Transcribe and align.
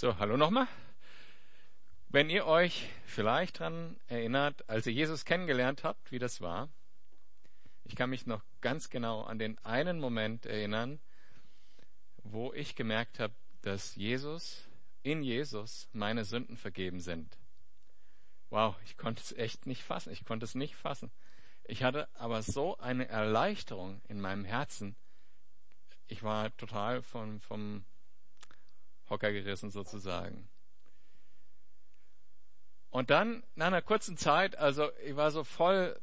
So, 0.00 0.16
hallo 0.18 0.38
nochmal. 0.38 0.66
Wenn 2.08 2.30
ihr 2.30 2.46
euch 2.46 2.88
vielleicht 3.04 3.60
daran 3.60 4.00
erinnert, 4.06 4.66
als 4.66 4.86
ihr 4.86 4.94
Jesus 4.94 5.26
kennengelernt 5.26 5.84
habt, 5.84 6.10
wie 6.10 6.18
das 6.18 6.40
war, 6.40 6.70
ich 7.84 7.96
kann 7.96 8.08
mich 8.08 8.24
noch 8.24 8.42
ganz 8.62 8.88
genau 8.88 9.20
an 9.24 9.38
den 9.38 9.58
einen 9.58 10.00
Moment 10.00 10.46
erinnern, 10.46 11.00
wo 12.22 12.50
ich 12.54 12.76
gemerkt 12.76 13.20
habe, 13.20 13.34
dass 13.60 13.94
Jesus, 13.94 14.66
in 15.02 15.22
Jesus 15.22 15.86
meine 15.92 16.24
Sünden 16.24 16.56
vergeben 16.56 17.00
sind. 17.00 17.36
Wow, 18.48 18.76
ich 18.86 18.96
konnte 18.96 19.20
es 19.20 19.32
echt 19.32 19.66
nicht 19.66 19.82
fassen. 19.82 20.14
Ich 20.14 20.24
konnte 20.24 20.44
es 20.44 20.54
nicht 20.54 20.76
fassen. 20.76 21.10
Ich 21.64 21.82
hatte 21.82 22.08
aber 22.14 22.42
so 22.42 22.78
eine 22.78 23.06
Erleichterung 23.06 24.00
in 24.08 24.18
meinem 24.18 24.46
Herzen. 24.46 24.96
Ich 26.06 26.22
war 26.22 26.56
total 26.56 27.02
vom, 27.02 27.42
vom 27.42 27.84
Hocker 29.10 29.32
gerissen 29.32 29.70
sozusagen. 29.70 30.48
Und 32.90 33.10
dann, 33.10 33.44
nach 33.54 33.68
einer 33.68 33.82
kurzen 33.82 34.16
Zeit, 34.16 34.56
also 34.56 34.90
ich 35.04 35.14
war 35.14 35.30
so 35.30 35.44
voll 35.44 36.00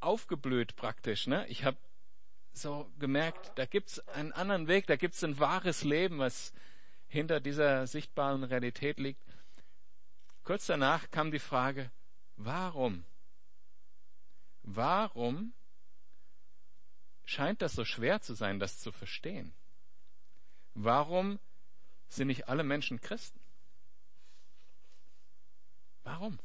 aufgeblüht 0.00 0.76
praktisch. 0.76 1.26
Ne? 1.26 1.46
Ich 1.48 1.64
habe 1.64 1.76
so 2.52 2.90
gemerkt, 2.98 3.52
da 3.56 3.66
gibt's 3.66 4.00
einen 4.08 4.32
anderen 4.32 4.68
Weg, 4.68 4.86
da 4.86 4.96
gibt's 4.96 5.22
ein 5.24 5.38
wahres 5.38 5.84
Leben, 5.84 6.18
was 6.18 6.52
hinter 7.06 7.40
dieser 7.40 7.86
sichtbaren 7.86 8.44
Realität 8.44 8.98
liegt. 8.98 9.20
Kurz 10.42 10.66
danach 10.66 11.10
kam 11.10 11.30
die 11.30 11.38
Frage, 11.38 11.90
warum? 12.36 13.04
Warum 14.62 15.52
scheint 17.24 17.62
das 17.62 17.72
so 17.72 17.84
schwer 17.84 18.20
zu 18.20 18.34
sein, 18.34 18.58
das 18.58 18.80
zu 18.80 18.92
verstehen? 18.92 19.54
Warum 20.74 21.38
sind 22.14 22.28
nicht 22.28 22.48
alle 22.48 22.62
Menschen 22.62 23.00
Christen? 23.00 23.38
Warum? 26.04 26.38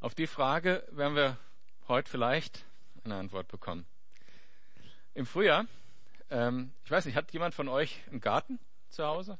Auf 0.00 0.14
die 0.14 0.26
Frage 0.26 0.86
werden 0.90 1.14
wir 1.14 1.36
heute 1.88 2.10
vielleicht 2.10 2.64
eine 3.04 3.16
Antwort 3.16 3.48
bekommen. 3.48 3.86
Im 5.14 5.26
Frühjahr, 5.26 5.66
ähm, 6.30 6.72
ich 6.84 6.90
weiß 6.90 7.04
nicht, 7.06 7.16
hat 7.16 7.32
jemand 7.32 7.54
von 7.54 7.68
euch 7.68 8.00
einen 8.10 8.20
Garten 8.20 8.58
zu 8.88 9.04
Hause, 9.04 9.38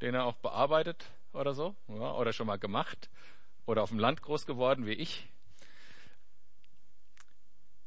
den 0.00 0.14
er 0.14 0.24
auch 0.24 0.36
bearbeitet 0.36 1.04
oder 1.32 1.54
so, 1.54 1.74
ja, 1.88 2.12
oder 2.14 2.32
schon 2.32 2.46
mal 2.46 2.58
gemacht, 2.58 3.10
oder 3.66 3.82
auf 3.82 3.90
dem 3.90 3.98
Land 3.98 4.22
groß 4.22 4.46
geworden 4.46 4.86
wie 4.86 4.92
ich? 4.92 5.28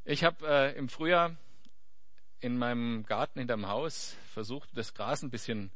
Ich 0.03 0.23
habe 0.23 0.47
äh, 0.47 0.77
im 0.77 0.89
Frühjahr 0.89 1.35
in 2.39 2.57
meinem 2.57 3.03
Garten 3.03 3.39
hinterm 3.39 3.67
Haus 3.67 4.15
versucht, 4.33 4.69
das 4.75 4.93
Gras 4.93 5.23
ein 5.23 5.31
bisschen 5.31 5.71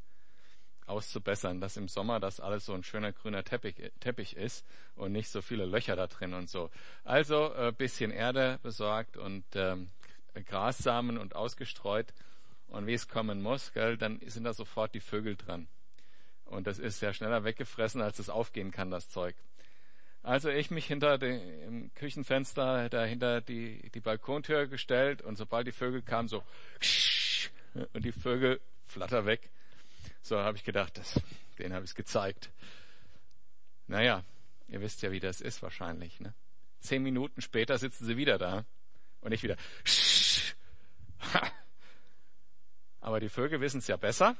auszubessern, 0.85 1.61
dass 1.61 1.77
im 1.77 1.87
Sommer 1.87 2.19
das 2.19 2.39
alles 2.39 2.65
so 2.65 2.73
ein 2.73 2.83
schöner 2.83 3.13
grüner 3.13 3.43
Teppich, 3.43 3.75
Teppich 3.99 4.35
ist 4.35 4.65
und 4.95 5.11
nicht 5.11 5.29
so 5.29 5.41
viele 5.41 5.65
Löcher 5.65 5.95
da 5.95 6.07
drin 6.07 6.33
und 6.33 6.49
so. 6.49 6.69
Also 7.03 7.53
äh, 7.53 7.71
bisschen 7.71 8.11
Erde 8.11 8.59
besorgt 8.63 9.15
und 9.15 9.45
ähm, 9.53 9.89
Grassamen 10.45 11.17
und 11.17 11.35
ausgestreut 11.35 12.13
und 12.67 12.87
wie 12.87 12.93
es 12.93 13.07
kommen 13.07 13.41
muss, 13.41 13.71
gell, 13.73 13.97
dann 13.97 14.19
sind 14.25 14.43
da 14.43 14.53
sofort 14.53 14.93
die 14.93 14.99
Vögel 14.99 15.35
dran. 15.35 15.67
Und 16.45 16.65
das 16.65 16.79
ist 16.79 17.01
ja 17.01 17.13
schneller 17.13 17.43
weggefressen, 17.43 18.01
als 18.01 18.17
es 18.19 18.29
aufgehen 18.29 18.71
kann, 18.71 18.89
das 18.89 19.09
Zeug. 19.09 19.35
Also 20.21 20.49
ich 20.49 20.69
mich 20.69 20.85
hinter 20.85 21.17
dem 21.17 21.93
Küchenfenster 21.95 22.89
dahinter 22.89 23.41
die, 23.41 23.89
die 23.89 24.01
Balkontür 24.01 24.67
gestellt 24.67 25.21
und 25.21 25.37
sobald 25.37 25.65
die 25.67 25.71
Vögel 25.71 26.01
kamen, 26.01 26.27
so 26.27 26.43
und 27.93 28.03
die 28.03 28.11
Vögel 28.11 28.59
flatter 28.85 29.25
weg. 29.25 29.49
So 30.21 30.37
habe 30.39 30.57
ich 30.57 30.63
gedacht, 30.63 30.97
das, 30.97 31.19
denen 31.57 31.73
habe 31.73 31.85
ich 31.85 31.95
gezeigt. 31.95 32.51
Naja, 33.87 34.23
ihr 34.67 34.81
wisst 34.81 35.01
ja, 35.01 35.11
wie 35.11 35.19
das 35.19 35.39
ist 35.39 35.61
wahrscheinlich. 35.61 36.19
Ne? 36.19 36.33
Zehn 36.79 37.01
Minuten 37.01 37.41
später 37.41 37.77
sitzen 37.77 38.05
sie 38.05 38.17
wieder 38.17 38.37
da 38.37 38.65
und 39.21 39.31
ich 39.31 39.41
wieder. 39.41 39.55
Aber 43.01 43.19
die 43.19 43.29
Vögel 43.29 43.61
wissen 43.61 43.79
es 43.79 43.87
ja 43.87 43.95
besser. 43.95 44.35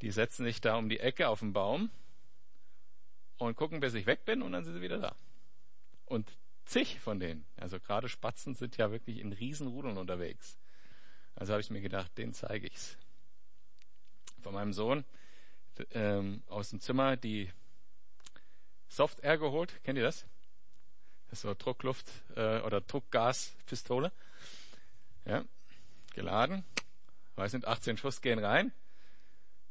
Die 0.00 0.10
setzen 0.10 0.44
sich 0.44 0.60
da 0.60 0.76
um 0.76 0.88
die 0.88 1.00
Ecke 1.00 1.28
auf 1.28 1.40
den 1.40 1.52
Baum 1.52 1.90
und 3.38 3.56
gucken, 3.56 3.80
bis 3.80 3.94
ich 3.94 4.06
weg 4.06 4.24
bin 4.24 4.42
und 4.42 4.52
dann 4.52 4.64
sind 4.64 4.74
sie 4.74 4.82
wieder 4.82 4.98
da. 4.98 5.14
Und 6.06 6.30
zig 6.64 7.00
von 7.00 7.20
denen, 7.20 7.44
also 7.56 7.78
gerade 7.80 8.08
Spatzen 8.08 8.54
sind 8.54 8.76
ja 8.76 8.90
wirklich 8.90 9.18
in 9.18 9.32
Riesenrudeln 9.32 9.98
unterwegs. 9.98 10.58
Also 11.34 11.52
habe 11.52 11.60
ich 11.60 11.70
mir 11.70 11.80
gedacht, 11.80 12.16
den 12.16 12.32
zeige 12.32 12.66
ich's. 12.66 12.96
Von 14.42 14.54
meinem 14.54 14.72
Sohn 14.72 15.04
ähm, 15.90 16.42
aus 16.46 16.70
dem 16.70 16.80
Zimmer 16.80 17.16
die 17.16 17.50
Soft 18.88 19.20
Air 19.20 19.38
geholt. 19.38 19.82
Kennt 19.84 19.98
ihr 19.98 20.04
das? 20.04 20.26
Das 21.28 21.40
ist 21.40 21.42
so 21.42 21.54
Druckluft 21.54 22.10
äh, 22.36 22.60
oder 22.60 22.80
Druckgaspistole. 22.80 24.12
Ja, 25.24 25.44
geladen. 26.14 26.64
Weiß 27.34 27.52
nicht, 27.52 27.66
18 27.66 27.96
Schuss 27.96 28.20
gehen 28.22 28.38
rein. 28.38 28.72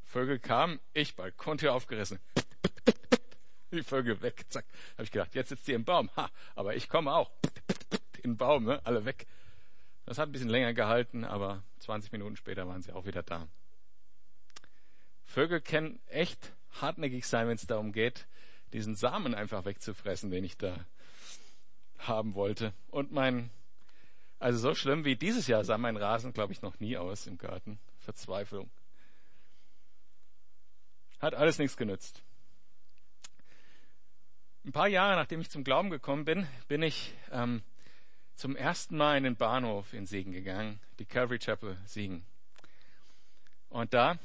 Vögel 0.04 0.38
kamen, 0.38 0.80
ich 0.94 1.16
Balkontür 1.16 1.74
aufgerissen. 1.74 2.20
Die 3.75 3.84
Vögel 3.84 4.22
weg, 4.22 4.46
zack. 4.47 4.66
Habe 4.94 5.03
ich 5.03 5.12
gedacht, 5.12 5.36
jetzt 5.36 5.50
sitzt 5.50 5.68
die 5.68 5.74
im 5.74 5.84
Baum. 5.84 6.09
Ha, 6.16 6.30
aber 6.56 6.75
ich 6.75 6.88
komme 6.88 7.13
auch. 7.13 7.30
In 8.24 8.31
den 8.31 8.38
Baum, 8.38 8.63
ne? 8.63 8.80
alle 8.86 9.06
weg. 9.06 9.28
Das 10.06 10.18
hat 10.18 10.30
ein 10.30 10.31
bisschen 10.31 10.50
länger 10.50 10.74
gehalten, 10.74 11.25
aber 11.25 11.63
20 11.80 12.12
Minuten 12.12 12.38
später 12.38 12.68
waren 12.68 12.81
sie 12.81 12.94
auch 12.94 13.06
wieder 13.06 13.22
da. 13.22 13.47
Vögel 15.25 15.59
können 15.59 16.00
echt 16.08 16.53
hartnäckig 16.81 17.28
sein, 17.28 17.47
wenn 17.47 17.56
es 17.56 17.68
darum 17.68 17.91
geht, 17.91 18.28
diesen 18.72 18.96
Samen 18.96 19.36
einfach 19.36 19.66
wegzufressen, 19.66 20.31
den 20.31 20.44
ich 20.44 20.57
da 20.57 20.86
haben 21.97 22.36
wollte. 22.36 22.74
Und 22.90 23.12
mein, 23.12 23.50
also 24.40 24.59
so 24.59 24.75
schlimm 24.75 25.06
wie 25.06 25.16
dieses 25.16 25.47
Jahr 25.47 25.63
sah 25.63 25.78
mein 25.78 25.97
Rasen, 25.97 26.34
glaube 26.34 26.53
ich, 26.53 26.62
noch 26.62 26.80
nie 26.80 26.97
aus 26.97 27.28
im 27.28 27.38
Garten. 27.38 27.80
Verzweiflung. 28.00 28.69
Hat 31.19 31.34
alles 31.34 31.57
nichts 31.57 31.78
genützt. 31.78 32.25
Ein 34.66 34.72
paar 34.72 34.88
Jahre 34.88 35.16
nachdem 35.16 35.42
ich 35.42 35.52
zum 35.52 35.64
Glauben 35.64 35.92
gekommen 35.92 36.26
bin, 36.26 36.48
bin 36.68 36.81
ich 36.81 37.14
ähm, 37.31 37.62
zum 38.34 38.56
ersten 38.56 38.98
Mal 38.98 39.16
in 39.16 39.24
den 39.24 39.36
Bahnhof 39.36 39.94
in 39.94 40.08
Siegen 40.08 40.34
gegangen, 40.34 40.80
die 40.98 41.06
Calvary 41.06 41.38
Chapel 41.38 41.78
Siegen. 41.86 42.26
Und 43.70 43.94
da 43.94 44.18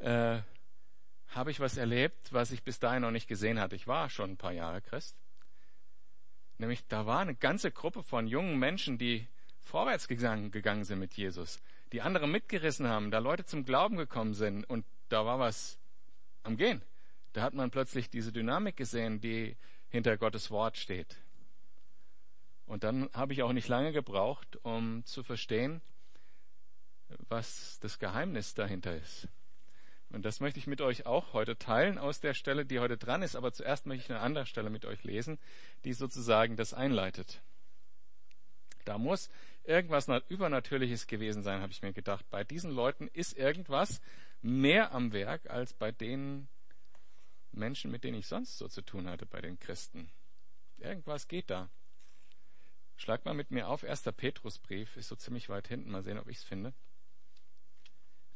äh, 0.00 0.40
habe 1.28 1.52
ich 1.52 1.60
was 1.60 1.76
erlebt, 1.76 2.32
was 2.32 2.50
ich 2.50 2.64
bis 2.64 2.80
dahin 2.80 3.02
noch 3.02 3.12
nicht 3.12 3.28
gesehen 3.28 3.60
hatte. 3.60 3.76
Ich 3.76 3.86
war 3.86 4.10
schon 4.10 4.32
ein 4.32 4.36
paar 4.36 4.50
Jahre 4.50 4.82
Christ. 4.82 5.14
Nämlich 6.58 6.84
da 6.88 7.06
war 7.06 7.20
eine 7.20 7.36
ganze 7.36 7.70
Gruppe 7.70 8.02
von 8.02 8.26
jungen 8.26 8.58
Menschen, 8.58 8.98
die 8.98 9.28
vorwärts 9.60 10.08
gegangen, 10.08 10.50
gegangen 10.50 10.82
sind 10.82 10.98
mit 10.98 11.14
Jesus, 11.14 11.60
die 11.92 12.02
andere 12.02 12.26
mitgerissen 12.26 12.88
haben, 12.88 13.12
da 13.12 13.20
Leute 13.20 13.44
zum 13.44 13.64
Glauben 13.64 13.98
gekommen 13.98 14.34
sind 14.34 14.68
und 14.68 14.84
da 15.10 15.24
war 15.24 15.38
was 15.38 15.78
am 16.42 16.56
Gehen. 16.56 16.82
Da 17.34 17.42
hat 17.42 17.52
man 17.52 17.70
plötzlich 17.72 18.08
diese 18.08 18.32
Dynamik 18.32 18.76
gesehen, 18.76 19.20
die 19.20 19.56
hinter 19.88 20.16
Gottes 20.16 20.52
Wort 20.52 20.78
steht. 20.78 21.16
Und 22.64 22.84
dann 22.84 23.10
habe 23.12 23.32
ich 23.32 23.42
auch 23.42 23.52
nicht 23.52 23.66
lange 23.68 23.92
gebraucht, 23.92 24.56
um 24.62 25.04
zu 25.04 25.24
verstehen, 25.24 25.82
was 27.28 27.78
das 27.80 27.98
Geheimnis 27.98 28.54
dahinter 28.54 28.96
ist. 28.96 29.28
Und 30.10 30.24
das 30.24 30.38
möchte 30.38 30.60
ich 30.60 30.68
mit 30.68 30.80
euch 30.80 31.06
auch 31.06 31.32
heute 31.32 31.58
teilen 31.58 31.98
aus 31.98 32.20
der 32.20 32.34
Stelle, 32.34 32.64
die 32.64 32.78
heute 32.78 32.96
dran 32.96 33.22
ist. 33.22 33.34
Aber 33.34 33.52
zuerst 33.52 33.86
möchte 33.86 34.04
ich 34.04 34.10
eine 34.12 34.20
andere 34.20 34.46
Stelle 34.46 34.70
mit 34.70 34.84
euch 34.84 35.02
lesen, 35.02 35.40
die 35.84 35.92
sozusagen 35.92 36.54
das 36.54 36.72
einleitet. 36.72 37.42
Da 38.84 38.96
muss 38.96 39.28
irgendwas 39.64 40.06
Übernatürliches 40.28 41.08
gewesen 41.08 41.42
sein, 41.42 41.62
habe 41.62 41.72
ich 41.72 41.82
mir 41.82 41.92
gedacht. 41.92 42.24
Bei 42.30 42.44
diesen 42.44 42.70
Leuten 42.70 43.08
ist 43.08 43.36
irgendwas 43.36 44.00
mehr 44.40 44.92
am 44.92 45.12
Werk 45.12 45.50
als 45.50 45.72
bei 45.72 45.90
den 45.90 46.46
Menschen, 47.56 47.90
mit 47.90 48.04
denen 48.04 48.18
ich 48.18 48.26
sonst 48.26 48.58
so 48.58 48.68
zu 48.68 48.82
tun 48.82 49.08
hatte, 49.08 49.26
bei 49.26 49.40
den 49.40 49.58
Christen. 49.58 50.10
Irgendwas 50.78 51.28
geht 51.28 51.50
da. 51.50 51.70
Schlag 52.96 53.24
mal 53.24 53.34
mit 53.34 53.50
mir 53.50 53.68
auf, 53.68 53.84
1. 53.84 54.02
Petrusbrief, 54.16 54.96
ist 54.96 55.08
so 55.08 55.16
ziemlich 55.16 55.48
weit 55.48 55.68
hinten, 55.68 55.90
mal 55.90 56.02
sehen, 56.02 56.18
ob 56.18 56.28
ich 56.28 56.38
es 56.38 56.44
finde. 56.44 56.72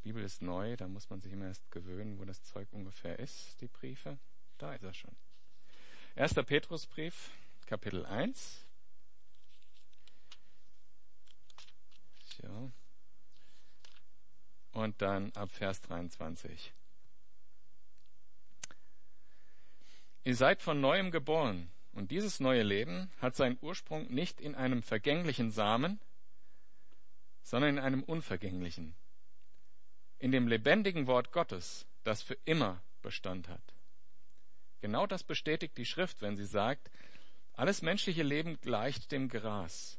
Bibel 0.03 0.23
ist 0.23 0.43
neu, 0.43 0.77
da 0.77 0.89
muss 0.89 1.11
man 1.11 1.21
sich 1.21 1.33
immer 1.33 1.47
erst 1.47 1.71
gewöhnen, 1.71 2.19
wo 2.19 2.25
das 2.25 2.43
Zeug 2.43 2.69
ungefähr 2.73 3.19
ist, 3.19 3.61
die 3.61 3.69
Briefe. 3.69 4.19
Da 4.57 4.75
ist 4.75 4.83
er 4.83 4.95
schon. 4.95 5.17
1. 6.17 6.35
Petrusbrief, 6.47 7.31
Kapitel 7.67 8.07
1. 8.07 8.65
So. 12.41 12.73
Und 14.73 15.03
dann 15.03 15.33
ab 15.33 15.51
Vers 15.51 15.81
23. 15.83 16.73
Ihr 20.29 20.37
seid 20.37 20.61
von 20.61 20.79
neuem 20.79 21.11
geboren, 21.11 21.71
und 21.95 22.11
dieses 22.11 22.39
neue 22.39 22.63
Leben 22.63 23.11
hat 23.19 23.35
seinen 23.35 23.57
Ursprung 23.63 24.13
nicht 24.13 24.43
in 24.43 24.55
einem 24.55 24.83
vergänglichen 24.83 25.51
Samen, 25.51 25.99
sondern 27.43 27.71
in 27.71 27.79
einem 27.79 28.03
unvergänglichen 28.03 28.95
in 30.19 30.31
dem 30.31 30.47
lebendigen 30.47 31.07
Wort 31.07 31.33
Gottes, 31.33 31.87
das 32.05 32.21
für 32.21 32.37
immer 32.45 32.83
Bestand 33.01 33.49
hat. 33.49 33.63
Genau 34.83 35.07
das 35.07 35.25
bestätigt 35.25 35.79
die 35.79 35.87
Schrift, 35.87 36.21
wenn 36.21 36.37
sie 36.37 36.45
sagt, 36.45 36.91
alles 37.55 37.81
menschliche 37.81 38.23
Leben 38.23 38.61
gleicht 38.61 39.11
dem 39.13 39.31
Gras, 39.31 39.99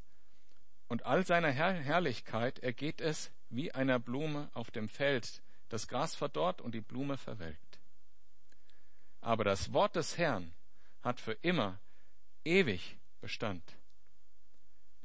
und 0.89 1.07
all 1.07 1.25
seiner 1.25 1.49
Herr 1.49 1.73
Herrlichkeit 1.73 2.59
ergeht 2.59 3.01
es 3.01 3.31
wie 3.49 3.71
einer 3.71 3.97
Blume 3.97 4.51
auf 4.53 4.69
dem 4.69 4.89
Feld, 4.89 5.41
das 5.69 5.87
Gras 5.87 6.13
verdorrt 6.13 6.61
und 6.61 6.75
die 6.75 6.81
Blume 6.81 7.17
verwelkt. 7.17 7.68
Aber 9.21 9.43
das 9.43 9.73
Wort 9.73 9.95
des 9.95 10.17
Herrn 10.17 10.53
hat 11.01 11.19
für 11.19 11.33
immer 11.33 11.79
ewig 12.43 12.97
Bestand. 13.21 13.63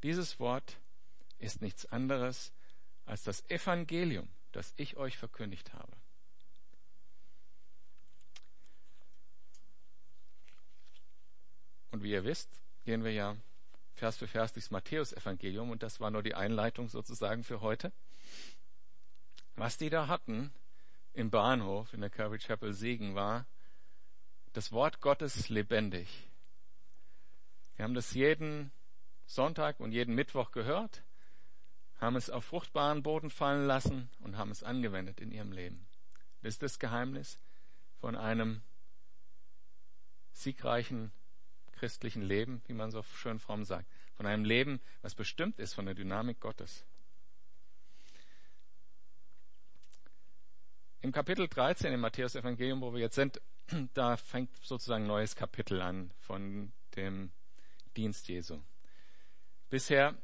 Dieses 0.03 0.39
Wort 0.39 0.79
ist 1.39 1.63
nichts 1.63 1.87
anderes 1.87 2.53
als 3.07 3.23
das 3.23 3.49
Evangelium, 3.51 4.29
das 4.53 4.73
ich 4.77 4.97
euch 4.97 5.19
verkündigt 5.19 5.73
habe. 5.75 5.93
Und 11.91 12.03
wie 12.03 12.11
ihr 12.11 12.25
wisst, 12.25 12.51
gehen 12.85 13.05
wir 13.05 13.13
ja 13.13 13.37
Vers 13.95 14.17
für 14.17 14.27
Vers 14.27 14.53
durchs 14.53 14.71
Matthäus-Evangelium 14.71 15.71
und 15.71 15.83
das 15.83 16.01
war 16.01 16.11
nur 16.11 16.23
die 16.23 16.35
Einleitung 16.35 16.89
sozusagen 16.89 17.45
für 17.45 17.61
heute. 17.61 17.93
Was 19.55 19.79
die 19.79 19.91
da 19.91 20.09
hatten 20.09 20.53
im 21.13 21.31
Bahnhof 21.31 21.93
in 21.93 22.01
der 22.01 22.11
Calvary 22.11 22.39
Chapel 22.39 22.73
Segen 22.73 23.15
war 23.15 23.47
das 24.55 24.73
Wort 24.73 25.01
Gottes 25.01 25.49
lebendig. 25.49 26.09
Wir 27.77 27.85
haben 27.85 27.95
das 27.95 28.15
jeden 28.15 28.71
Sonntag 29.27 29.81
und 29.81 29.93
jeden 29.93 30.15
Mittwoch 30.15 30.53
gehört, 30.53 31.03
haben 32.01 32.17
es 32.17 32.31
auf 32.31 32.45
fruchtbaren 32.45 33.03
Boden 33.03 33.31
fallen 33.31 33.67
lassen 33.67 34.09
und 34.21 34.39
haben 34.39 34.53
es 34.53 34.63
angewendet 34.63 35.21
in 35.21 35.33
ihrem 35.33 35.53
Leben. 35.53 35.87
Das 36.43 36.55
ist 36.55 36.63
das 36.63 36.79
Geheimnis 36.79 37.39
von 38.01 38.17
einem 38.17 38.63
siegreichen 40.33 41.11
christlichen 41.73 42.23
Leben, 42.23 42.63
wie 42.67 42.75
man 42.75 42.93
so 42.93 43.03
schön 43.03 43.41
fromm 43.41 43.65
sagt. 43.65 43.89
Von 44.15 44.27
einem 44.27 44.45
Leben, 44.45 44.81
was 45.03 45.17
bestimmt 45.17 45.59
ist 45.59 45.75
von 45.75 45.87
der 45.87 45.95
Dynamik 45.95 46.39
Gottes. 46.39 46.85
Im 51.01 51.11
Kapitel 51.11 51.49
13 51.49 51.93
im 51.93 52.01
Matthäus-Evangelium, 52.01 52.81
wo 52.81 52.93
wir 52.93 53.01
jetzt 53.01 53.17
sind, 53.17 53.41
da 53.95 54.17
fängt 54.17 54.57
sozusagen 54.63 55.05
ein 55.05 55.09
neues 55.09 55.37
Kapitel 55.37 55.81
an 55.81 56.11
von 56.21 56.73
dem 56.97 57.31
Dienst 57.97 58.29
Jesu. 58.29 58.61
Bisher, 59.71 60.15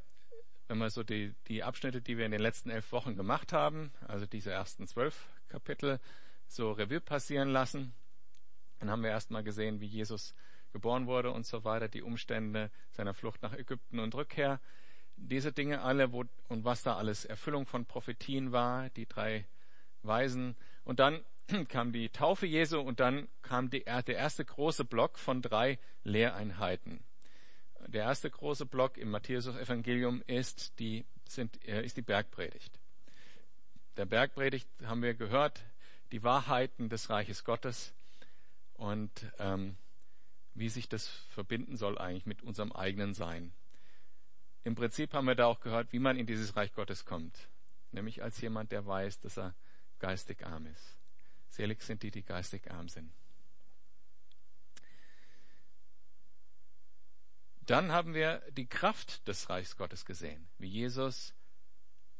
wenn 0.67 0.77
man 0.77 0.89
so 0.89 1.03
die, 1.03 1.33
die 1.47 1.63
Abschnitte, 1.63 2.01
die 2.01 2.17
wir 2.17 2.25
in 2.25 2.31
den 2.31 2.41
letzten 2.41 2.69
elf 2.69 2.91
Wochen 2.91 3.15
gemacht 3.15 3.53
haben, 3.53 3.91
also 4.07 4.25
diese 4.25 4.51
ersten 4.51 4.87
zwölf 4.87 5.27
Kapitel, 5.49 5.99
so 6.47 6.71
Revue 6.71 7.01
passieren 7.01 7.49
lassen, 7.49 7.93
dann 8.79 8.89
haben 8.89 9.03
wir 9.03 9.09
erstmal 9.09 9.43
gesehen, 9.43 9.79
wie 9.79 9.85
Jesus 9.85 10.33
geboren 10.71 11.07
wurde 11.07 11.31
und 11.31 11.45
so 11.45 11.63
weiter, 11.63 11.87
die 11.87 12.01
Umstände 12.01 12.71
seiner 12.91 13.13
Flucht 13.13 13.41
nach 13.41 13.53
Ägypten 13.53 13.99
und 13.99 14.15
Rückkehr. 14.15 14.59
Diese 15.17 15.51
Dinge 15.51 15.81
alle 15.81 16.11
wo, 16.13 16.23
und 16.47 16.63
was 16.63 16.81
da 16.83 16.95
alles 16.97 17.25
Erfüllung 17.25 17.65
von 17.65 17.85
Prophetien 17.85 18.51
war, 18.51 18.89
die 18.91 19.05
drei 19.05 19.45
Weisen. 20.01 20.55
Und 20.83 20.99
dann 20.99 21.23
kam 21.69 21.91
die 21.91 22.09
Taufe 22.09 22.45
Jesu 22.45 22.79
und 22.79 22.99
dann 22.99 23.27
kam 23.41 23.69
die, 23.69 23.83
der 23.83 24.15
erste 24.15 24.45
große 24.45 24.85
Block 24.85 25.17
von 25.17 25.41
drei 25.41 25.79
Lehreinheiten. 26.03 27.03
Der 27.87 28.03
erste 28.03 28.29
große 28.29 28.65
Block 28.65 28.97
im 28.97 29.09
Matthäus-Evangelium 29.09 30.23
ist 30.27 30.79
die, 30.79 31.05
sind, 31.27 31.63
äh, 31.67 31.83
ist 31.83 31.97
die 31.97 32.01
Bergpredigt. 32.01 32.79
Der 33.97 34.05
Bergpredigt 34.05 34.67
haben 34.85 35.01
wir 35.01 35.13
gehört, 35.13 35.63
die 36.11 36.23
Wahrheiten 36.23 36.89
des 36.89 37.09
Reiches 37.09 37.43
Gottes 37.43 37.93
und 38.73 39.11
ähm, 39.39 39.77
wie 40.53 40.69
sich 40.69 40.89
das 40.89 41.07
verbinden 41.07 41.77
soll 41.77 41.97
eigentlich 41.97 42.25
mit 42.25 42.43
unserem 42.43 42.71
eigenen 42.71 43.13
Sein. 43.13 43.53
Im 44.63 44.75
Prinzip 44.75 45.13
haben 45.13 45.25
wir 45.25 45.35
da 45.35 45.47
auch 45.47 45.59
gehört, 45.59 45.91
wie 45.91 45.99
man 45.99 46.17
in 46.17 46.25
dieses 46.25 46.55
Reich 46.55 46.73
Gottes 46.73 47.05
kommt. 47.05 47.49
Nämlich 47.91 48.21
als 48.21 48.39
jemand, 48.41 48.71
der 48.71 48.85
weiß, 48.85 49.19
dass 49.21 49.37
er 49.37 49.55
geistig 49.99 50.45
arm 50.45 50.67
ist. 50.67 51.00
Selig 51.51 51.81
sind 51.83 52.01
die, 52.01 52.11
die 52.11 52.23
geistig 52.23 52.71
arm 52.71 52.87
sind. 52.87 53.11
Dann 57.65 57.91
haben 57.91 58.13
wir 58.13 58.41
die 58.51 58.67
Kraft 58.67 59.27
des 59.27 59.49
Reichs 59.49 59.75
Gottes 59.75 60.05
gesehen, 60.05 60.47
wie 60.57 60.67
Jesus 60.67 61.33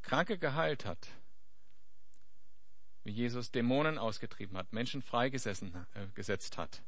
Kranke 0.02 0.38
geheilt 0.38 0.86
hat, 0.86 1.08
wie 3.04 3.12
Jesus 3.12 3.52
Dämonen 3.52 3.98
ausgetrieben 3.98 4.58
hat, 4.58 4.74
Menschen 4.74 5.02
freigesetzt 5.02 5.64
äh, 5.64 6.58
hat 6.58 6.84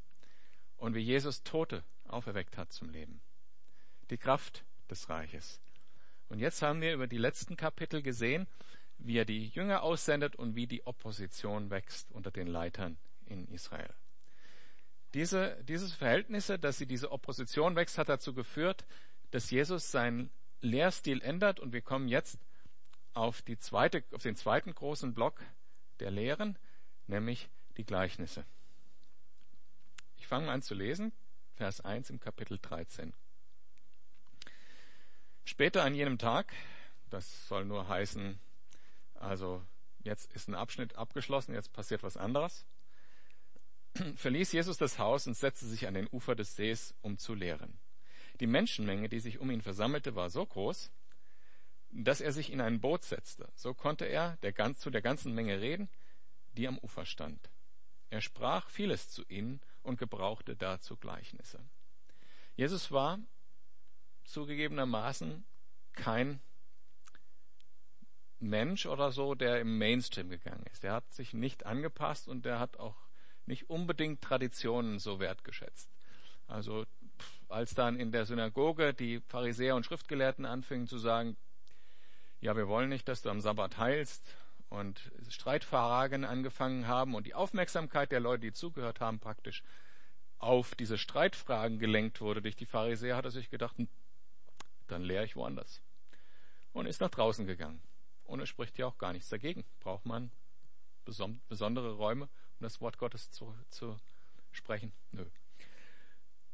und 0.78 0.96
wie 0.96 1.00
Jesus 1.00 1.44
Tote 1.44 1.84
auferweckt 2.04 2.58
hat 2.58 2.74
zum 2.74 2.90
Leben. 2.90 3.22
Die 4.10 4.18
Kraft 4.18 4.66
des 4.90 5.10
Reiches. 5.10 5.62
Und 6.28 6.40
jetzt 6.40 6.62
haben 6.62 6.82
wir 6.82 6.94
über 6.94 7.08
die 7.08 7.18
letzten 7.18 7.56
Kapitel 7.56 8.02
gesehen, 8.02 8.48
wie 9.04 9.18
er 9.18 9.26
die 9.26 9.48
Jünger 9.50 9.84
aussendet 9.84 10.36
und 10.36 10.56
wie 10.56 10.66
die 10.66 10.86
Opposition 10.88 11.70
wächst 11.70 12.12
unter 12.12 12.32
den 12.32 12.48
Leitern 12.48 12.98
in 13.26 13.48
Israel. 13.50 13.94
Diese, 15.14 15.62
dieses 15.64 15.94
Verhältnisse, 15.94 16.58
dass 16.58 16.78
sie 16.78 16.88
diese 16.88 17.12
Opposition 17.12 17.76
wächst, 17.76 17.98
hat 17.98 18.10
dazu 18.10 18.34
geführt, 18.34 18.86
dass 19.32 19.52
Jesus 19.52 19.92
seinen 19.92 20.32
Lehrstil 20.62 21.22
ändert 21.22 21.60
und 21.60 21.74
wir 21.74 21.82
kommen 21.82 22.08
jetzt 22.08 22.40
auf, 23.14 23.42
die 23.42 23.58
zweite, 23.58 24.04
auf 24.14 24.24
den 24.24 24.36
zweiten 24.36 24.74
großen 24.74 25.14
Block 25.14 25.42
der 26.00 26.10
Lehren, 26.10 26.58
nämlich 27.08 27.50
die 27.78 27.84
Gleichnisse. 27.84 28.46
Ich 30.18 30.26
fange 30.26 30.50
an 30.50 30.62
zu 30.62 30.74
lesen, 30.74 31.12
Vers 31.56 31.82
1 31.82 32.10
im 32.10 32.20
Kapitel 32.20 32.58
13. 32.60 33.14
Später 35.46 35.84
an 35.84 35.94
jenem 35.94 36.18
Tag, 36.18 36.54
das 37.10 37.48
soll 37.48 37.66
nur 37.66 37.88
heißen, 37.88 38.40
also 39.24 39.66
jetzt 40.04 40.32
ist 40.34 40.48
ein 40.48 40.56
Abschnitt 40.56 40.96
abgeschlossen, 40.96 41.54
jetzt 41.54 41.74
passiert 41.74 42.04
was 42.04 42.18
anderes, 42.18 42.66
verließ 44.16 44.52
Jesus 44.52 44.78
das 44.78 45.00
Haus 45.00 45.28
und 45.28 45.36
setzte 45.36 45.66
sich 45.66 45.88
an 45.88 45.94
den 45.94 46.08
Ufer 46.08 46.36
des 46.36 46.56
Sees, 46.56 46.96
um 47.02 47.18
zu 47.18 47.34
lehren. 47.34 47.80
Die 48.40 48.48
Menschenmenge, 48.48 49.10
die 49.10 49.20
sich 49.20 49.40
um 49.40 49.52
ihn 49.52 49.62
versammelte, 49.62 50.16
war 50.16 50.30
so 50.30 50.46
groß, 50.46 50.92
dass 51.92 52.22
er 52.22 52.32
sich 52.32 52.52
in 52.52 52.62
ein 52.62 52.82
Boot 52.82 53.04
setzte. 53.04 53.52
So 53.56 53.74
konnte 53.74 54.06
er 54.06 54.38
der, 54.38 54.74
zu 54.74 54.90
der 54.90 55.02
ganzen 55.02 55.34
Menge 55.34 55.62
reden, 55.62 55.90
die 56.54 56.68
am 56.68 56.80
Ufer 56.80 57.06
stand. 57.06 57.52
Er 58.10 58.22
sprach 58.22 58.70
vieles 58.70 59.10
zu 59.10 59.24
ihnen 59.28 59.62
und 59.84 60.00
gebrauchte 60.00 60.56
dazu 60.56 60.98
Gleichnisse. 60.98 61.60
Jesus 62.56 62.92
war 62.92 63.20
zugegebenermaßen 64.26 65.46
kein 65.94 66.42
Mensch 68.44 68.86
oder 68.86 69.12
so, 69.12 69.36
der 69.36 69.60
im 69.60 69.78
Mainstream 69.78 70.30
gegangen 70.30 70.66
ist. 70.72 70.84
Der 70.84 70.94
hat 70.94 71.12
sich 71.14 71.34
nicht 71.34 71.66
angepasst 71.66 72.28
und 72.28 72.46
der 72.46 72.60
hat 72.60 72.78
auch 72.78 72.96
nicht 73.46 73.70
unbedingt 73.70 74.22
Traditionen 74.22 75.00
so 75.00 75.20
wertgeschätzt. 75.20 75.90
Also 76.48 76.86
als 77.50 77.74
dann 77.74 78.00
in 78.00 78.12
der 78.12 78.26
Synagoge 78.26 78.94
die 78.94 79.20
Pharisäer 79.28 79.76
und 79.76 79.86
Schriftgelehrten 79.86 80.46
anfingen 80.46 80.88
zu 80.88 80.98
sagen, 80.98 81.38
ja, 82.42 82.56
wir 82.56 82.68
wollen 82.68 82.90
nicht, 82.90 83.08
dass 83.08 83.22
du 83.22 83.30
am 83.30 83.42
Sabbat 83.42 83.78
heilst 83.78 84.36
und 84.70 85.12
Streitfragen 85.30 86.26
angefangen 86.26 86.88
haben 86.88 87.16
und 87.16 87.28
die 87.28 87.36
Aufmerksamkeit 87.36 88.12
der 88.12 88.20
Leute, 88.20 88.42
die 88.42 88.54
zugehört 88.54 89.00
haben, 89.00 89.20
praktisch 89.20 89.64
auf 90.40 90.76
diese 90.76 90.98
Streitfragen 90.98 91.80
gelenkt 91.80 92.20
wurde 92.20 92.42
durch 92.42 92.56
die 92.56 92.66
Pharisäer, 92.66 93.16
hat 93.16 93.26
er 93.26 93.32
sich 93.32 93.50
gedacht, 93.50 93.78
hm, 93.78 93.88
dann 94.88 95.04
lehre 95.04 95.24
ich 95.24 95.36
woanders. 95.36 95.82
Und 96.74 96.86
ist 96.86 97.02
nach 97.02 97.12
draußen 97.12 97.46
gegangen. 97.46 97.82
Und 98.26 98.40
er 98.40 98.46
spricht 98.46 98.78
ja 98.78 98.88
auch 98.88 98.98
gar 98.98 99.14
nichts 99.14 99.30
dagegen. 99.30 99.66
Braucht 99.80 100.06
man 100.06 100.32
besondere 101.06 101.94
Räume, 101.94 102.26
um 102.26 102.62
das 102.62 102.80
Wort 102.82 102.98
Gottes 102.98 103.32
zu, 103.32 103.54
zu 103.70 103.98
sprechen? 104.52 104.94
Nö. 105.12 105.26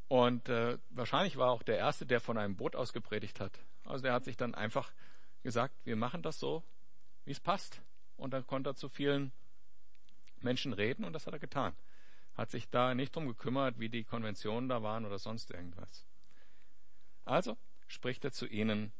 Und 0.07 0.49
äh, 0.49 0.79
wahrscheinlich 0.89 1.37
war 1.37 1.51
auch 1.51 1.61
der 1.61 1.77
Erste, 1.77 2.05
der 2.05 2.19
von 2.19 2.37
einem 2.37 2.55
Boot 2.55 2.75
aus 2.75 2.93
gepredigt 2.93 3.39
hat. 3.39 3.59
Also 3.85 4.03
der 4.03 4.13
hat 4.13 4.25
sich 4.25 4.37
dann 4.37 4.55
einfach 4.55 4.91
gesagt, 5.43 5.75
wir 5.83 5.95
machen 5.95 6.23
das 6.23 6.39
so, 6.39 6.63
wie 7.25 7.31
es 7.31 7.39
passt 7.39 7.81
und 8.17 8.31
dann 8.31 8.45
konnte 8.45 8.71
er 8.71 8.75
zu 8.75 8.89
vielen 8.89 9.31
Menschen 10.41 10.73
reden 10.73 11.05
und 11.05 11.13
das 11.13 11.27
hat 11.27 11.33
er 11.33 11.39
getan. 11.39 11.75
Hat 12.33 12.49
sich 12.49 12.69
da 12.69 12.95
nicht 12.95 13.15
drum 13.15 13.27
gekümmert, 13.27 13.79
wie 13.79 13.89
die 13.89 14.03
Konventionen 14.03 14.67
da 14.67 14.81
waren 14.81 15.05
oder 15.05 15.19
sonst 15.19 15.51
irgendwas. 15.51 16.05
Also 17.25 17.57
spricht 17.87 18.25
er 18.25 18.31
zu 18.31 18.47
ihnen 18.47 18.91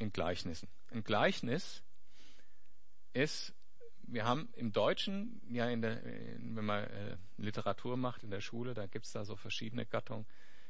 in 0.00 0.12
Gleichnissen. 0.12 0.68
Ein 0.90 1.04
Gleichnis 1.04 1.84
ist, 3.12 3.54
wir 4.02 4.24
haben 4.24 4.48
im 4.56 4.72
Deutschen, 4.72 5.40
ja, 5.48 5.68
in 5.68 5.82
der, 5.82 6.02
wenn 6.04 6.64
man 6.64 6.84
äh, 6.84 7.16
Literatur 7.36 7.96
macht 7.96 8.24
in 8.24 8.30
der 8.30 8.40
Schule, 8.40 8.74
da 8.74 8.86
gibt's 8.86 9.12
da 9.12 9.24
so 9.24 9.36
verschiedene 9.36 9.86
Gattungen. 9.86 10.26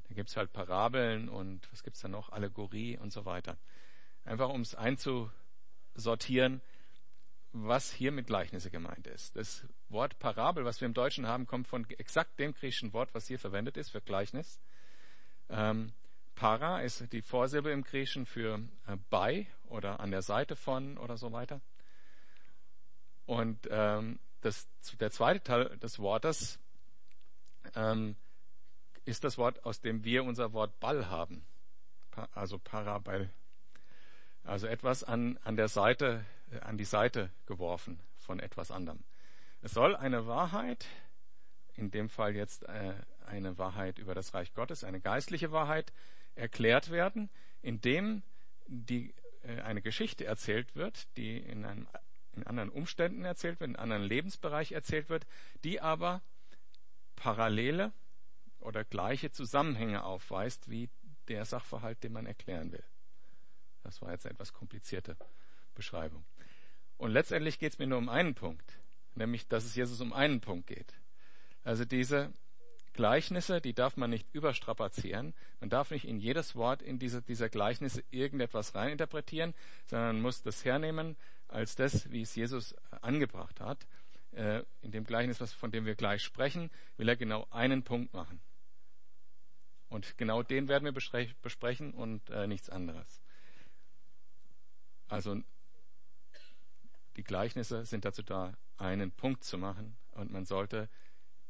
Da 0.08 0.14
gibt's 0.14 0.36
halt 0.36 0.52
Parabeln 0.52 1.28
und 1.28 1.70
was 1.72 1.82
gibt's 1.82 2.00
da 2.00 2.08
noch? 2.08 2.30
Allegorie 2.30 2.98
und 2.98 3.12
so 3.12 3.24
weiter. 3.24 3.56
Einfach 4.24 4.48
um 4.48 4.60
es 4.60 4.74
einzu, 4.74 5.30
sortieren, 5.94 6.60
was 7.52 7.92
hier 7.92 8.12
mit 8.12 8.26
Gleichnisse 8.26 8.70
gemeint 8.70 9.06
ist. 9.06 9.36
Das 9.36 9.66
Wort 9.88 10.18
Parabel, 10.18 10.64
was 10.64 10.80
wir 10.80 10.86
im 10.86 10.94
Deutschen 10.94 11.26
haben, 11.26 11.46
kommt 11.46 11.68
von 11.68 11.88
exakt 11.90 12.38
dem 12.38 12.52
griechischen 12.54 12.92
Wort, 12.92 13.14
was 13.14 13.26
hier 13.26 13.38
verwendet 13.38 13.76
ist 13.76 13.90
für 13.90 14.00
Gleichnis. 14.00 14.60
Ähm, 15.48 15.92
para 16.40 16.80
ist 16.80 17.12
die 17.12 17.20
Vorsilbe 17.20 17.70
im 17.70 17.84
Griechischen 17.84 18.24
für 18.24 18.60
äh, 18.86 18.96
bei 19.10 19.46
oder 19.66 20.00
an 20.00 20.10
der 20.10 20.22
Seite 20.22 20.56
von 20.56 20.96
oder 20.96 21.18
so 21.18 21.32
weiter. 21.32 21.60
Und 23.26 23.68
ähm, 23.70 24.18
das, 24.40 24.66
der 24.98 25.10
zweite 25.10 25.42
Teil 25.42 25.76
des 25.76 25.98
Wortes 25.98 26.58
ähm, 27.74 28.16
ist 29.04 29.22
das 29.22 29.36
Wort, 29.36 29.66
aus 29.66 29.82
dem 29.82 30.02
wir 30.02 30.24
unser 30.24 30.54
Wort 30.54 30.80
Ball 30.80 31.10
haben. 31.10 31.44
Pa 32.10 32.26
also 32.32 32.58
Parabel. 32.58 33.30
Also 34.42 34.66
etwas 34.66 35.04
an, 35.04 35.38
an 35.44 35.56
der 35.56 35.68
Seite, 35.68 36.24
äh, 36.52 36.60
an 36.60 36.78
die 36.78 36.86
Seite 36.86 37.30
geworfen 37.44 38.00
von 38.16 38.40
etwas 38.40 38.70
anderem. 38.70 39.04
Es 39.60 39.72
soll 39.72 39.94
eine 39.94 40.26
Wahrheit, 40.26 40.86
in 41.74 41.90
dem 41.90 42.08
Fall 42.08 42.34
jetzt 42.34 42.62
äh, 42.62 42.94
eine 43.26 43.58
Wahrheit 43.58 43.98
über 43.98 44.14
das 44.14 44.32
Reich 44.32 44.54
Gottes, 44.54 44.84
eine 44.84 45.02
geistliche 45.02 45.52
Wahrheit, 45.52 45.92
erklärt 46.34 46.90
werden, 46.90 47.30
indem 47.62 48.22
die, 48.66 49.14
äh, 49.42 49.60
eine 49.62 49.82
Geschichte 49.82 50.24
erzählt 50.24 50.74
wird, 50.74 51.08
die 51.16 51.38
in, 51.38 51.64
einem, 51.64 51.88
in 52.34 52.46
anderen 52.46 52.70
Umständen 52.70 53.24
erzählt 53.24 53.60
wird, 53.60 53.70
in 53.70 53.76
einem 53.76 53.92
anderen 53.92 54.04
Lebensbereich 54.04 54.72
erzählt 54.72 55.08
wird, 55.08 55.26
die 55.64 55.80
aber 55.80 56.22
parallele 57.16 57.92
oder 58.58 58.84
gleiche 58.84 59.30
Zusammenhänge 59.30 60.04
aufweist 60.04 60.70
wie 60.70 60.88
der 61.28 61.44
Sachverhalt, 61.44 62.02
den 62.02 62.12
man 62.12 62.26
erklären 62.26 62.72
will. 62.72 62.84
Das 63.82 64.02
war 64.02 64.12
jetzt 64.12 64.26
eine 64.26 64.34
etwas 64.34 64.52
komplizierte 64.52 65.16
Beschreibung. 65.74 66.24
Und 66.96 67.12
letztendlich 67.12 67.58
geht 67.58 67.72
es 67.72 67.78
mir 67.78 67.86
nur 67.86 67.98
um 67.98 68.08
einen 68.08 68.34
Punkt, 68.34 68.78
nämlich 69.14 69.48
dass 69.48 69.64
es 69.64 69.74
Jesus 69.74 70.00
um 70.00 70.12
einen 70.12 70.40
Punkt 70.40 70.66
geht. 70.66 70.94
Also 71.64 71.84
diese 71.84 72.32
Gleichnisse, 72.92 73.60
die 73.60 73.72
darf 73.72 73.96
man 73.96 74.10
nicht 74.10 74.26
überstrapazieren. 74.32 75.34
Man 75.60 75.70
darf 75.70 75.90
nicht 75.90 76.06
in 76.06 76.18
jedes 76.18 76.56
Wort 76.56 76.82
in 76.82 76.98
diese, 76.98 77.22
dieser 77.22 77.48
Gleichnisse 77.48 78.02
irgendetwas 78.10 78.74
reininterpretieren, 78.74 79.54
sondern 79.86 80.20
muss 80.20 80.42
das 80.42 80.64
hernehmen 80.64 81.16
als 81.48 81.76
das, 81.76 82.10
wie 82.10 82.22
es 82.22 82.34
Jesus 82.34 82.74
angebracht 83.00 83.60
hat. 83.60 83.86
Äh, 84.32 84.62
in 84.82 84.92
dem 84.92 85.04
Gleichnis, 85.04 85.40
was, 85.40 85.52
von 85.52 85.70
dem 85.70 85.86
wir 85.86 85.94
gleich 85.94 86.22
sprechen, 86.22 86.70
will 86.96 87.08
er 87.08 87.16
genau 87.16 87.46
einen 87.50 87.82
Punkt 87.82 88.12
machen. 88.12 88.40
Und 89.88 90.16
genau 90.18 90.42
den 90.42 90.68
werden 90.68 90.84
wir 90.84 90.92
besprechen 90.92 91.92
und 91.94 92.30
äh, 92.30 92.46
nichts 92.46 92.70
anderes. 92.70 93.22
Also 95.08 95.42
die 97.16 97.24
Gleichnisse 97.24 97.84
sind 97.84 98.04
dazu 98.04 98.22
da, 98.22 98.54
einen 98.76 99.10
Punkt 99.10 99.44
zu 99.44 99.58
machen 99.58 99.96
und 100.12 100.30
man 100.30 100.46
sollte 100.46 100.88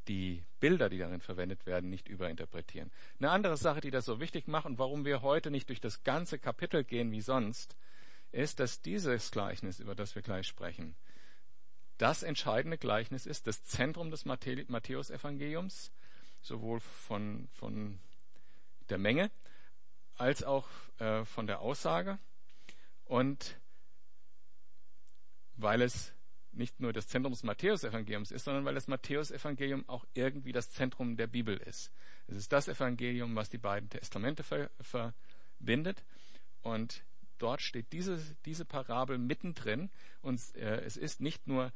die 0.09 0.45
Bilder, 0.61 0.88
die 0.88 0.99
darin 0.99 1.21
verwendet 1.21 1.66
werden, 1.66 1.90
nicht 1.90 2.09
überinterpretieren. 2.09 2.90
Eine 3.19 3.30
andere 3.30 3.57
Sache, 3.57 3.80
die 3.80 3.90
das 3.90 4.04
so 4.04 4.21
wichtig 4.21 4.49
macht 4.49 4.66
und 4.66 4.78
warum 4.78 5.04
wir 5.04 5.23
heute 5.23 5.50
nicht 5.50 5.69
durch 5.69 5.80
das 5.80 6.02
ganze 6.02 6.38
Kapitel 6.38 6.85
gehen 6.85 7.11
wie 7.12 7.21
sonst, 7.21 7.76
ist, 8.33 8.61
dass 8.61 8.80
dieses 8.80 9.30
Gleichnis, 9.30 9.80
über 9.80 9.95
das 9.95 10.14
wir 10.14 10.23
gleich 10.23 10.47
sprechen, 10.47 10.95
das 11.99 12.23
entscheidende 12.23 12.78
Gleichnis 12.78 13.26
ist, 13.26 13.47
das 13.47 13.64
Zentrum 13.64 14.11
des 14.11 14.25
Matthäusevangeliums, 14.25 15.92
sowohl 16.40 16.80
von, 16.80 17.49
von 17.52 18.00
der 18.88 18.99
Menge 18.99 19.30
als 20.16 20.42
auch 20.42 20.69
äh, 20.99 21.25
von 21.25 21.47
der 21.47 21.61
Aussage. 21.61 22.19
Und 23.04 23.59
weil 25.57 25.83
es 25.83 26.12
nicht 26.52 26.80
nur 26.80 26.92
das 26.92 27.09
Zentrum 27.09 27.33
des 27.33 27.42
Matthäusevangeliums 27.42 28.30
ist, 28.30 28.45
sondern 28.45 28.64
weil 28.64 28.75
das 28.75 28.88
Matthäusevangelium 28.88 29.88
auch 29.88 30.04
irgendwie 30.14 30.52
das 30.52 30.71
Zentrum 30.71 31.16
der 31.16 31.26
Bibel 31.26 31.57
ist. 31.57 31.92
Es 32.26 32.37
ist 32.37 32.52
das 32.52 32.69
Evangelium, 32.69 33.35
was 33.37 33.50
die 33.50 33.59
beiden 33.59 33.88
Testamente 33.88 34.42
ver 34.42 34.71
verbindet. 34.80 36.04
Und 36.62 37.04
dort 37.38 37.62
steht 37.62 37.92
diese, 37.92 38.21
diese 38.45 38.64
Parabel 38.64 39.19
mittendrin. 39.19 39.90
Und 40.23 40.40
äh, 40.57 40.80
es 40.83 40.97
ist 40.97 41.21
nicht 41.21 41.47
nur 41.47 41.73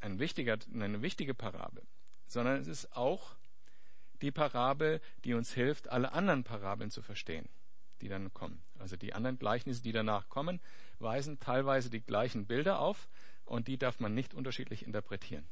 ein 0.00 0.18
wichtiger, 0.18 0.58
eine 0.72 1.02
wichtige 1.02 1.34
Parabel, 1.34 1.84
sondern 2.26 2.60
es 2.60 2.66
ist 2.66 2.96
auch 2.96 3.36
die 4.20 4.32
Parabel, 4.32 5.00
die 5.24 5.34
uns 5.34 5.52
hilft, 5.52 5.88
alle 5.88 6.12
anderen 6.12 6.44
Parabeln 6.44 6.90
zu 6.90 7.02
verstehen 7.02 7.48
die 8.02 8.08
dann 8.08 8.34
kommen. 8.34 8.62
Also 8.78 8.96
die 8.96 9.14
anderen 9.14 9.38
Gleichnisse, 9.38 9.82
die 9.82 9.92
danach 9.92 10.28
kommen, 10.28 10.60
weisen 10.98 11.38
teilweise 11.38 11.88
die 11.88 12.00
gleichen 12.00 12.46
Bilder 12.46 12.80
auf 12.80 13.08
und 13.52 13.68
die 13.68 13.76
darf 13.76 14.00
man 14.00 14.14
nicht 14.14 14.32
unterschiedlich 14.32 14.82
interpretieren. 14.86 15.46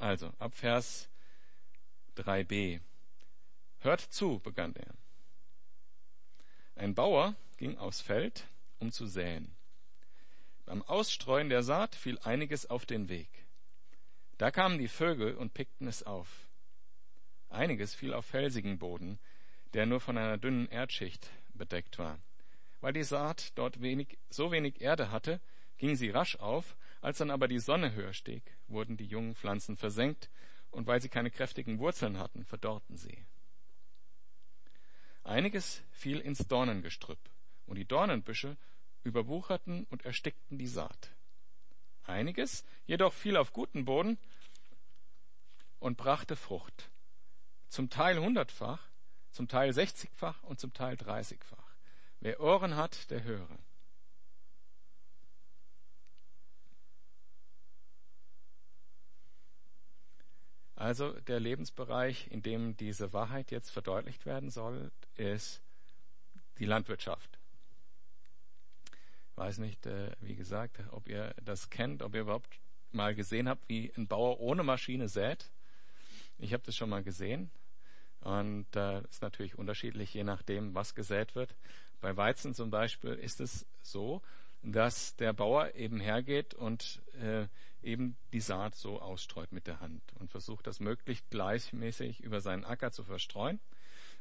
Also, 0.00 0.32
ab 0.40 0.56
Vers 0.56 1.08
3b. 2.16 2.80
Hört 3.78 4.00
zu, 4.00 4.40
begann 4.40 4.74
er. 4.74 4.92
Ein 6.74 6.96
Bauer 6.96 7.36
ging 7.58 7.78
aufs 7.78 8.00
Feld, 8.00 8.48
um 8.80 8.90
zu 8.90 9.06
säen. 9.06 9.54
Beim 10.64 10.82
Ausstreuen 10.82 11.48
der 11.48 11.62
Saat 11.62 11.94
fiel 11.94 12.18
einiges 12.18 12.66
auf 12.68 12.86
den 12.86 13.08
Weg. 13.08 13.28
Da 14.36 14.50
kamen 14.50 14.78
die 14.78 14.88
Vögel 14.88 15.36
und 15.36 15.54
pickten 15.54 15.86
es 15.86 16.02
auf. 16.02 16.45
Einiges 17.48 17.94
fiel 17.94 18.12
auf 18.12 18.26
felsigen 18.26 18.78
Boden, 18.78 19.18
der 19.72 19.86
nur 19.86 20.00
von 20.00 20.18
einer 20.18 20.38
dünnen 20.38 20.68
Erdschicht 20.68 21.30
bedeckt 21.54 21.98
war. 21.98 22.18
Weil 22.80 22.92
die 22.92 23.04
Saat 23.04 23.52
dort 23.56 23.80
wenig, 23.80 24.18
so 24.30 24.52
wenig 24.52 24.80
Erde 24.80 25.10
hatte, 25.10 25.40
ging 25.78 25.96
sie 25.96 26.10
rasch 26.10 26.36
auf, 26.36 26.76
als 27.00 27.18
dann 27.18 27.30
aber 27.30 27.48
die 27.48 27.58
Sonne 27.58 27.92
höher 27.92 28.12
stieg, 28.12 28.42
wurden 28.68 28.96
die 28.96 29.06
jungen 29.06 29.34
Pflanzen 29.34 29.76
versenkt, 29.76 30.30
und 30.70 30.86
weil 30.86 31.00
sie 31.00 31.08
keine 31.08 31.30
kräftigen 31.30 31.78
Wurzeln 31.78 32.18
hatten, 32.18 32.44
verdorrten 32.44 32.96
sie. 32.96 33.24
Einiges 35.24 35.82
fiel 35.90 36.20
ins 36.20 36.46
Dornengestrüpp, 36.46 37.18
und 37.66 37.76
die 37.76 37.86
Dornenbüsche 37.86 38.56
überwucherten 39.04 39.84
und 39.90 40.04
erstickten 40.04 40.58
die 40.58 40.66
Saat. 40.66 41.12
Einiges 42.04 42.64
jedoch 42.86 43.12
fiel 43.12 43.36
auf 43.36 43.52
guten 43.52 43.84
Boden 43.84 44.18
und 45.80 45.96
brachte 45.96 46.36
Frucht. 46.36 46.90
Zum 47.68 47.90
Teil 47.90 48.18
hundertfach, 48.18 48.88
zum 49.30 49.48
Teil 49.48 49.72
sechzigfach 49.72 50.42
und 50.42 50.60
zum 50.60 50.72
Teil 50.72 50.96
dreißigfach. 50.96 51.76
Wer 52.20 52.40
Ohren 52.40 52.76
hat, 52.76 53.10
der 53.10 53.24
höre. 53.24 53.58
Also 60.74 61.12
der 61.20 61.40
Lebensbereich, 61.40 62.28
in 62.30 62.42
dem 62.42 62.76
diese 62.76 63.12
Wahrheit 63.12 63.50
jetzt 63.50 63.70
verdeutlicht 63.70 64.26
werden 64.26 64.50
soll, 64.50 64.92
ist 65.16 65.62
die 66.58 66.66
Landwirtschaft 66.66 67.38
weiß 69.36 69.58
nicht, 69.58 69.86
äh, 69.86 70.10
wie 70.20 70.34
gesagt, 70.34 70.82
ob 70.90 71.08
ihr 71.08 71.34
das 71.42 71.70
kennt, 71.70 72.02
ob 72.02 72.14
ihr 72.14 72.22
überhaupt 72.22 72.58
mal 72.90 73.14
gesehen 73.14 73.48
habt, 73.48 73.68
wie 73.68 73.92
ein 73.96 74.08
Bauer 74.08 74.40
ohne 74.40 74.62
Maschine 74.62 75.08
sät. 75.08 75.50
Ich 76.38 76.52
habe 76.52 76.62
das 76.64 76.76
schon 76.76 76.90
mal 76.90 77.02
gesehen. 77.02 77.50
Und 78.20 78.66
äh, 78.74 79.02
ist 79.02 79.22
natürlich 79.22 79.56
unterschiedlich, 79.56 80.12
je 80.12 80.24
nachdem, 80.24 80.74
was 80.74 80.94
gesät 80.94 81.34
wird. 81.34 81.54
Bei 82.00 82.16
Weizen 82.16 82.54
zum 82.54 82.70
Beispiel 82.70 83.12
ist 83.12 83.40
es 83.40 83.66
so, 83.80 84.20
dass 84.62 85.14
der 85.16 85.32
Bauer 85.32 85.74
eben 85.74 86.00
hergeht 86.00 86.54
und 86.54 87.00
äh, 87.20 87.46
eben 87.82 88.16
die 88.32 88.40
Saat 88.40 88.74
so 88.74 89.00
ausstreut 89.00 89.52
mit 89.52 89.66
der 89.66 89.80
Hand 89.80 90.02
und 90.18 90.30
versucht, 90.30 90.66
das 90.66 90.80
möglichst 90.80 91.30
gleichmäßig 91.30 92.20
über 92.20 92.40
seinen 92.40 92.64
Acker 92.64 92.90
zu 92.90 93.04
verstreuen. 93.04 93.60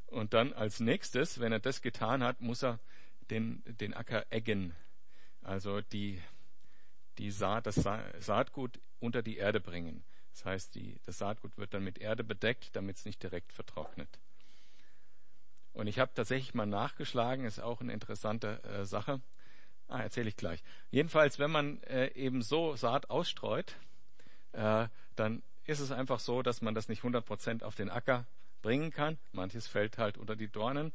Und 0.06 0.34
dann 0.34 0.54
als 0.54 0.80
nächstes, 0.80 1.40
wenn 1.40 1.52
er 1.52 1.60
das 1.60 1.82
getan 1.82 2.24
hat, 2.24 2.42
muss 2.42 2.64
er 2.64 2.80
den, 3.32 3.64
den 3.66 3.96
Acker 3.96 4.26
eggen 4.30 4.76
also 5.46 5.82
die, 5.82 6.20
die 7.20 7.30
Saat, 7.30 7.68
das 7.68 7.76
Saatgut 8.20 8.80
unter 9.00 9.22
die 9.22 9.38
Erde 9.38 9.60
bringen. 9.60 10.04
Das 10.36 10.44
heißt, 10.44 10.76
die, 10.76 11.00
das 11.06 11.18
Saatgut 11.18 11.58
wird 11.58 11.74
dann 11.74 11.86
mit 11.86 11.98
Erde 11.98 12.26
bedeckt, 12.26 12.76
damit 12.76 12.98
es 12.98 13.06
nicht 13.06 13.24
direkt 13.24 13.54
vertrocknet. 13.54 14.20
Und 15.72 15.88
ich 15.88 15.98
habe 15.98 16.14
tatsächlich 16.14 16.54
mal 16.54 16.66
nachgeschlagen, 16.66 17.46
ist 17.46 17.60
auch 17.60 17.80
eine 17.80 17.94
interessante 17.94 18.62
äh, 18.64 18.84
Sache. 18.84 19.22
Ah, 19.88 20.02
erzähle 20.02 20.28
ich 20.28 20.36
gleich. 20.36 20.62
Jedenfalls, 20.92 21.40
wenn 21.40 21.52
man 21.52 21.82
äh, 21.84 22.08
eben 22.16 22.42
so 22.42 22.76
Saat 22.76 23.10
ausstreut, 23.10 23.78
äh, 24.52 24.90
dann 25.16 25.42
ist 25.64 25.80
es 25.80 25.94
einfach 25.94 26.20
so, 26.20 26.42
dass 26.42 26.62
man 26.62 26.76
das 26.76 26.90
nicht 26.90 27.04
100% 27.04 27.64
auf 27.64 27.76
den 27.76 27.90
Acker 27.90 28.26
bringen 28.62 28.92
kann. 28.92 29.18
Manches 29.32 29.68
fällt 29.68 29.98
halt 29.98 30.18
unter 30.18 30.36
die 30.36 30.50
Dornen. 30.50 30.92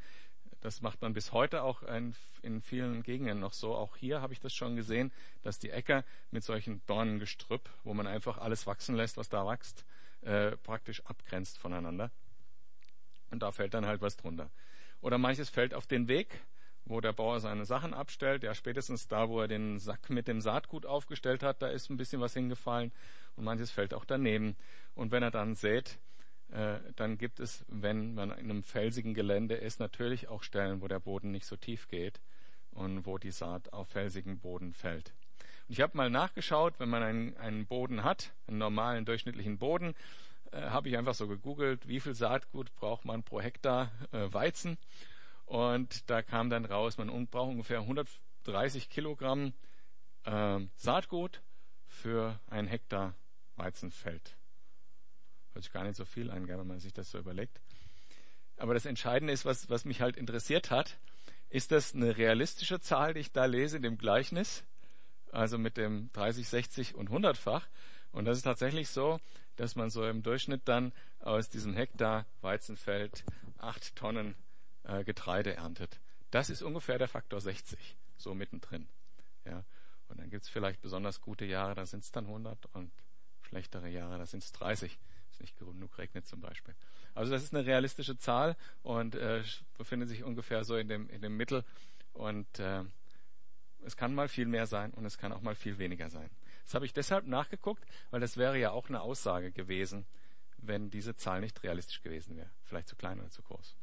Das 0.61 0.83
macht 0.83 1.01
man 1.01 1.15
bis 1.15 1.33
heute 1.33 1.63
auch 1.63 1.83
in, 1.83 2.15
vielen 2.63 3.03
Gegenden 3.03 3.41
noch 3.41 3.55
so. 3.55 3.75
Auch 3.75 3.97
hier 3.97 4.21
habe 4.21 4.33
ich 4.33 4.41
das 4.41 4.55
schon 4.55 4.77
gesehen, 4.77 5.11
dass 5.43 5.59
die 5.59 5.71
Äcker 5.71 6.05
mit 6.31 6.45
solchen 6.45 6.83
Dornengestrüpp, 6.87 7.69
wo 7.83 7.95
man 7.95 8.07
einfach 8.07 8.39
alles 8.39 8.67
wachsen 8.67 8.95
lässt, 8.95 9.17
was 9.17 9.29
da 9.29 9.47
wächst, 9.47 9.85
äh, 10.21 10.53
praktisch 10.59 11.05
abgrenzt 11.07 11.59
voneinander. 11.59 12.11
Und 13.31 13.43
da 13.43 13.53
fällt 13.53 13.75
dann 13.75 13.87
halt 13.87 14.03
was 14.03 14.17
drunter. 14.17 14.51
Oder 15.01 15.17
manches 15.17 15.49
fällt 15.49 15.73
auf 15.73 15.87
den 15.87 16.09
Weg, 16.09 16.41
wo 16.85 17.01
der 17.01 17.13
Bauer 17.13 17.41
seine 17.41 17.65
Sachen 17.65 17.95
abstellt. 17.95 18.43
Ja, 18.43 18.55
spätestens 18.55 19.09
da, 19.09 19.29
wo 19.31 19.41
er 19.41 19.49
den 19.49 19.79
Sack 19.79 20.11
mit 20.11 20.29
dem 20.29 20.43
Saatgut 20.43 20.85
aufgestellt 20.85 21.43
hat, 21.43 21.63
da 21.63 21.69
ist 21.69 21.89
ein 21.89 21.97
bisschen 21.97 22.21
was 22.21 22.35
hingefallen. 22.35 22.93
Und 23.37 23.45
manches 23.45 23.71
fällt 23.71 23.95
auch 23.95 24.05
daneben. 24.05 24.57
Und 24.95 25.11
wenn 25.11 25.23
er 25.23 25.31
dann 25.31 25.55
sät, 25.55 25.99
dann 26.97 27.17
gibt 27.17 27.39
es, 27.39 27.65
wenn 27.69 28.15
man 28.15 28.31
in 28.33 28.51
einem 28.51 28.63
felsigen 28.65 29.15
Gelände 29.15 29.55
ist, 29.55 29.79
natürlich 29.79 30.29
auch 30.29 30.43
Stellen, 30.43 30.81
wo 30.81 30.89
der 30.89 30.99
Boden 30.99 31.31
nicht 31.31 31.47
so 31.47 31.57
tief 31.57 31.87
geht 31.89 32.21
und 32.73 33.07
wo 33.07 33.19
die 33.19 33.31
Saat 33.31 33.73
auf 33.73 33.89
felsigen 33.89 34.41
Boden 34.41 34.73
fällt. 34.73 35.13
Und 35.69 35.75
ich 35.75 35.81
habe 35.81 35.97
mal 35.97 36.11
nachgeschaut, 36.11 36.75
wenn 36.79 36.89
man 36.89 37.03
einen, 37.03 37.37
einen 37.37 37.67
Boden 37.67 38.03
hat, 38.03 38.33
einen 38.47 38.59
normalen 38.59 39.05
durchschnittlichen 39.05 39.59
Boden, 39.59 39.95
äh, 40.53 40.63
habe 40.63 40.89
ich 40.89 40.99
einfach 40.99 41.15
so 41.15 41.29
gegoogelt, 41.29 41.87
wie 41.87 42.01
viel 42.01 42.15
Saatgut 42.15 42.75
braucht 42.75 43.05
man 43.05 43.23
pro 43.23 43.41
Hektar 43.41 43.93
äh, 44.13 44.33
Weizen. 44.33 44.79
Und 45.47 46.11
da 46.11 46.23
kam 46.23 46.51
dann 46.51 46.65
raus, 46.65 46.99
man 46.99 47.27
braucht 47.29 47.51
ungefähr 47.51 47.81
130 47.81 48.89
Kilogramm 48.89 49.53
äh, 50.25 50.61
Saatgut 50.77 51.43
für 51.87 52.39
ein 52.49 52.67
Hektar 52.67 53.15
Weizenfeld. 53.57 54.37
Hört 55.53 55.65
sich 55.65 55.73
gar 55.73 55.85
nicht 55.85 55.97
so 55.97 56.05
viel 56.05 56.31
an, 56.31 56.47
wenn 56.49 56.67
man 56.67 56.81
sich 56.81 56.93
das 56.93 57.11
so 57.11 57.19
überlegt. 57.19 57.61
Aber 58.57 58.75
das 58.75 58.87
Entscheidende 58.87 59.33
ist, 59.33 59.45
was, 59.45 59.71
was 59.71 59.85
mich 59.85 60.01
halt 60.01 60.17
interessiert 60.17 60.71
hat, 60.71 60.99
ist 61.49 61.73
das 61.73 61.95
eine 61.95 62.17
realistische 62.17 62.81
Zahl, 62.81 63.15
die 63.15 63.21
ich 63.21 63.33
da 63.33 63.47
lese 63.47 63.79
in 63.79 63.83
dem 63.83 63.99
Gleichnis? 63.99 64.65
Also 65.33 65.59
mit 65.59 65.77
dem 65.77 66.11
30, 66.13 66.49
60 66.49 66.95
und 66.95 67.11
100-fach. 67.11 67.67
Und 68.13 68.25
das 68.25 68.39
ist 68.39 68.45
tatsächlich 68.45 68.89
so, 68.89 69.21
dass 69.57 69.77
man 69.77 69.91
so 69.91 70.07
im 70.07 70.23
Durchschnitt 70.23 70.63
dann 70.67 70.93
aus 71.21 71.49
diesem 71.49 71.75
Hektar 71.75 72.27
Weizenfeld 72.41 73.25
acht 73.59 73.95
Tonnen 73.97 74.35
äh, 74.85 75.05
Getreide 75.05 75.55
erntet. 75.55 76.01
Das 76.31 76.51
ist 76.51 76.63
ungefähr 76.63 76.99
der 76.99 77.09
Faktor 77.09 77.41
60, 77.41 77.97
so 78.17 78.35
mittendrin. 78.35 78.89
Ja. 79.45 79.65
Und 80.09 80.19
dann 80.19 80.31
gibt's 80.31 80.49
vielleicht 80.49 80.81
besonders 80.81 81.21
gute 81.21 81.45
Jahre, 81.45 81.75
da 81.75 81.87
sind's 81.87 82.11
dann 82.11 82.27
100 82.27 82.67
und 82.75 82.91
schlechtere 83.43 83.89
Jahre, 83.89 84.19
da 84.19 84.27
sind's 84.27 84.53
30 84.53 84.99
nicht 85.41 85.59
genug 85.59 85.99
regnet 85.99 86.27
zum 86.27 86.41
Beispiel. 86.41 86.75
Also 87.15 87.33
das 87.33 87.43
ist 87.43 87.55
eine 87.55 87.67
realistische 87.67 88.17
Zahl 88.17 88.57
und 88.83 89.15
äh, 89.15 89.43
befindet 89.77 90.09
sich 90.09 90.25
ungefähr 90.25 90.65
so 90.65 90.77
in 90.77 90.89
dem, 90.89 91.09
in 91.09 91.23
dem 91.23 91.37
Mittel. 91.37 91.65
Und 92.13 92.59
äh, 92.59 92.85
es 93.83 93.97
kann 93.97 94.15
mal 94.15 94.29
viel 94.29 94.47
mehr 94.47 94.67
sein 94.67 94.93
und 94.93 95.05
es 95.05 95.19
kann 95.19 95.33
auch 95.33 95.41
mal 95.41 95.55
viel 95.55 95.79
weniger 95.79 96.11
sein. 96.11 96.31
Das 96.65 96.75
habe 96.75 96.85
ich 96.85 96.93
deshalb 96.93 97.27
nachgeguckt, 97.27 97.85
weil 98.11 98.21
das 98.21 98.37
wäre 98.37 98.59
ja 98.59 98.71
auch 98.71 98.89
eine 98.89 99.01
Aussage 99.01 99.51
gewesen, 99.51 100.07
wenn 100.59 100.91
diese 100.91 101.17
Zahl 101.17 101.41
nicht 101.41 101.63
realistisch 101.63 102.03
gewesen 102.03 102.37
wäre. 102.37 102.51
Vielleicht 102.63 102.89
zu 102.89 102.97
klein 102.97 103.19
oder 103.19 103.31
zu 103.31 103.43
groß. 103.43 103.77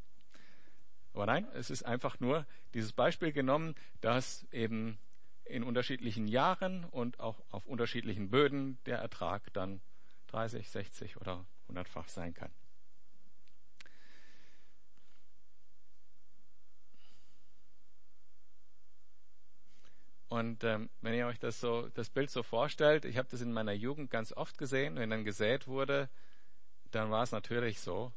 Aber 1.13 1.25
nein, 1.25 1.47
es 1.53 1.69
ist 1.71 1.83
einfach 1.83 2.19
nur 2.19 2.45
dieses 2.75 2.93
Beispiel 2.93 3.31
genommen, 3.31 3.75
dass 4.01 4.45
eben 4.51 4.99
in 5.45 5.63
unterschiedlichen 5.63 6.27
Jahren 6.27 6.83
und 6.85 7.19
auch 7.19 7.43
auf 7.49 7.65
unterschiedlichen 7.65 8.29
Böden 8.29 8.77
der 8.85 8.99
Ertrag 8.99 9.51
dann 9.53 9.81
30, 10.27 10.69
60 10.69 11.17
oder 11.17 11.45
100-fach 11.69 12.07
sein 12.07 12.33
kann. 12.33 12.51
Und 20.29 20.63
ähm, 20.65 20.89
wenn 21.01 21.13
ihr 21.13 21.27
euch 21.27 21.39
das 21.39 21.59
so, 21.59 21.87
das 21.89 22.09
Bild 22.09 22.29
so 22.29 22.43
vorstellt, 22.43 23.05
ich 23.05 23.17
habe 23.17 23.29
das 23.31 23.41
in 23.41 23.53
meiner 23.53 23.71
Jugend 23.71 24.11
ganz 24.11 24.33
oft 24.33 24.57
gesehen, 24.57 24.97
wenn 24.97 25.09
dann 25.09 25.23
gesät 25.23 25.67
wurde, 25.67 26.09
dann 26.91 27.09
war 27.11 27.23
es 27.23 27.31
natürlich 27.31 27.79
so, 27.79 28.11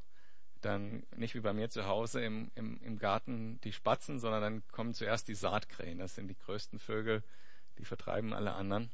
dann 0.61 1.07
nicht 1.17 1.35
wie 1.35 1.41
bei 1.41 1.53
mir 1.53 1.71
zu 1.71 1.87
Hause 1.87 2.23
im, 2.23 2.51
im, 2.57 2.81
im 2.83 2.99
Garten 2.99 3.61
die 3.63 3.73
Spatzen, 3.73 4.19
sondern 4.19 4.43
dann 4.43 4.69
kommen 4.69 4.93
zuerst 4.93 5.29
die 5.29 5.35
Saatkrähen. 5.35 5.99
Das 5.99 6.17
sind 6.17 6.29
die 6.29 6.37
größten 6.37 6.81
Vögel, 6.81 7.23
die 7.79 7.85
vertreiben 7.85 8.35
alle 8.35 8.55
anderen 8.55 8.91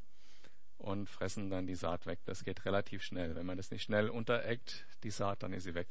und 0.79 1.09
fressen 1.09 1.51
dann 1.51 1.67
die 1.67 1.75
Saat 1.75 2.07
weg. 2.07 2.21
Das 2.25 2.45
geht 2.45 2.65
relativ 2.65 3.03
schnell. 3.03 3.35
Wenn 3.35 3.47
man 3.47 3.57
das 3.57 3.71
nicht 3.71 3.83
schnell 3.83 4.09
untereckt, 4.09 4.87
die 5.03 5.11
Saat, 5.11 5.43
dann 5.43 5.53
ist 5.53 5.65
sie 5.65 5.75
weg. 5.75 5.89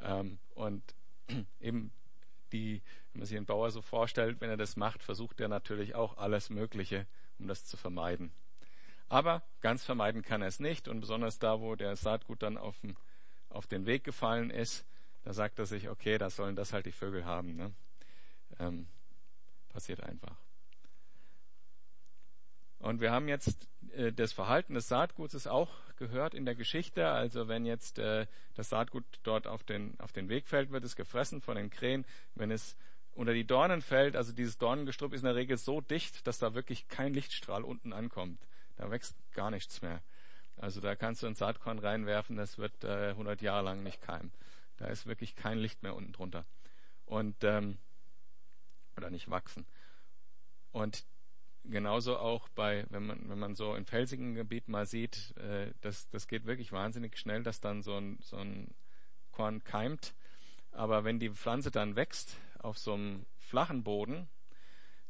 Ähm, 0.00 0.38
und 0.54 0.82
eben 1.60 1.92
die, 2.52 2.82
wenn 3.12 3.20
man 3.20 3.26
sich 3.26 3.36
den 3.36 3.46
Bauer 3.46 3.70
so 3.70 3.82
vorstellt, 3.82 4.40
wenn 4.40 4.50
er 4.50 4.56
das 4.56 4.76
macht, 4.76 5.02
versucht 5.02 5.40
er 5.40 5.48
natürlich 5.48 5.94
auch 5.94 6.18
alles 6.18 6.50
Mögliche, 6.50 7.06
um 7.38 7.48
das 7.48 7.64
zu 7.64 7.76
vermeiden. 7.76 8.32
Aber 9.08 9.42
ganz 9.60 9.84
vermeiden 9.84 10.22
kann 10.22 10.42
er 10.42 10.48
es 10.48 10.60
nicht 10.60 10.88
und 10.88 11.00
besonders 11.00 11.38
da, 11.38 11.60
wo 11.60 11.74
der 11.74 11.96
Saatgut 11.96 12.42
dann 12.42 12.56
auf 12.56 12.78
den, 12.80 12.96
auf 13.48 13.66
den 13.66 13.86
Weg 13.86 14.04
gefallen 14.04 14.50
ist, 14.50 14.86
da 15.22 15.32
sagt 15.32 15.58
er 15.58 15.66
sich, 15.66 15.88
okay, 15.88 16.18
da 16.18 16.30
sollen 16.30 16.56
das 16.56 16.72
halt 16.72 16.86
die 16.86 16.92
Vögel 16.92 17.24
haben. 17.24 17.56
Ne? 17.56 17.74
Ähm, 18.58 18.88
passiert 19.68 20.02
einfach. 20.02 20.36
Und 22.82 23.00
wir 23.00 23.12
haben 23.12 23.28
jetzt 23.28 23.68
äh, 23.94 24.12
das 24.12 24.32
Verhalten 24.32 24.74
des 24.74 24.88
Saatguts 24.88 25.46
auch 25.46 25.70
gehört 25.96 26.34
in 26.34 26.44
der 26.44 26.56
Geschichte. 26.56 27.06
Also 27.08 27.46
wenn 27.46 27.64
jetzt 27.64 28.00
äh, 28.00 28.26
das 28.54 28.70
Saatgut 28.70 29.04
dort 29.22 29.46
auf 29.46 29.62
den, 29.62 29.98
auf 30.00 30.10
den 30.10 30.28
Weg 30.28 30.48
fällt, 30.48 30.72
wird 30.72 30.82
es 30.82 30.96
gefressen 30.96 31.40
von 31.40 31.54
den 31.54 31.70
Krähen. 31.70 32.04
Wenn 32.34 32.50
es 32.50 32.76
unter 33.14 33.34
die 33.34 33.46
Dornen 33.46 33.82
fällt, 33.82 34.16
also 34.16 34.32
dieses 34.32 34.58
Dornengestrüpp 34.58 35.12
ist 35.12 35.20
in 35.20 35.26
der 35.26 35.36
Regel 35.36 35.58
so 35.58 35.80
dicht, 35.80 36.26
dass 36.26 36.40
da 36.40 36.54
wirklich 36.54 36.88
kein 36.88 37.14
Lichtstrahl 37.14 37.62
unten 37.62 37.92
ankommt. 37.92 38.40
Da 38.76 38.90
wächst 38.90 39.14
gar 39.32 39.52
nichts 39.52 39.80
mehr. 39.80 40.02
Also 40.56 40.80
da 40.80 40.96
kannst 40.96 41.22
du 41.22 41.28
ein 41.28 41.36
Saatkorn 41.36 41.78
reinwerfen, 41.78 42.36
das 42.36 42.58
wird 42.58 42.82
äh, 42.82 43.10
100 43.10 43.42
Jahre 43.42 43.64
lang 43.64 43.84
nicht 43.84 44.00
keimen. 44.00 44.32
Da 44.76 44.86
ist 44.86 45.06
wirklich 45.06 45.36
kein 45.36 45.58
Licht 45.58 45.84
mehr 45.84 45.94
unten 45.94 46.12
drunter. 46.12 46.44
Und, 47.06 47.44
ähm, 47.44 47.78
oder 48.96 49.08
nicht 49.10 49.30
wachsen. 49.30 49.66
Und 50.72 51.04
genauso 51.64 52.18
auch 52.18 52.48
bei, 52.50 52.86
wenn 52.90 53.06
man, 53.06 53.28
wenn 53.28 53.38
man 53.38 53.54
so 53.54 53.74
in 53.74 53.84
felsigen 53.84 54.34
Gebieten 54.34 54.72
mal 54.72 54.86
sieht, 54.86 55.36
äh, 55.36 55.72
das, 55.80 56.08
das 56.10 56.28
geht 56.28 56.46
wirklich 56.46 56.72
wahnsinnig 56.72 57.18
schnell, 57.18 57.42
dass 57.42 57.60
dann 57.60 57.82
so 57.82 57.96
ein, 57.96 58.18
so 58.20 58.36
ein 58.36 58.74
Korn 59.30 59.62
keimt. 59.64 60.14
Aber 60.72 61.04
wenn 61.04 61.18
die 61.18 61.30
Pflanze 61.30 61.70
dann 61.70 61.96
wächst 61.96 62.38
auf 62.58 62.78
so 62.78 62.94
einem 62.94 63.26
flachen 63.38 63.82
Boden, 63.82 64.28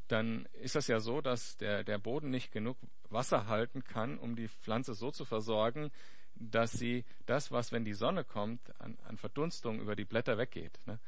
dann 0.09 0.47
ist 0.53 0.75
das 0.75 0.89
ja 0.89 1.01
so, 1.01 1.21
dass 1.21 1.57
der, 1.57 1.85
der 1.85 1.99
Boden 1.99 2.31
nicht 2.31 2.53
genug 2.53 2.77
Wasser 3.09 3.47
halten 3.47 3.85
kann, 3.85 4.19
um 4.19 4.37
die 4.37 4.49
Pflanze 4.49 4.95
so 4.95 5.11
zu 5.11 5.25
versorgen, 5.25 5.91
dass 6.35 6.73
sie 6.73 7.05
das, 7.27 7.51
was, 7.53 7.73
wenn 7.73 7.85
die 7.85 7.93
Sonne 7.95 8.25
kommt, 8.25 8.61
an, 8.81 8.99
an 9.07 9.17
Verdunstung 9.17 9.81
über 9.81 9.97
die 9.97 10.05
Blätter 10.05 10.39
weggeht. 10.39 10.81
Ne? 10.87 10.99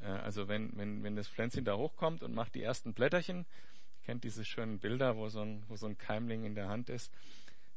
Äh, 0.00 0.06
also 0.06 0.48
wenn, 0.48 0.76
wenn, 0.76 1.02
wenn 1.02 1.16
das 1.16 1.28
Pflänzchen 1.28 1.64
da 1.64 1.76
hochkommt 1.76 2.22
und 2.22 2.34
macht 2.34 2.54
die 2.54 2.62
ersten 2.62 2.94
Blätterchen, 2.94 3.46
kennt 4.06 4.22
diese 4.22 4.44
schönen 4.44 4.78
Bilder, 4.78 5.16
wo 5.16 5.28
so 5.28 5.40
ein, 5.40 5.64
wo 5.66 5.74
so 5.74 5.86
ein 5.86 5.98
Keimling 5.98 6.44
in 6.44 6.54
der 6.54 6.68
Hand 6.68 6.88
ist, 6.90 7.12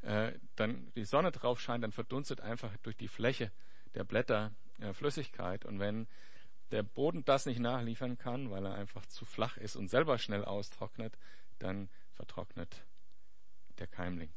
äh, 0.03 0.31
dann 0.55 0.91
die 0.95 1.03
Sonne 1.03 1.31
drauf 1.31 1.59
scheint, 1.59 1.83
dann 1.83 1.91
verdunstet 1.91 2.39
einfach 2.39 2.77
durch 2.83 2.95
die 2.95 3.07
Fläche 3.07 3.51
der 3.95 4.03
Blätter 4.03 4.51
äh, 4.79 4.93
Flüssigkeit. 4.93 5.65
Und 5.65 5.79
wenn 5.79 6.07
der 6.69 6.83
Boden 6.83 7.25
das 7.25 7.47
nicht 7.47 7.59
nachliefern 7.59 8.19
kann, 8.19 8.51
weil 8.51 8.63
er 8.63 8.75
einfach 8.75 9.07
zu 9.07 9.25
flach 9.25 9.57
ist 9.57 9.75
und 9.75 9.89
selber 9.89 10.19
schnell 10.19 10.45
austrocknet, 10.45 11.17
dann 11.57 11.89
vertrocknet 12.13 12.83
der 13.79 13.87
Keimling. 13.87 14.29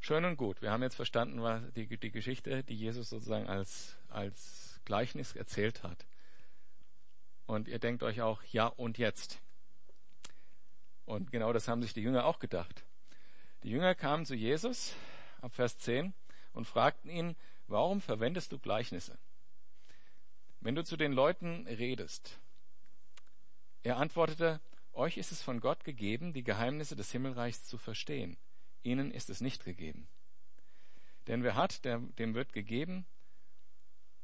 Schön 0.00 0.24
und 0.24 0.38
gut. 0.38 0.60
Wir 0.60 0.72
haben 0.72 0.82
jetzt 0.82 0.96
verstanden, 0.96 1.40
was 1.40 1.62
die, 1.74 1.86
die 1.86 2.10
Geschichte, 2.10 2.64
die 2.64 2.74
Jesus 2.74 3.10
sozusagen 3.10 3.46
als, 3.46 3.96
als 4.08 4.80
Gleichnis 4.84 5.36
erzählt 5.36 5.84
hat. 5.84 6.04
Und 7.50 7.66
ihr 7.66 7.80
denkt 7.80 8.04
euch 8.04 8.20
auch, 8.20 8.44
ja 8.44 8.68
und 8.68 8.96
jetzt? 8.96 9.40
Und 11.04 11.32
genau 11.32 11.52
das 11.52 11.66
haben 11.66 11.82
sich 11.82 11.92
die 11.92 12.00
Jünger 12.00 12.24
auch 12.24 12.38
gedacht. 12.38 12.84
Die 13.64 13.70
Jünger 13.70 13.96
kamen 13.96 14.24
zu 14.24 14.36
Jesus 14.36 14.94
ab 15.40 15.52
Vers 15.52 15.76
10 15.78 16.14
und 16.52 16.68
fragten 16.68 17.10
ihn, 17.10 17.34
warum 17.66 18.00
verwendest 18.00 18.52
du 18.52 18.60
Gleichnisse? 18.60 19.18
Wenn 20.60 20.76
du 20.76 20.84
zu 20.84 20.96
den 20.96 21.12
Leuten 21.12 21.66
redest. 21.66 22.38
Er 23.82 23.96
antwortete, 23.96 24.60
euch 24.92 25.16
ist 25.16 25.32
es 25.32 25.42
von 25.42 25.58
Gott 25.58 25.82
gegeben, 25.82 26.32
die 26.32 26.44
Geheimnisse 26.44 26.94
des 26.94 27.10
Himmelreichs 27.10 27.64
zu 27.64 27.78
verstehen. 27.78 28.36
Ihnen 28.84 29.10
ist 29.10 29.28
es 29.28 29.40
nicht 29.40 29.64
gegeben. 29.64 30.06
Denn 31.26 31.42
wer 31.42 31.56
hat, 31.56 31.84
dem 31.84 32.34
wird 32.34 32.52
gegeben, 32.52 33.06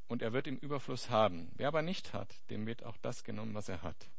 und 0.08 0.22
er 0.22 0.32
wird 0.32 0.46
im 0.46 0.58
Überfluss 0.58 1.10
haben. 1.10 1.50
Wer 1.56 1.68
aber 1.68 1.82
nicht 1.82 2.12
hat, 2.12 2.34
dem 2.50 2.66
wird 2.66 2.84
auch 2.84 2.96
das 2.98 3.24
genommen, 3.24 3.54
was 3.54 3.68
er 3.68 3.82
hat. 3.82 4.10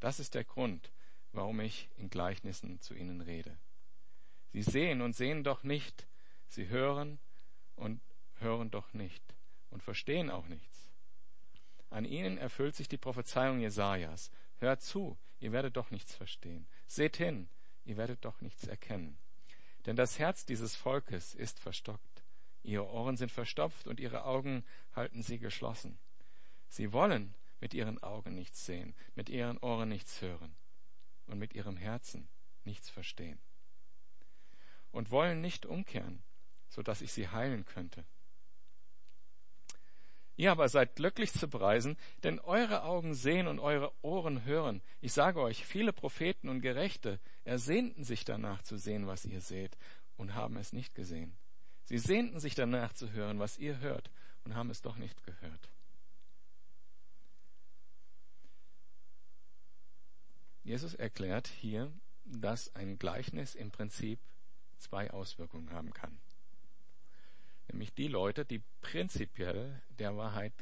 Das 0.00 0.18
ist 0.18 0.34
der 0.34 0.44
Grund, 0.44 0.90
warum 1.32 1.60
ich 1.60 1.88
in 1.96 2.10
Gleichnissen 2.10 2.80
zu 2.80 2.94
ihnen 2.94 3.20
rede. 3.20 3.56
Sie 4.52 4.62
sehen 4.62 5.00
und 5.00 5.14
sehen 5.14 5.44
doch 5.44 5.62
nicht, 5.62 6.06
sie 6.48 6.68
hören 6.68 7.18
und 7.76 8.00
hören 8.38 8.70
doch 8.70 8.92
nicht 8.92 9.22
und 9.70 9.82
verstehen 9.82 10.30
auch 10.30 10.46
nichts. 10.48 10.90
An 11.88 12.04
ihnen 12.04 12.38
erfüllt 12.38 12.74
sich 12.74 12.88
die 12.88 12.98
Prophezeiung 12.98 13.60
Jesajas. 13.60 14.30
Hört 14.58 14.82
zu, 14.82 15.18
ihr 15.40 15.52
werdet 15.52 15.76
doch 15.76 15.90
nichts 15.90 16.14
verstehen. 16.14 16.66
Seht 16.86 17.16
hin, 17.16 17.48
ihr 17.84 17.96
werdet 17.96 18.24
doch 18.24 18.40
nichts 18.40 18.66
erkennen. 18.66 19.18
Denn 19.86 19.96
das 19.96 20.18
Herz 20.18 20.46
dieses 20.46 20.76
Volkes 20.76 21.34
ist 21.34 21.60
verstockt. 21.60 22.11
Ihre 22.62 22.88
Ohren 22.88 23.16
sind 23.16 23.32
verstopft 23.32 23.86
und 23.86 23.98
ihre 24.00 24.24
Augen 24.24 24.64
halten 24.94 25.22
sie 25.22 25.38
geschlossen. 25.38 25.98
Sie 26.68 26.92
wollen 26.92 27.34
mit 27.60 27.74
ihren 27.74 28.02
Augen 28.02 28.34
nichts 28.34 28.64
sehen, 28.66 28.94
mit 29.14 29.28
ihren 29.28 29.58
Ohren 29.58 29.88
nichts 29.88 30.20
hören 30.20 30.54
und 31.26 31.38
mit 31.38 31.54
ihrem 31.54 31.76
Herzen 31.76 32.28
nichts 32.64 32.88
verstehen. 32.90 33.38
Und 34.90 35.10
wollen 35.10 35.40
nicht 35.40 35.66
umkehren, 35.66 36.22
so 36.68 36.82
dass 36.82 37.02
ich 37.02 37.12
sie 37.12 37.28
heilen 37.28 37.64
könnte. 37.64 38.04
Ihr 40.36 40.50
aber 40.50 40.68
seid 40.68 40.96
glücklich 40.96 41.32
zu 41.32 41.46
preisen, 41.48 41.96
denn 42.22 42.40
eure 42.40 42.84
Augen 42.84 43.14
sehen 43.14 43.46
und 43.46 43.58
eure 43.58 43.92
Ohren 44.02 44.44
hören. 44.44 44.82
Ich 45.00 45.12
sage 45.12 45.40
euch, 45.40 45.64
viele 45.66 45.92
Propheten 45.92 46.48
und 46.48 46.62
Gerechte 46.62 47.20
ersehnten 47.44 48.02
sich 48.02 48.24
danach 48.24 48.62
zu 48.62 48.76
sehen, 48.76 49.06
was 49.06 49.24
ihr 49.24 49.40
seht, 49.40 49.76
und 50.16 50.34
haben 50.34 50.56
es 50.56 50.72
nicht 50.72 50.94
gesehen. 50.94 51.36
Sie 51.84 51.98
sehnten 51.98 52.40
sich 52.40 52.54
danach 52.54 52.92
zu 52.92 53.12
hören, 53.12 53.38
was 53.38 53.58
ihr 53.58 53.80
hört, 53.80 54.10
und 54.44 54.54
haben 54.54 54.70
es 54.70 54.82
doch 54.82 54.96
nicht 54.96 55.22
gehört. 55.24 55.70
Jesus 60.64 60.94
erklärt 60.94 61.48
hier, 61.48 61.92
dass 62.24 62.74
ein 62.74 62.98
Gleichnis 62.98 63.54
im 63.54 63.70
Prinzip 63.70 64.20
zwei 64.78 65.10
Auswirkungen 65.10 65.70
haben 65.70 65.92
kann. 65.92 66.18
Nämlich 67.68 67.92
die 67.94 68.08
Leute, 68.08 68.44
die 68.44 68.62
prinzipiell 68.80 69.82
der 69.98 70.16
Wahrheit 70.16 70.52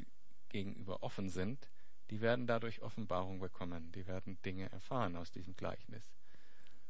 gegenüber 0.49 1.03
offen 1.03 1.29
sind, 1.29 1.69
die 2.09 2.21
werden 2.21 2.45
dadurch 2.47 2.81
Offenbarung 2.81 3.39
bekommen, 3.39 3.91
die 3.93 4.05
werden 4.05 4.41
Dinge 4.43 4.71
erfahren 4.71 5.15
aus 5.15 5.31
diesem 5.31 5.55
Gleichnis. 5.55 6.03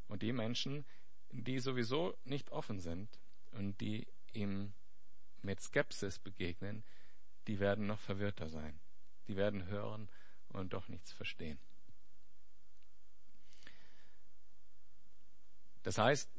Und 0.08 0.24
die 0.24 0.34
Menschen, 0.34 0.86
die 1.32 1.60
sowieso 1.60 2.16
nicht 2.24 2.52
offen 2.52 2.80
sind 2.80 3.20
und 3.52 3.80
die 3.82 4.08
ihm 4.34 4.74
mit 5.42 5.62
Skepsis 5.62 6.20
begegnen, 6.20 6.84
die 7.48 7.60
werden 7.60 7.88
noch 7.88 8.00
verwirrter 8.00 8.50
sein. 8.50 8.80
Die 9.28 9.36
werden 9.36 9.66
hören 9.66 10.10
und 10.50 10.74
doch 10.74 10.88
nichts 10.88 11.12
verstehen. 11.12 11.60
Das 15.84 15.98
heißt, 15.98 16.30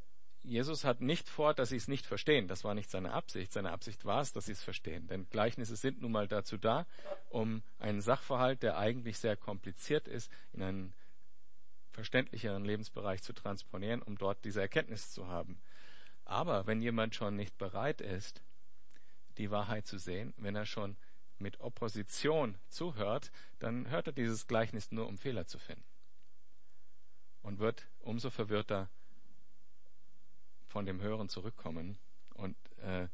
Jesus 0.44 0.84
hat 0.84 1.00
nicht 1.00 1.28
vor, 1.28 1.54
dass 1.54 1.68
sie 1.68 1.76
es 1.76 1.88
nicht 1.88 2.06
verstehen. 2.06 2.48
Das 2.48 2.64
war 2.64 2.74
nicht 2.74 2.90
seine 2.90 3.12
Absicht. 3.12 3.52
Seine 3.52 3.70
Absicht 3.70 4.04
war 4.04 4.20
es, 4.20 4.32
dass 4.32 4.46
sie 4.46 4.52
es 4.52 4.62
verstehen. 4.62 5.06
Denn 5.06 5.28
Gleichnisse 5.30 5.76
sind 5.76 6.02
nun 6.02 6.12
mal 6.12 6.26
dazu 6.26 6.58
da, 6.58 6.86
um 7.30 7.62
einen 7.78 8.00
Sachverhalt, 8.00 8.62
der 8.62 8.76
eigentlich 8.76 9.18
sehr 9.18 9.36
kompliziert 9.36 10.08
ist, 10.08 10.30
in 10.52 10.62
einen 10.62 10.94
verständlicheren 11.92 12.64
Lebensbereich 12.64 13.22
zu 13.22 13.32
transponieren, 13.32 14.02
um 14.02 14.18
dort 14.18 14.44
diese 14.44 14.60
Erkenntnis 14.60 15.12
zu 15.12 15.28
haben. 15.28 15.60
Aber 16.24 16.66
wenn 16.66 16.82
jemand 16.82 17.14
schon 17.14 17.36
nicht 17.36 17.58
bereit 17.58 18.00
ist, 18.00 18.42
die 19.38 19.50
Wahrheit 19.50 19.86
zu 19.86 19.98
sehen, 19.98 20.34
wenn 20.36 20.56
er 20.56 20.66
schon 20.66 20.96
mit 21.38 21.60
Opposition 21.60 22.56
zuhört, 22.68 23.32
dann 23.58 23.88
hört 23.90 24.06
er 24.06 24.12
dieses 24.12 24.46
Gleichnis 24.46 24.92
nur, 24.92 25.06
um 25.08 25.18
Fehler 25.18 25.46
zu 25.46 25.58
finden. 25.58 25.84
Und 27.42 27.58
wird 27.58 27.88
umso 28.00 28.30
verwirrter 28.30 28.88
von 30.68 30.86
dem 30.86 31.00
Hören 31.00 31.28
zurückkommen 31.28 31.98
und 32.34 32.56
äh, 32.78 33.08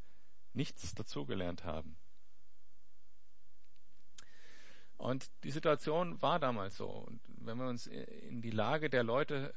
nichts 0.53 0.93
dazugelernt 0.93 1.63
haben. 1.63 1.97
Und 4.97 5.31
die 5.43 5.51
Situation 5.51 6.21
war 6.21 6.39
damals 6.39 6.77
so. 6.77 6.89
Und 6.89 7.21
wenn 7.25 7.57
wir 7.57 7.67
uns 7.67 7.87
in 7.87 8.41
die 8.41 8.51
Lage 8.51 8.89
der 8.89 9.03
Leute 9.03 9.53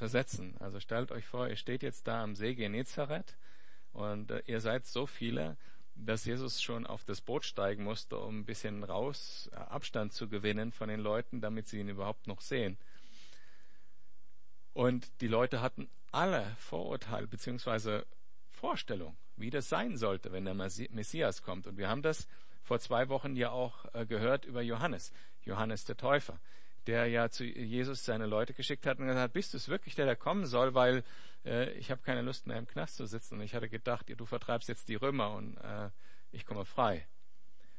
versetzen, 0.00 0.56
also 0.60 0.80
stellt 0.80 1.12
euch 1.12 1.26
vor, 1.26 1.46
ihr 1.46 1.56
steht 1.56 1.82
jetzt 1.82 2.06
da 2.06 2.22
am 2.22 2.34
See 2.34 2.54
Genezareth 2.54 3.36
und 3.92 4.30
äh, 4.30 4.42
ihr 4.46 4.62
seid 4.62 4.86
so 4.86 5.04
viele, 5.04 5.58
dass 5.94 6.24
Jesus 6.24 6.62
schon 6.62 6.86
auf 6.86 7.04
das 7.04 7.20
Boot 7.20 7.44
steigen 7.44 7.84
musste, 7.84 8.16
um 8.16 8.38
ein 8.38 8.44
bisschen 8.46 8.82
raus 8.82 9.50
äh, 9.52 9.56
Abstand 9.56 10.14
zu 10.14 10.26
gewinnen 10.26 10.72
von 10.72 10.88
den 10.88 11.00
Leuten, 11.00 11.42
damit 11.42 11.68
sie 11.68 11.80
ihn 11.80 11.90
überhaupt 11.90 12.28
noch 12.28 12.40
sehen. 12.40 12.78
Und 14.72 15.20
die 15.20 15.28
Leute 15.28 15.60
hatten 15.60 15.90
alle 16.12 16.46
Vorurteile 16.56 17.26
bzw. 17.26 18.04
Vorstellung, 18.52 19.18
wie 19.36 19.50
das 19.50 19.68
sein 19.68 19.98
sollte, 19.98 20.32
wenn 20.32 20.46
der 20.46 20.54
Messias 20.54 21.42
kommt. 21.42 21.66
Und 21.66 21.76
wir 21.76 21.90
haben 21.90 22.00
das 22.00 22.26
vor 22.62 22.80
zwei 22.80 23.10
Wochen 23.10 23.36
ja 23.36 23.50
auch 23.50 23.84
äh, 23.92 24.06
gehört 24.06 24.46
über 24.46 24.62
Johannes, 24.62 25.12
Johannes 25.42 25.84
der 25.84 25.98
Täufer, 25.98 26.40
der 26.86 27.06
ja 27.06 27.28
zu 27.28 27.44
Jesus 27.44 28.04
seine 28.04 28.26
Leute 28.26 28.54
geschickt 28.54 28.86
hat 28.86 28.98
und 28.98 29.06
gesagt 29.06 29.22
hat, 29.22 29.32
bist 29.32 29.52
du 29.52 29.56
es 29.56 29.68
wirklich, 29.68 29.94
der 29.94 30.06
da 30.06 30.14
kommen 30.14 30.46
soll, 30.46 30.74
weil 30.74 31.04
äh, 31.44 31.72
ich 31.72 31.90
habe 31.90 32.02
keine 32.02 32.22
Lust 32.22 32.46
mehr 32.46 32.58
im 32.58 32.66
Knast 32.66 32.96
zu 32.96 33.06
sitzen. 33.06 33.34
Und 33.34 33.42
ich 33.42 33.54
hatte 33.54 33.68
gedacht, 33.68 34.06
du 34.14 34.26
vertreibst 34.26 34.68
jetzt 34.68 34.88
die 34.88 34.94
Römer 34.94 35.32
und 35.34 35.56
äh, 35.58 35.90
ich 36.32 36.46
komme 36.46 36.64
frei. 36.64 37.06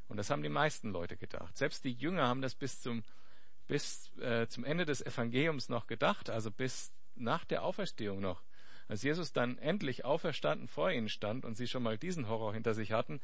Und 0.08 0.18
das 0.18 0.30
haben 0.30 0.44
die 0.44 0.50
meisten 0.50 0.92
Leute 0.92 1.18
gedacht. 1.18 1.58
Selbst 1.58 1.84
die 1.84 1.94
Jünger 1.94 2.28
haben 2.28 2.42
das 2.42 2.56
bis 2.56 2.82
zum 2.82 3.04
bis 3.68 4.12
äh, 4.18 4.48
zum 4.48 4.66
Ende 4.66 4.86
des 4.86 5.02
Evangeliums 5.02 5.70
noch 5.70 5.88
gedacht, 5.88 6.30
also 6.30 6.52
bis 6.52 6.92
nach 7.16 7.46
der 7.46 7.64
Auferstehung 7.64 8.20
noch. 8.20 8.44
Als 8.90 9.04
Jesus 9.04 9.32
dann 9.32 9.58
endlich 9.58 10.04
auferstanden 10.04 10.68
vor 10.68 10.92
ihnen 10.92 11.08
stand 11.08 11.46
und 11.46 11.56
sie 11.56 11.68
schon 11.68 11.82
mal 11.82 11.98
diesen 11.98 12.28
Horror 12.28 12.54
hinter 12.54 12.74
sich 12.74 12.92
hatten, 12.92 13.22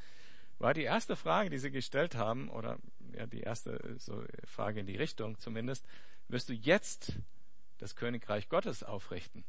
war 0.59 0.73
die 0.73 0.83
erste 0.83 1.17
Frage, 1.17 1.49
die 1.49 1.57
sie 1.57 1.71
gestellt 1.71 2.15
haben, 2.15 2.47
oder 2.47 2.77
ja, 3.13 3.25
die 3.25 3.41
erste 3.41 3.95
so 3.99 4.23
Frage 4.45 4.79
in 4.79 4.87
die 4.87 4.95
Richtung 4.95 5.37
zumindest, 5.39 5.85
wirst 6.27 6.49
du 6.49 6.53
jetzt 6.53 7.13
das 7.77 7.95
Königreich 7.95 8.49
Gottes 8.49 8.83
aufrichten? 8.83 9.45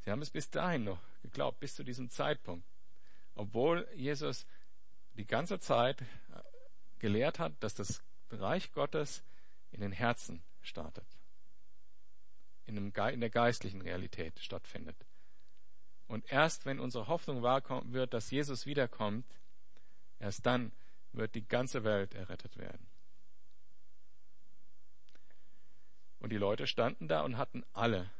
Sie 0.00 0.10
haben 0.10 0.22
es 0.22 0.30
bis 0.30 0.50
dahin 0.50 0.84
noch 0.84 1.00
geglaubt, 1.22 1.58
bis 1.58 1.74
zu 1.74 1.82
diesem 1.82 2.10
Zeitpunkt. 2.10 2.66
Obwohl 3.34 3.88
Jesus 3.94 4.46
die 5.14 5.26
ganze 5.26 5.58
Zeit 5.58 6.04
gelehrt 6.98 7.38
hat, 7.38 7.52
dass 7.60 7.74
das 7.74 8.02
Reich 8.30 8.72
Gottes 8.72 9.24
in 9.72 9.80
den 9.80 9.92
Herzen 9.92 10.42
startet, 10.62 11.06
in 12.66 12.92
der 12.92 13.30
geistlichen 13.30 13.80
Realität 13.80 14.38
stattfindet. 14.40 14.96
Und 16.06 16.30
erst 16.30 16.66
wenn 16.66 16.78
unsere 16.78 17.08
Hoffnung 17.08 17.42
wahr 17.42 17.62
wird, 17.92 18.14
dass 18.14 18.30
Jesus 18.30 18.64
wiederkommt, 18.64 19.26
erst 20.18 20.46
dann 20.46 20.72
wird 21.12 21.34
die 21.34 21.46
ganze 21.46 21.84
Welt 21.84 22.14
errettet 22.14 22.56
werden. 22.56 22.86
Und 26.18 26.30
die 26.30 26.38
Leute 26.38 26.66
standen 26.66 27.08
da 27.08 27.22
und 27.22 27.36
hatten 27.36 27.64
alle 27.72 28.10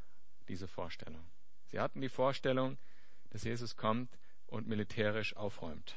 diese 0.49 0.69
Vorstellung. 0.69 1.27
Sie 1.67 1.81
hatten 1.81 2.01
die 2.01 2.09
Vorstellung, 2.09 2.79
dass 3.31 3.45
Jesus 3.45 3.77
kommt 3.77 4.17
und 4.47 4.69
militärisch 4.69 5.37
aufräumt. 5.37 5.97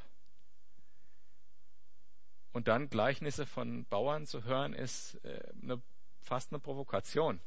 Und 2.51 2.67
dann 2.67 2.89
Gleichnisse 2.89 3.45
von 3.45 3.85
Bauern 3.85 4.25
zu 4.25 4.43
hören, 4.43 4.73
ist 4.73 5.23
äh, 5.23 5.51
eine, 5.61 5.81
fast 6.21 6.51
eine 6.51 6.59
Provokation. 6.59 7.39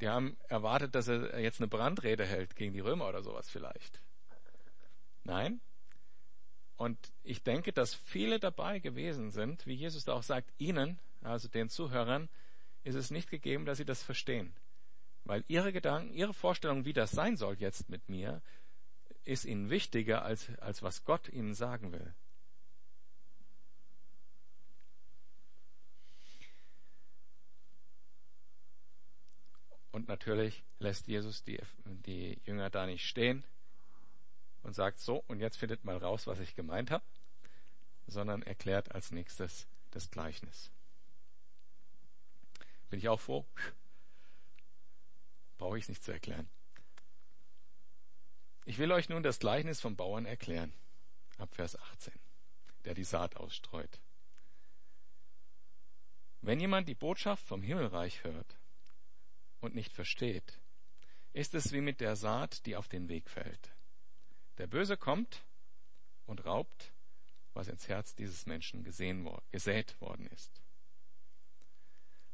Die 0.00 0.08
haben 0.08 0.36
erwartet, 0.48 0.96
dass 0.96 1.06
er 1.06 1.38
jetzt 1.38 1.60
eine 1.60 1.68
Brandrede 1.68 2.26
hält 2.26 2.56
gegen 2.56 2.72
die 2.72 2.80
Römer 2.80 3.08
oder 3.08 3.22
sowas 3.22 3.48
vielleicht. 3.48 4.02
Nein. 5.22 5.60
Und 6.82 7.12
ich 7.22 7.44
denke, 7.44 7.72
dass 7.72 7.94
viele 7.94 8.40
dabei 8.40 8.80
gewesen 8.80 9.30
sind, 9.30 9.68
wie 9.68 9.74
Jesus 9.74 10.04
da 10.04 10.14
auch 10.14 10.24
sagt, 10.24 10.52
ihnen, 10.58 10.98
also 11.20 11.46
den 11.46 11.68
Zuhörern, 11.68 12.28
ist 12.82 12.96
es 12.96 13.12
nicht 13.12 13.30
gegeben, 13.30 13.66
dass 13.66 13.78
sie 13.78 13.84
das 13.84 14.02
verstehen. 14.02 14.52
Weil 15.22 15.44
ihre 15.46 15.72
Gedanken, 15.72 16.12
ihre 16.12 16.34
Vorstellung, 16.34 16.84
wie 16.84 16.92
das 16.92 17.12
sein 17.12 17.36
soll 17.36 17.54
jetzt 17.60 17.88
mit 17.88 18.08
mir, 18.08 18.42
ist 19.22 19.44
ihnen 19.44 19.70
wichtiger, 19.70 20.24
als, 20.24 20.50
als 20.58 20.82
was 20.82 21.04
Gott 21.04 21.28
ihnen 21.28 21.54
sagen 21.54 21.92
will. 21.92 22.12
Und 29.92 30.08
natürlich 30.08 30.64
lässt 30.80 31.06
Jesus 31.06 31.44
die, 31.44 31.60
die 31.84 32.40
Jünger 32.44 32.70
da 32.70 32.86
nicht 32.86 33.06
stehen 33.06 33.44
und 34.62 34.74
sagt 34.74 34.98
so, 34.98 35.24
und 35.28 35.40
jetzt 35.40 35.56
findet 35.56 35.84
mal 35.84 35.96
raus, 35.96 36.26
was 36.26 36.40
ich 36.40 36.54
gemeint 36.54 36.90
habe, 36.90 37.04
sondern 38.06 38.42
erklärt 38.42 38.92
als 38.92 39.10
nächstes 39.10 39.66
das 39.90 40.10
Gleichnis. 40.10 40.70
Bin 42.90 42.98
ich 42.98 43.08
auch 43.08 43.20
froh? 43.20 43.46
Brauche 45.58 45.78
ich 45.78 45.84
es 45.84 45.88
nicht 45.88 46.02
zu 46.02 46.12
erklären. 46.12 46.48
Ich 48.64 48.78
will 48.78 48.92
euch 48.92 49.08
nun 49.08 49.22
das 49.22 49.38
Gleichnis 49.38 49.80
vom 49.80 49.96
Bauern 49.96 50.24
erklären, 50.24 50.72
ab 51.38 51.54
Vers 51.54 51.76
18, 51.76 52.12
der 52.84 52.94
die 52.94 53.04
Saat 53.04 53.36
ausstreut. 53.36 54.00
Wenn 56.42 56.60
jemand 56.60 56.88
die 56.88 56.94
Botschaft 56.94 57.46
vom 57.46 57.62
Himmelreich 57.62 58.24
hört 58.24 58.58
und 59.60 59.74
nicht 59.74 59.92
versteht, 59.92 60.60
ist 61.32 61.54
es 61.54 61.72
wie 61.72 61.80
mit 61.80 62.00
der 62.00 62.16
Saat, 62.16 62.66
die 62.66 62.76
auf 62.76 62.88
den 62.88 63.08
Weg 63.08 63.30
fällt. 63.30 63.71
Der 64.62 64.68
Böse 64.68 64.96
kommt 64.96 65.44
und 66.24 66.46
raubt, 66.46 66.92
was 67.52 67.66
ins 67.66 67.88
Herz 67.88 68.14
dieses 68.14 68.46
Menschen 68.46 68.84
gesehen, 68.84 69.28
gesät 69.50 70.00
worden 70.00 70.28
ist. 70.28 70.62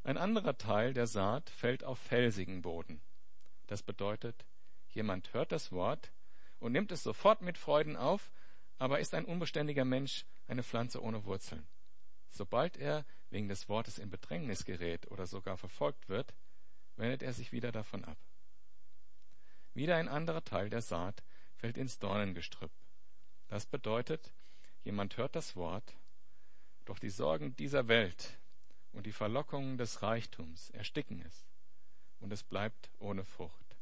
Ein 0.02 0.18
anderer 0.18 0.58
Teil 0.58 0.92
der 0.92 1.06
Saat 1.06 1.48
fällt 1.48 1.84
auf 1.84 1.98
felsigen 1.98 2.60
Boden. 2.60 3.00
Das 3.66 3.82
bedeutet, 3.82 4.44
jemand 4.90 5.32
hört 5.32 5.52
das 5.52 5.72
Wort 5.72 6.12
und 6.58 6.72
nimmt 6.72 6.92
es 6.92 7.02
sofort 7.02 7.40
mit 7.40 7.56
Freuden 7.56 7.96
auf, 7.96 8.30
aber 8.76 9.00
ist 9.00 9.14
ein 9.14 9.24
unbeständiger 9.24 9.86
Mensch, 9.86 10.26
eine 10.48 10.62
Pflanze 10.62 11.02
ohne 11.02 11.24
Wurzeln. 11.24 11.66
Sobald 12.28 12.76
er 12.76 13.06
wegen 13.30 13.48
des 13.48 13.70
Wortes 13.70 13.96
in 13.96 14.10
Bedrängnis 14.10 14.66
gerät 14.66 15.10
oder 15.10 15.26
sogar 15.26 15.56
verfolgt 15.56 16.10
wird, 16.10 16.34
wendet 16.96 17.22
er 17.22 17.32
sich 17.32 17.52
wieder 17.52 17.72
davon 17.72 18.04
ab. 18.04 18.18
Wieder 19.72 19.96
ein 19.96 20.08
anderer 20.08 20.44
Teil 20.44 20.68
der 20.68 20.82
Saat 20.82 21.22
fällt 21.58 21.76
ins 21.76 21.98
Dornengestrüpp. 21.98 22.70
Das 23.48 23.66
bedeutet, 23.66 24.32
jemand 24.84 25.16
hört 25.16 25.36
das 25.36 25.56
Wort, 25.56 25.96
doch 26.84 26.98
die 26.98 27.10
Sorgen 27.10 27.56
dieser 27.56 27.88
Welt 27.88 28.38
und 28.92 29.06
die 29.06 29.12
Verlockungen 29.12 29.76
des 29.76 30.02
Reichtums 30.02 30.70
ersticken 30.70 31.20
es, 31.26 31.46
und 32.20 32.32
es 32.32 32.42
bleibt 32.42 32.90
ohne 32.98 33.24
Frucht. 33.24 33.76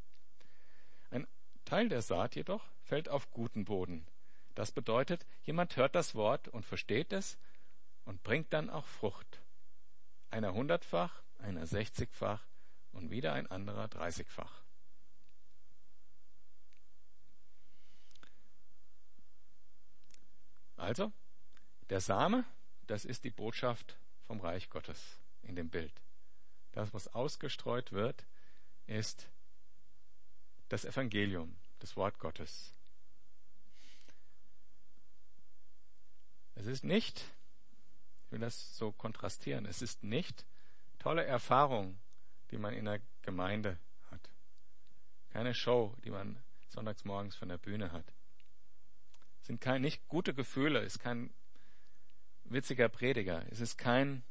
Ein 1.10 1.26
Teil 1.64 1.88
der 1.88 2.02
Saat 2.02 2.34
jedoch 2.34 2.64
fällt 2.82 3.08
auf 3.08 3.30
guten 3.30 3.64
Boden. 3.64 4.06
Das 4.54 4.72
bedeutet, 4.72 5.26
jemand 5.42 5.76
hört 5.76 5.94
das 5.94 6.14
Wort 6.14 6.48
und 6.48 6.64
versteht 6.64 7.12
es 7.12 7.38
und 8.04 8.22
bringt 8.22 8.52
dann 8.52 8.70
auch 8.70 8.86
Frucht. 8.86 9.42
Einer 10.30 10.54
hundertfach, 10.54 11.22
einer 11.38 11.66
sechzigfach 11.66 12.46
und 12.92 13.10
wieder 13.10 13.34
ein 13.34 13.46
anderer 13.46 13.88
dreißigfach. 13.88 14.65
Also, 20.86 21.12
der 21.90 22.00
Same, 22.00 22.44
das 22.86 23.04
ist 23.04 23.24
die 23.24 23.32
Botschaft 23.32 23.98
vom 24.28 24.38
Reich 24.38 24.70
Gottes 24.70 25.18
in 25.42 25.56
dem 25.56 25.68
Bild. 25.68 25.92
Das, 26.70 26.94
was 26.94 27.08
ausgestreut 27.08 27.90
wird, 27.90 28.24
ist 28.86 29.28
das 30.68 30.84
Evangelium, 30.84 31.56
das 31.80 31.96
Wort 31.96 32.20
Gottes. 32.20 32.72
Es 36.54 36.66
ist 36.66 36.84
nicht, 36.84 37.18
ich 38.26 38.30
will 38.30 38.38
das 38.38 38.76
so 38.76 38.92
kontrastieren, 38.92 39.66
es 39.66 39.82
ist 39.82 40.04
nicht 40.04 40.46
tolle 41.00 41.24
Erfahrung, 41.24 41.98
die 42.52 42.58
man 42.58 42.74
in 42.74 42.84
der 42.84 43.00
Gemeinde 43.22 43.80
hat. 44.12 44.30
Keine 45.30 45.52
Show, 45.52 45.96
die 46.04 46.10
man 46.10 46.40
sonntags 46.68 47.04
morgens 47.04 47.34
von 47.34 47.48
der 47.48 47.58
Bühne 47.58 47.90
hat. 47.90 48.15
Sind 49.46 49.60
kein, 49.60 49.80
nicht 49.80 50.08
gute 50.08 50.34
Gefühle, 50.34 50.80
ist 50.80 50.98
kein 50.98 51.32
witziger 52.42 52.88
Prediger, 52.88 53.44
es 53.48 53.60
ist 53.60 53.78
kein 53.78 54.24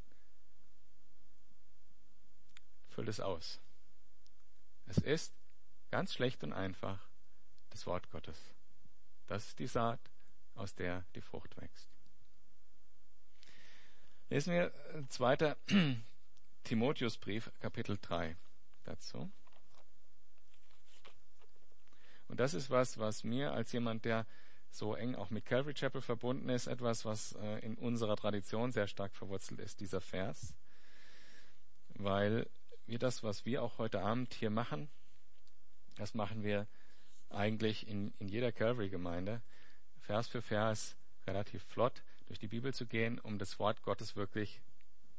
füllt 2.90 3.08
es 3.08 3.18
aus. 3.20 3.58
Es 4.84 4.98
ist 4.98 5.32
ganz 5.90 6.12
schlecht 6.12 6.44
und 6.44 6.52
einfach 6.52 7.08
das 7.70 7.86
Wort 7.86 8.10
Gottes. 8.10 8.38
Das 9.26 9.48
ist 9.48 9.58
die 9.58 9.66
Saat, 9.66 10.00
aus 10.54 10.74
der 10.74 11.06
die 11.14 11.22
Frucht 11.22 11.56
wächst. 11.56 11.88
Lesen 14.28 14.52
wir 14.52 15.06
2. 15.08 15.56
Timotheusbrief, 16.64 17.50
Kapitel 17.60 17.96
3 18.02 18.36
dazu. 18.84 19.32
Und 22.28 22.38
das 22.38 22.52
ist 22.52 22.68
was, 22.68 22.98
was 22.98 23.24
mir 23.24 23.52
als 23.52 23.72
jemand, 23.72 24.04
der 24.04 24.26
so 24.76 24.94
eng 24.94 25.14
auch 25.14 25.30
mit 25.30 25.46
Calvary 25.46 25.74
Chapel 25.74 26.00
verbunden 26.00 26.48
ist, 26.48 26.66
etwas, 26.66 27.04
was 27.04 27.32
äh, 27.32 27.58
in 27.60 27.76
unserer 27.76 28.16
Tradition 28.16 28.72
sehr 28.72 28.86
stark 28.86 29.14
verwurzelt 29.14 29.60
ist, 29.60 29.80
dieser 29.80 30.00
Vers. 30.00 30.54
Weil 31.94 32.48
wir 32.86 32.98
das, 32.98 33.22
was 33.22 33.46
wir 33.46 33.62
auch 33.62 33.78
heute 33.78 34.00
Abend 34.02 34.34
hier 34.34 34.50
machen, 34.50 34.88
das 35.96 36.14
machen 36.14 36.42
wir 36.42 36.66
eigentlich 37.30 37.88
in, 37.88 38.12
in 38.18 38.28
jeder 38.28 38.52
Calvary-Gemeinde, 38.52 39.42
Vers 40.00 40.28
für 40.28 40.42
Vers, 40.42 40.96
relativ 41.26 41.62
flott 41.64 42.02
durch 42.26 42.38
die 42.38 42.48
Bibel 42.48 42.72
zu 42.72 42.86
gehen, 42.86 43.18
um 43.18 43.38
das 43.38 43.58
Wort 43.58 43.82
Gottes 43.82 44.14
wirklich 44.14 44.60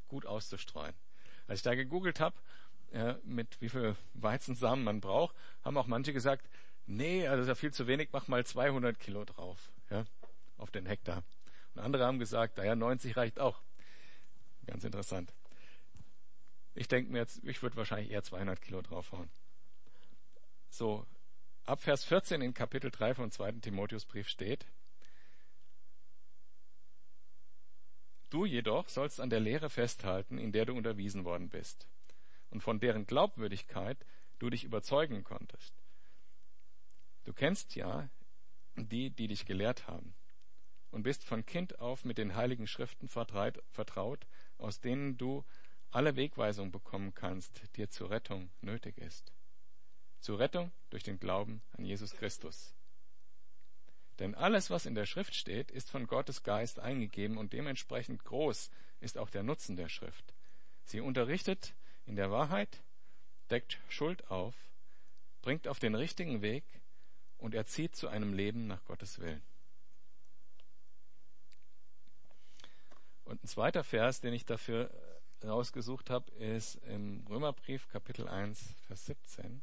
gut 0.08 0.24
auszustreuen. 0.24 0.94
Als 1.46 1.60
ich 1.60 1.64
da 1.64 1.74
gegoogelt 1.74 2.20
habe, 2.20 2.36
äh, 2.92 3.14
mit 3.24 3.60
wie 3.60 3.68
viel 3.68 3.96
Weizensamen 4.14 4.84
man 4.84 5.00
braucht, 5.00 5.36
haben 5.62 5.76
auch 5.76 5.86
manche 5.86 6.12
gesagt, 6.12 6.48
nee, 6.88 7.26
also 7.26 7.42
ist 7.42 7.48
ja 7.48 7.54
viel 7.54 7.72
zu 7.72 7.86
wenig, 7.86 8.08
mach 8.12 8.28
mal 8.28 8.44
200 8.44 8.98
Kilo 8.98 9.24
drauf, 9.24 9.70
ja, 9.90 10.04
auf 10.56 10.70
den 10.70 10.86
Hektar. 10.86 11.22
Und 11.74 11.82
andere 11.82 12.04
haben 12.04 12.18
gesagt, 12.18 12.56
naja, 12.56 12.74
90 12.74 13.16
reicht 13.16 13.38
auch. 13.38 13.62
Ganz 14.66 14.84
interessant. 14.84 15.32
Ich 16.74 16.88
denke 16.88 17.12
mir 17.12 17.18
jetzt, 17.18 17.42
ich 17.44 17.62
würde 17.62 17.76
wahrscheinlich 17.76 18.10
eher 18.10 18.22
200 18.22 18.60
Kilo 18.60 18.82
draufhauen. 18.82 19.28
So, 20.70 21.06
ab 21.64 21.80
Vers 21.80 22.04
14 22.04 22.42
in 22.42 22.54
Kapitel 22.54 22.90
3 22.90 23.14
vom 23.14 23.30
2. 23.30 23.52
Timotheusbrief 23.52 24.28
steht, 24.28 24.66
Du 28.30 28.44
jedoch 28.44 28.90
sollst 28.90 29.20
an 29.20 29.30
der 29.30 29.40
Lehre 29.40 29.70
festhalten, 29.70 30.36
in 30.36 30.52
der 30.52 30.66
du 30.66 30.74
unterwiesen 30.74 31.24
worden 31.24 31.48
bist 31.48 31.88
und 32.50 32.60
von 32.60 32.78
deren 32.78 33.06
Glaubwürdigkeit 33.06 33.98
du 34.38 34.50
dich 34.50 34.64
überzeugen 34.64 35.24
konntest. 35.24 35.74
Du 37.28 37.34
kennst 37.34 37.74
ja 37.74 38.08
die, 38.74 39.10
die 39.10 39.28
dich 39.28 39.44
gelehrt 39.44 39.86
haben 39.86 40.14
und 40.90 41.02
bist 41.02 41.24
von 41.24 41.44
Kind 41.44 41.78
auf 41.78 42.06
mit 42.06 42.16
den 42.16 42.34
heiligen 42.34 42.66
Schriften 42.66 43.06
vertraut, 43.06 44.26
aus 44.56 44.80
denen 44.80 45.18
du 45.18 45.44
alle 45.90 46.16
Wegweisung 46.16 46.72
bekommen 46.72 47.12
kannst, 47.12 47.60
dir 47.76 47.90
zur 47.90 48.08
Rettung 48.08 48.48
nötig 48.62 48.96
ist. 48.96 49.30
Zur 50.20 50.38
Rettung 50.38 50.72
durch 50.88 51.02
den 51.02 51.20
Glauben 51.20 51.60
an 51.72 51.84
Jesus 51.84 52.14
Christus. 52.14 52.74
Denn 54.20 54.34
alles, 54.34 54.70
was 54.70 54.86
in 54.86 54.94
der 54.94 55.04
Schrift 55.04 55.34
steht, 55.34 55.70
ist 55.70 55.90
von 55.90 56.06
Gottes 56.06 56.44
Geist 56.44 56.78
eingegeben 56.78 57.36
und 57.36 57.52
dementsprechend 57.52 58.24
groß 58.24 58.70
ist 59.00 59.18
auch 59.18 59.28
der 59.28 59.42
Nutzen 59.42 59.76
der 59.76 59.90
Schrift. 59.90 60.32
Sie 60.82 61.00
unterrichtet 61.00 61.74
in 62.06 62.16
der 62.16 62.30
Wahrheit, 62.30 62.82
deckt 63.50 63.78
Schuld 63.90 64.30
auf, 64.30 64.54
bringt 65.42 65.68
auf 65.68 65.78
den 65.78 65.94
richtigen 65.94 66.40
Weg 66.40 66.64
und 67.38 67.54
erzieht 67.54 67.96
zu 67.96 68.08
einem 68.08 68.34
Leben 68.34 68.66
nach 68.66 68.84
Gottes 68.84 69.18
Willen. 69.18 69.42
Und 73.24 73.42
ein 73.42 73.46
zweiter 73.46 73.84
Vers, 73.84 74.20
den 74.20 74.32
ich 74.32 74.44
dafür 74.44 74.90
rausgesucht 75.44 76.10
habe, 76.10 76.30
ist 76.32 76.76
im 76.86 77.26
Römerbrief 77.28 77.88
Kapitel 77.88 78.28
1, 78.28 78.74
Vers 78.86 79.06
17. 79.06 79.62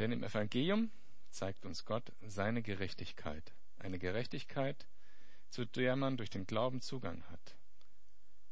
Denn 0.00 0.12
im 0.12 0.24
Evangelium 0.24 0.90
zeigt 1.28 1.66
uns 1.66 1.84
Gott 1.84 2.10
seine 2.22 2.62
Gerechtigkeit, 2.62 3.52
eine 3.78 3.98
Gerechtigkeit, 3.98 4.86
zu 5.50 5.66
der 5.66 5.94
man 5.94 6.16
durch 6.16 6.30
den 6.30 6.46
Glauben 6.46 6.80
Zugang 6.80 7.22
hat. 7.24 7.54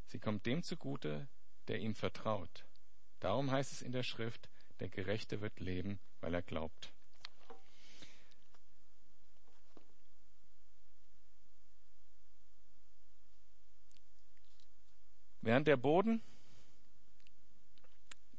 Sie 0.05 0.19
kommt 0.19 0.45
dem 0.45 0.63
zugute, 0.63 1.27
der 1.69 1.79
ihm 1.79 1.95
vertraut. 1.95 2.67
Darum 3.21 3.51
heißt 3.51 3.73
es 3.73 3.81
in 3.81 3.93
der 3.93 4.03
Schrift, 4.03 4.51
der 4.81 4.91
Gerechte 4.91 5.41
wird 5.41 5.59
leben, 5.59 5.99
weil 6.21 6.35
er 6.35 6.43
glaubt. 6.43 6.93
Während 15.41 15.67
der 15.67 15.79
Boden, 15.79 16.21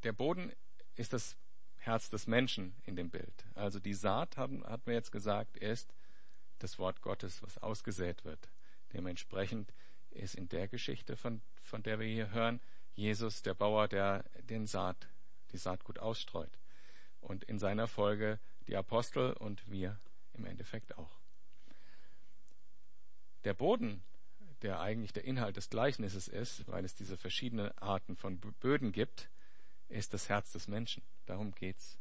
der 0.03 0.13
Boden 0.13 0.53
ist 0.95 1.13
das 1.13 1.35
Herz 1.79 2.09
des 2.09 2.27
Menschen 2.27 2.75
in 2.85 2.95
dem 2.95 3.09
Bild. 3.09 3.45
Also 3.55 3.79
die 3.79 3.93
Saat, 3.93 4.37
haben, 4.37 4.63
hat 4.65 4.85
man 4.85 4.95
jetzt 4.95 5.11
gesagt, 5.11 5.57
ist 5.57 5.93
das 6.59 6.77
Wort 6.77 7.01
Gottes, 7.01 7.41
was 7.41 7.57
ausgesät 7.57 8.25
wird. 8.25 8.49
Dementsprechend 8.93 9.73
ist 10.11 10.35
in 10.35 10.49
der 10.49 10.67
Geschichte, 10.67 11.15
von, 11.15 11.41
von 11.63 11.83
der 11.83 11.99
wir 11.99 12.07
hier 12.07 12.31
hören, 12.31 12.59
Jesus 12.95 13.41
der 13.41 13.53
Bauer, 13.53 13.87
der 13.87 14.23
den 14.49 14.67
Saat, 14.67 15.07
die 15.51 15.57
Saatgut 15.57 15.99
ausstreut. 15.99 16.51
Und 17.21 17.43
in 17.45 17.59
seiner 17.59 17.87
Folge 17.87 18.39
die 18.67 18.75
Apostel 18.75 19.33
und 19.33 19.69
wir 19.69 19.97
im 20.33 20.45
Endeffekt 20.45 20.97
auch. 20.97 21.17
Der 23.45 23.53
Boden, 23.53 24.03
der 24.61 24.79
eigentlich 24.81 25.13
der 25.13 25.23
Inhalt 25.23 25.55
des 25.57 25.69
Gleichnisses 25.69 26.27
ist, 26.27 26.67
weil 26.67 26.83
es 26.83 26.95
diese 26.95 27.17
verschiedenen 27.17 27.75
Arten 27.77 28.15
von 28.15 28.39
Böden 28.39 28.91
gibt, 28.91 29.29
ist 29.87 30.13
das 30.13 30.29
Herz 30.29 30.51
des 30.51 30.67
Menschen. 30.67 31.03
Darum 31.29 31.53
geht's. 31.53 31.99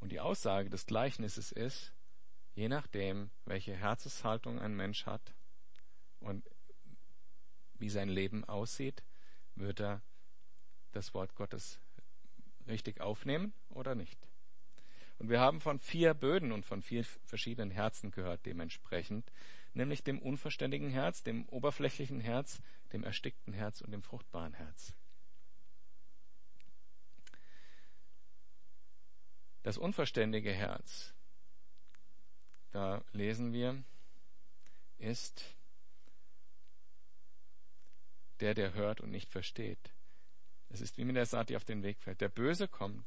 Und 0.00 0.12
die 0.12 0.20
Aussage 0.20 0.68
des 0.68 0.84
Gleichnisses 0.84 1.50
ist, 1.50 1.94
je 2.54 2.68
nachdem, 2.68 3.30
welche 3.46 3.74
Herzenshaltung 3.74 4.58
ein 4.58 4.76
Mensch 4.76 5.06
hat 5.06 5.34
und 6.20 6.44
wie 7.72 7.88
sein 7.88 8.10
Leben 8.10 8.44
aussieht, 8.44 9.02
wird 9.54 9.80
er 9.80 10.02
das 10.90 11.14
Wort 11.14 11.34
Gottes 11.36 11.80
richtig 12.66 13.00
aufnehmen 13.00 13.54
oder 13.70 13.94
nicht. 13.94 14.28
Und 15.18 15.30
wir 15.30 15.40
haben 15.40 15.58
von 15.58 15.78
vier 15.78 16.12
Böden 16.12 16.52
und 16.52 16.66
von 16.66 16.82
vier 16.82 17.04
verschiedenen 17.24 17.70
Herzen 17.70 18.10
gehört 18.10 18.44
dementsprechend, 18.44 19.32
nämlich 19.72 20.04
dem 20.04 20.18
unverständigen 20.18 20.90
Herz, 20.90 21.22
dem 21.22 21.48
oberflächlichen 21.48 22.20
Herz, 22.20 22.60
dem 22.92 23.04
erstickten 23.04 23.54
Herz 23.54 23.80
und 23.80 23.90
dem 23.90 24.02
fruchtbaren 24.02 24.52
Herz. 24.52 24.94
Das 29.62 29.78
unverständige 29.78 30.52
Herz, 30.52 31.14
da 32.70 33.04
lesen 33.12 33.52
wir, 33.52 33.82
ist 34.98 35.44
der, 38.40 38.54
der 38.54 38.74
hört 38.74 39.00
und 39.00 39.10
nicht 39.10 39.30
versteht. 39.30 39.92
Es 40.68 40.80
ist 40.80 40.98
wie 40.98 41.04
mit 41.04 41.16
der 41.16 41.26
Saat, 41.26 41.50
die 41.50 41.56
auf 41.56 41.64
den 41.64 41.82
Weg 41.82 42.00
fällt. 42.00 42.20
Der 42.20 42.28
Böse 42.28 42.66
kommt 42.66 43.06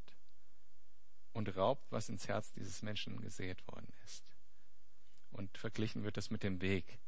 und 1.34 1.58
raubt, 1.58 1.92
was 1.92 2.10
ins 2.10 2.28
Herz 2.28 2.54
dieses 2.54 2.82
Menschen 2.84 3.20
gesät 3.22 3.68
worden 3.68 3.92
ist. 4.06 4.24
Und 5.32 5.58
verglichen 5.58 6.04
wird 6.04 6.16
das 6.16 6.30
mit 6.30 6.44
dem 6.44 6.62
Weg. 6.62 7.00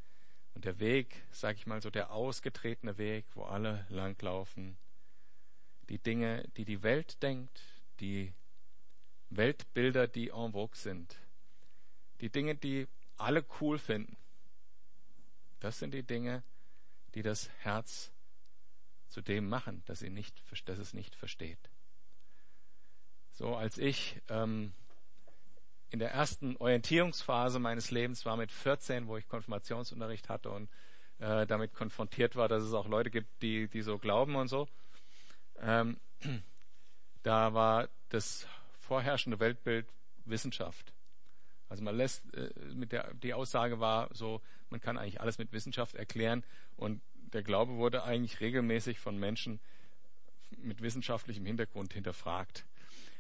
Und 0.56 0.66
der 0.66 0.80
Weg, 0.80 1.24
sag 1.32 1.56
ich 1.56 1.68
mal 1.68 1.82
so, 1.82 1.90
der 1.90 2.12
ausgetretene 2.12 2.98
Weg, 2.98 3.26
wo 3.36 3.44
alle 3.44 3.86
langlaufen, 3.90 4.78
die 5.88 6.00
Dinge, 6.00 6.44
die 6.58 6.66
die 6.66 6.84
Welt 6.84 7.22
denkt, 7.24 7.62
die 8.00 8.34
Weltbilder, 9.30 10.08
die 10.08 10.30
en 10.30 10.54
vogue 10.54 10.76
sind, 10.76 11.16
die 12.22 12.30
Dinge, 12.30 12.56
die 12.56 12.88
alle 13.18 13.46
cool 13.60 13.78
finden, 13.78 14.18
das 15.60 15.80
sind 15.80 15.94
die 15.94 16.04
Dinge, 16.04 16.44
die 17.16 17.22
das 17.22 17.50
Herz 17.60 18.12
zu 19.10 19.22
dem 19.22 19.50
machen, 19.50 19.84
dass, 19.86 20.00
sie 20.00 20.10
nicht, 20.10 20.44
dass 20.66 20.80
es 20.80 20.94
nicht 20.94 21.16
versteht. 21.16 21.60
So 23.32 23.56
als 23.56 23.78
ich 23.78 24.22
ähm, 24.30 24.74
in 25.90 26.00
der 26.00 26.12
ersten 26.12 26.58
Orientierungsphase 26.58 27.60
meines 27.60 27.92
Lebens 27.92 28.26
war 28.26 28.38
mit 28.38 28.52
14, 28.52 29.08
wo 29.08 29.18
ich 29.18 29.28
Konfirmationsunterricht 29.28 30.30
hatte 30.30 30.50
und 30.50 30.70
äh, 31.20 31.48
damit 31.48 31.74
konfrontiert 31.74 32.36
war, 32.36 32.48
dass 32.48 32.64
es 32.64 32.74
auch 32.74 32.88
Leute 32.88 33.10
gibt, 33.10 33.42
die, 33.42 33.68
die 33.68 33.82
so 33.82 33.98
glauben 33.98 34.36
und 34.36 34.48
so. 34.48 34.68
Ähm, 35.60 36.00
da 37.24 37.54
war 37.54 37.90
das 38.10 38.48
vorherrschende 38.88 39.40
Weltbild 39.40 39.88
Wissenschaft. 40.26 40.94
Also 41.70 41.84
man 41.84 41.96
lässt 41.96 42.34
äh, 42.34 42.50
mit 42.74 42.92
der 42.92 43.14
die 43.14 43.34
Aussage 43.34 43.80
war 43.80 44.10
so, 44.14 44.42
man 44.70 44.80
kann 44.80 44.98
eigentlich 44.98 45.22
alles 45.22 45.38
mit 45.38 45.52
Wissenschaft 45.52 45.96
erklären 45.96 46.44
und 46.78 47.02
der 47.34 47.44
Glaube 47.44 47.74
wurde 47.74 48.04
eigentlich 48.04 48.40
regelmäßig 48.40 49.00
von 49.00 49.18
Menschen 49.18 49.60
mit 50.58 50.82
wissenschaftlichem 50.82 51.46
Hintergrund 51.46 51.94
hinterfragt. 51.94 52.66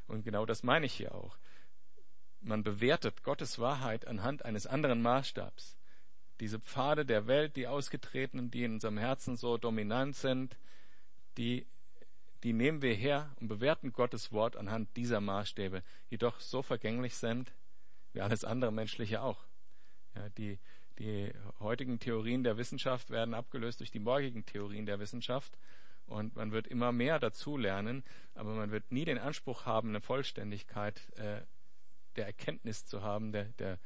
Und 0.08 0.23
genau 0.23 0.45
das 0.45 0.63
meine 0.63 0.86
ich 0.86 0.93
hier 0.93 1.13
auch. 1.13 1.38
Man 2.39 2.63
bewertet 2.63 3.23
Gottes 3.23 3.60
Wahrheit 3.60 4.08
anhand 4.08 4.45
eines 4.45 4.65
anderen 4.65 5.01
Maßstabs. 5.01 5.75
Diese 6.39 6.60
Pfade 6.60 7.06
der 7.06 7.27
Welt, 7.27 7.58
die 7.58 7.67
ausgetretenen, 7.67 8.49
die 8.49 8.63
in 8.63 8.75
unserem 8.75 8.97
Herzen 8.97 9.36
so 9.36 9.58
dominant 9.58 10.15
sind, 10.15 10.56
die, 11.38 11.65
die 12.43 12.54
nehmen 12.54 12.82
wir 12.82 12.93
her 12.93 13.36
und 13.39 13.47
bewerten 13.47 13.93
Gottes 13.93 14.32
Wort 14.32 14.56
anhand 14.56 14.95
dieser 14.95 15.21
Maßstäbe, 15.21 15.84
die 16.12 16.17
doch 16.17 16.39
so 16.39 16.62
vergänglich 16.62 17.15
sind, 17.15 17.54
wie 18.13 18.21
alles 18.21 18.43
andere 18.43 18.71
Menschliche 18.71 19.21
auch. 19.21 19.45
Ja, 20.15 20.30
die, 20.30 20.60
die 21.00 21.32
heutigen 21.60 22.00
Theorien 22.00 22.43
der 22.43 22.58
Wissenschaft 22.58 23.10
werden 23.10 23.34
abgelöst 23.34 23.80
durch 23.80 23.91
die 23.91 24.00
morgigen 24.00 24.45
Theorien 24.45 24.86
der 24.86 25.00
Wissenschaft. 25.00 25.58
Und 26.06 26.36
man 26.36 26.52
wird 26.52 26.67
immer 26.67 26.91
mehr 26.91 27.19
dazu 27.19 27.58
lernen, 27.58 28.04
aber 28.34 28.54
man 28.54 28.71
wird 28.71 28.91
nie 28.91 29.04
den 29.04 29.17
Anspruch 29.17 29.65
haben, 29.65 29.89
eine 29.89 30.02
Vollständigkeit 30.02 31.02
äh, 31.17 31.41
der 32.15 32.26
Erkenntnis 32.26 32.86
zu 32.86 33.02
haben, 33.02 33.32
der, 33.32 33.45
der 33.60 33.78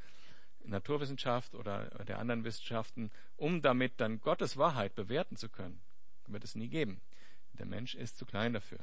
Naturwissenschaft 0.63 1.55
oder 1.55 1.85
der 2.05 2.19
anderen 2.19 2.43
Wissenschaften, 2.43 3.11
um 3.37 3.61
damit 3.61 3.99
dann 3.99 4.21
Gottes 4.21 4.57
Wahrheit 4.57 4.93
bewerten 4.93 5.35
zu 5.35 5.49
können. 5.49 5.81
Wird 6.27 6.43
es 6.43 6.55
nie 6.55 6.69
geben. 6.69 7.01
Der 7.53 7.65
Mensch 7.65 7.95
ist 7.95 8.17
zu 8.17 8.25
klein 8.25 8.53
dafür. 8.53 8.79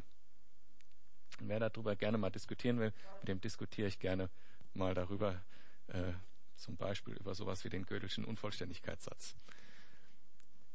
Und 1.41 1.49
wer 1.49 1.61
darüber 1.61 1.97
gerne 1.97 2.19
mal 2.19 2.31
diskutieren 2.31 2.79
will, 2.79 2.93
mit 3.21 3.29
dem 3.29 3.41
diskutiere 3.41 3.89
ich 3.89 3.99
gerne 3.99 4.31
mal 4.75 4.95
darüber, 4.95 5.41
äh, 5.89 6.13
zum 6.57 6.77
Beispiel 6.77 7.15
über 7.15 7.35
sowas 7.35 7.65
wie 7.65 7.69
den 7.69 7.87
Gödelschen 7.87 8.25
Unvollständigkeitssatz. 8.25 9.37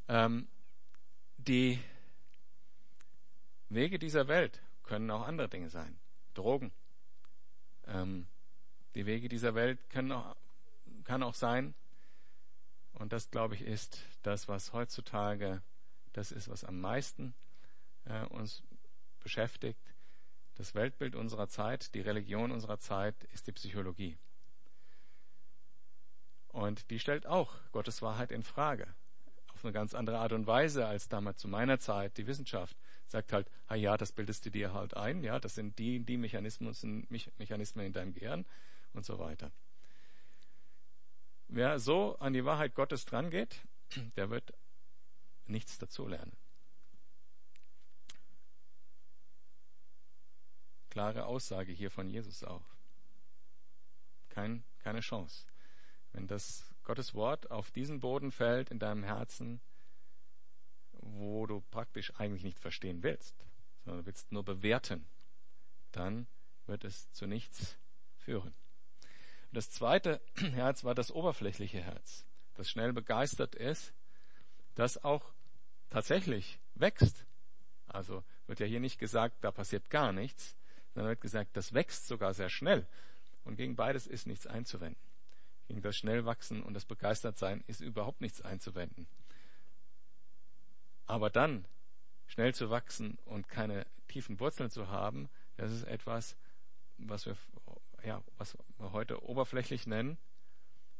Ähm, 0.07 0.47
die 1.37 1.79
Wege 3.69 3.99
dieser 3.99 4.27
Welt 4.27 4.61
können 4.83 5.09
auch 5.11 5.27
andere 5.27 5.49
Dinge 5.49 5.69
sein. 5.69 5.97
Drogen. 6.33 6.71
Ähm, 7.85 8.27
die 8.95 9.05
Wege 9.05 9.27
dieser 9.27 9.55
Welt 9.55 9.89
können 9.89 10.11
auch, 10.11 10.35
kann 11.03 11.23
auch 11.23 11.33
sein, 11.33 11.73
und 12.93 13.11
das 13.11 13.29
glaube 13.29 13.55
ich 13.55 13.61
ist 13.61 13.99
das, 14.21 14.47
was 14.47 14.71
heutzutage 14.71 15.61
das 16.13 16.31
ist, 16.31 16.47
was 16.47 16.63
am 16.63 16.79
meisten 16.79 17.33
äh, 18.05 18.25
uns 18.25 18.63
beschäftigt. 19.19 19.93
Das 20.55 20.75
Weltbild 20.75 21.15
unserer 21.15 21.47
Zeit, 21.47 21.93
die 21.95 22.01
Religion 22.01 22.51
unserer 22.51 22.79
Zeit 22.79 23.15
ist 23.33 23.47
die 23.47 23.51
Psychologie. 23.51 24.17
Und 26.49 26.91
die 26.91 26.99
stellt 26.99 27.25
auch 27.25 27.55
Gottes 27.71 28.03
Wahrheit 28.03 28.31
in 28.31 28.43
Frage. 28.43 28.93
Auf 29.53 29.65
eine 29.65 29.73
ganz 29.73 29.95
andere 29.95 30.19
Art 30.19 30.33
und 30.33 30.45
Weise 30.45 30.85
als 30.85 31.09
damals 31.09 31.39
zu 31.39 31.47
meiner 31.47 31.79
Zeit 31.79 32.17
die 32.17 32.27
Wissenschaft. 32.27 32.77
Sagt 33.07 33.33
halt, 33.33 33.49
ah 33.67 33.75
ja, 33.75 33.97
das 33.97 34.11
bildest 34.11 34.45
du 34.45 34.51
dir 34.51 34.73
halt 34.73 34.95
ein, 34.95 35.23
ja, 35.23 35.39
das 35.39 35.55
sind 35.55 35.79
die, 35.79 35.99
die 35.99 36.17
Mechanismen, 36.17 37.07
Mechanismen 37.37 37.87
in 37.87 37.93
deinem 37.93 38.13
Gehirn 38.13 38.45
und 38.93 39.05
so 39.05 39.17
weiter. 39.17 39.51
Wer 41.47 41.79
so 41.79 42.17
an 42.19 42.33
die 42.33 42.45
Wahrheit 42.45 42.75
Gottes 42.75 43.05
drangeht, 43.05 43.61
der 44.15 44.29
wird 44.29 44.53
nichts 45.45 45.77
dazulernen. 45.79 46.35
Klare 50.93 51.25
Aussage 51.25 51.71
hier 51.71 51.89
von 51.89 52.07
Jesus 52.07 52.43
auch. 52.43 52.67
Kein, 54.29 54.63
keine 54.77 54.99
Chance. 54.99 55.47
Wenn 56.11 56.27
das 56.27 56.71
Gottes 56.83 57.15
Wort 57.15 57.49
auf 57.49 57.71
diesen 57.71 57.99
Boden 57.99 58.31
fällt 58.31 58.69
in 58.69 58.77
deinem 58.77 59.01
Herzen, 59.01 59.59
wo 60.91 61.47
du 61.47 61.61
praktisch 61.71 62.13
eigentlich 62.19 62.43
nicht 62.43 62.59
verstehen 62.59 63.01
willst, 63.01 63.33
sondern 63.83 64.01
du 64.01 64.05
willst 64.05 64.31
nur 64.31 64.45
bewerten, 64.45 65.07
dann 65.93 66.27
wird 66.67 66.83
es 66.83 67.11
zu 67.11 67.25
nichts 67.25 67.75
führen. 68.15 68.53
Und 69.47 69.57
das 69.57 69.71
zweite 69.71 70.21
Herz 70.35 70.83
war 70.83 70.93
das 70.93 71.09
oberflächliche 71.09 71.81
Herz, 71.81 72.23
das 72.53 72.69
schnell 72.69 72.93
begeistert 72.93 73.55
ist, 73.55 73.95
das 74.75 75.03
auch 75.03 75.33
tatsächlich 75.89 76.59
wächst. 76.75 77.25
Also 77.87 78.23
wird 78.45 78.59
ja 78.59 78.67
hier 78.67 78.79
nicht 78.79 78.99
gesagt, 78.99 79.43
da 79.43 79.51
passiert 79.51 79.89
gar 79.89 80.11
nichts, 80.11 80.55
sondern 80.93 81.11
wird 81.11 81.21
gesagt, 81.21 81.55
das 81.57 81.73
wächst 81.73 82.07
sogar 82.07 82.33
sehr 82.33 82.49
schnell. 82.49 82.87
Und 83.43 83.55
gegen 83.55 83.75
beides 83.75 84.07
ist 84.07 84.27
nichts 84.27 84.47
einzuwenden. 84.47 85.01
Gegen 85.67 85.81
das 85.81 85.97
Schnellwachsen 85.97 86.61
und 86.61 86.73
das 86.73 86.85
Begeistertsein 86.85 87.63
ist 87.67 87.81
überhaupt 87.81 88.21
nichts 88.21 88.41
einzuwenden. 88.41 89.07
Aber 91.05 91.29
dann 91.29 91.65
schnell 92.27 92.53
zu 92.53 92.69
wachsen 92.69 93.17
und 93.25 93.49
keine 93.49 93.85
tiefen 94.07 94.39
Wurzeln 94.39 94.69
zu 94.69 94.87
haben, 94.87 95.29
das 95.57 95.71
ist 95.71 95.83
etwas, 95.83 96.35
was 96.97 97.25
wir, 97.25 97.37
ja, 98.03 98.23
was 98.37 98.57
wir 98.77 98.91
heute 98.91 99.23
oberflächlich 99.23 99.87
nennen 99.87 100.17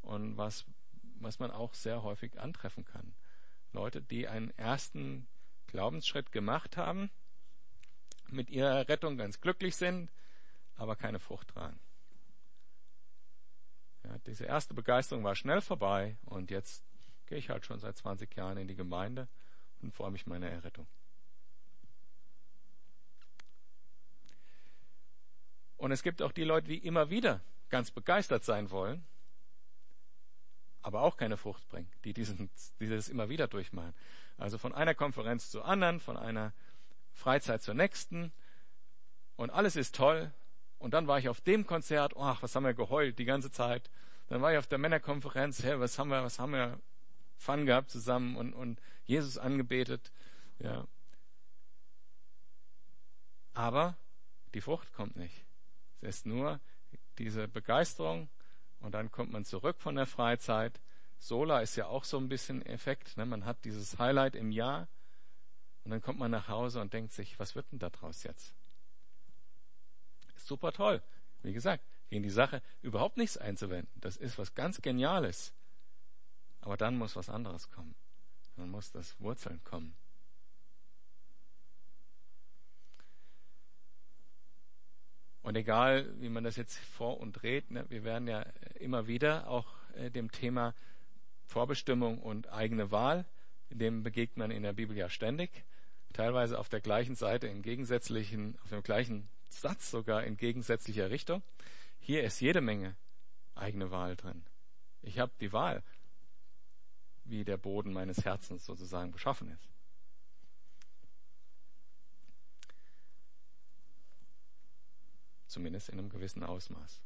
und 0.01 0.37
was, 0.37 0.65
was 1.19 1.39
man 1.39 1.51
auch 1.51 1.73
sehr 1.73 2.03
häufig 2.03 2.39
antreffen 2.39 2.85
kann. 2.85 3.13
Leute, 3.71 4.01
die 4.01 4.27
einen 4.27 4.51
ersten 4.51 5.27
Glaubensschritt 5.67 6.31
gemacht 6.31 6.77
haben, 6.77 7.09
mit 8.33 8.49
ihrer 8.49 8.87
Rettung 8.89 9.17
ganz 9.17 9.39
glücklich 9.39 9.75
sind, 9.75 10.11
aber 10.75 10.95
keine 10.95 11.19
Frucht 11.19 11.49
tragen. 11.49 11.79
Ja, 14.03 14.17
diese 14.25 14.45
erste 14.45 14.73
Begeisterung 14.73 15.23
war 15.23 15.35
schnell 15.35 15.61
vorbei 15.61 16.17
und 16.25 16.51
jetzt 16.51 16.83
gehe 17.25 17.37
ich 17.37 17.49
halt 17.49 17.65
schon 17.65 17.79
seit 17.79 17.95
20 17.95 18.35
Jahren 18.35 18.57
in 18.57 18.67
die 18.67 18.75
Gemeinde 18.75 19.27
und 19.81 19.93
freue 19.93 20.11
mich 20.11 20.27
meiner 20.27 20.49
Errettung. 20.49 20.87
Und 25.77 25.91
es 25.91 26.03
gibt 26.03 26.21
auch 26.21 26.31
die 26.31 26.43
Leute, 26.43 26.67
die 26.67 26.77
immer 26.77 27.09
wieder 27.09 27.41
ganz 27.69 27.91
begeistert 27.91 28.43
sein 28.43 28.71
wollen, 28.71 29.05
aber 30.81 31.01
auch 31.01 31.17
keine 31.17 31.37
Frucht 31.37 31.67
bringen, 31.69 31.89
die 32.03 32.13
dieses 32.13 33.09
immer 33.09 33.29
wieder 33.29 33.47
durchmachen. 33.47 33.93
Also 34.37 34.57
von 34.57 34.73
einer 34.73 34.95
Konferenz 34.95 35.49
zur 35.49 35.65
anderen, 35.65 35.99
von 35.99 36.17
einer 36.17 36.53
Freizeit 37.13 37.61
zur 37.61 37.73
nächsten 37.73 38.31
und 39.35 39.49
alles 39.49 39.75
ist 39.75 39.95
toll. 39.95 40.31
Und 40.77 40.93
dann 40.93 41.07
war 41.07 41.17
ich 41.17 41.29
auf 41.29 41.39
dem 41.41 41.65
Konzert, 41.65 42.13
ach, 42.17 42.43
was 42.43 42.55
haben 42.55 42.65
wir 42.65 42.73
geheult 42.73 43.17
die 43.17 43.25
ganze 43.25 43.51
Zeit. 43.51 43.89
Dann 44.27 44.41
war 44.41 44.51
ich 44.51 44.57
auf 44.57 44.67
der 44.67 44.77
Männerkonferenz, 44.77 45.63
hey, 45.63 45.79
was 45.79 45.97
haben 45.97 46.09
wir, 46.09 46.23
was 46.23 46.39
haben 46.39 46.51
wir 46.51 46.79
Fun 47.37 47.65
gehabt 47.65 47.89
zusammen 47.89 48.35
und, 48.35 48.53
und 48.53 48.81
Jesus 49.05 49.37
angebetet. 49.37 50.11
Ja. 50.59 50.87
Aber 53.53 53.97
die 54.53 54.61
Frucht 54.61 54.93
kommt 54.93 55.15
nicht. 55.15 55.45
Es 56.01 56.17
ist 56.17 56.25
nur 56.25 56.59
diese 57.17 57.47
Begeisterung 57.47 58.29
und 58.79 58.93
dann 58.93 59.11
kommt 59.11 59.31
man 59.31 59.45
zurück 59.45 59.79
von 59.79 59.95
der 59.95 60.05
Freizeit. 60.05 60.79
Sola 61.17 61.59
ist 61.61 61.75
ja 61.75 61.87
auch 61.87 62.03
so 62.03 62.17
ein 62.17 62.29
bisschen 62.29 62.65
Effekt. 62.65 63.17
Ne? 63.17 63.25
Man 63.25 63.45
hat 63.45 63.63
dieses 63.65 63.99
Highlight 63.99 64.35
im 64.35 64.51
Jahr 64.51 64.87
und 65.83 65.91
dann 65.91 66.01
kommt 66.01 66.19
man 66.19 66.31
nach 66.31 66.47
Hause 66.47 66.81
und 66.81 66.93
denkt 66.93 67.11
sich, 67.11 67.37
was 67.39 67.55
wird 67.55 67.71
denn 67.71 67.79
da 67.79 67.89
draus 67.89 68.23
jetzt? 68.23 68.53
Ist 70.35 70.47
super 70.47 70.71
toll. 70.71 71.01
Wie 71.41 71.53
gesagt, 71.53 71.83
gegen 72.09 72.23
die 72.23 72.29
Sache 72.29 72.61
überhaupt 72.81 73.17
nichts 73.17 73.37
einzuwenden. 73.37 73.91
Das 73.99 74.17
ist 74.17 74.37
was 74.37 74.55
ganz 74.55 74.81
Geniales. 74.81 75.53
Aber 76.61 76.77
dann 76.77 76.97
muss 76.97 77.15
was 77.15 77.29
anderes 77.29 77.69
kommen. 77.69 77.95
Dann 78.55 78.69
muss 78.69 78.91
das 78.91 79.19
Wurzeln 79.19 79.61
kommen. 79.63 79.95
Und 85.41 85.57
egal, 85.57 86.09
wie 86.21 86.29
man 86.29 86.45
das 86.45 86.55
jetzt 86.55 86.77
vor 86.77 87.19
und 87.19 87.33
dreht, 87.33 87.69
ne, 87.69 87.85
wir 87.89 88.05
werden 88.05 88.29
ja 88.29 88.43
immer 88.75 89.07
wieder 89.07 89.49
auch 89.49 89.67
äh, 89.95 90.09
dem 90.09 90.31
Thema 90.31 90.73
Vorbestimmung 91.43 92.19
und 92.19 92.47
eigene 92.47 92.91
Wahl, 92.91 93.25
dem 93.69 94.03
begegnet 94.03 94.37
man 94.37 94.51
in 94.51 94.63
der 94.63 94.71
Bibel 94.71 94.95
ja 94.95 95.09
ständig, 95.09 95.65
teilweise 96.13 96.59
auf 96.59 96.69
der 96.69 96.81
gleichen 96.81 97.15
Seite 97.15 97.47
in 97.47 97.61
gegensätzlichen, 97.61 98.57
auf 98.63 98.69
dem 98.69 98.83
gleichen 98.83 99.27
Satz 99.49 99.91
sogar 99.91 100.23
in 100.23 100.37
gegensätzlicher 100.37 101.09
Richtung. 101.09 101.43
Hier 101.99 102.23
ist 102.23 102.39
jede 102.39 102.61
Menge 102.61 102.95
eigene 103.55 103.91
Wahl 103.91 104.15
drin. 104.15 104.45
Ich 105.01 105.19
habe 105.19 105.31
die 105.39 105.51
Wahl, 105.51 105.83
wie 107.25 107.43
der 107.43 107.57
Boden 107.57 107.93
meines 107.93 108.25
Herzens 108.25 108.65
sozusagen 108.65 109.11
beschaffen 109.11 109.49
ist. 109.49 109.69
Zumindest 115.47 115.89
in 115.89 115.99
einem 115.99 116.09
gewissen 116.09 116.43
Ausmaß. 116.43 117.01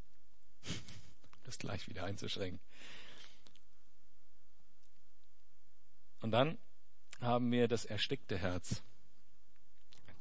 das 1.43 1.57
gleich 1.57 1.87
wieder 1.87 2.03
einzuschränken. 2.03 2.59
Und 6.21 6.31
dann 6.31 6.57
haben 7.21 7.51
wir 7.51 7.67
das 7.67 7.85
erstickte 7.85 8.37
Herz. 8.37 8.83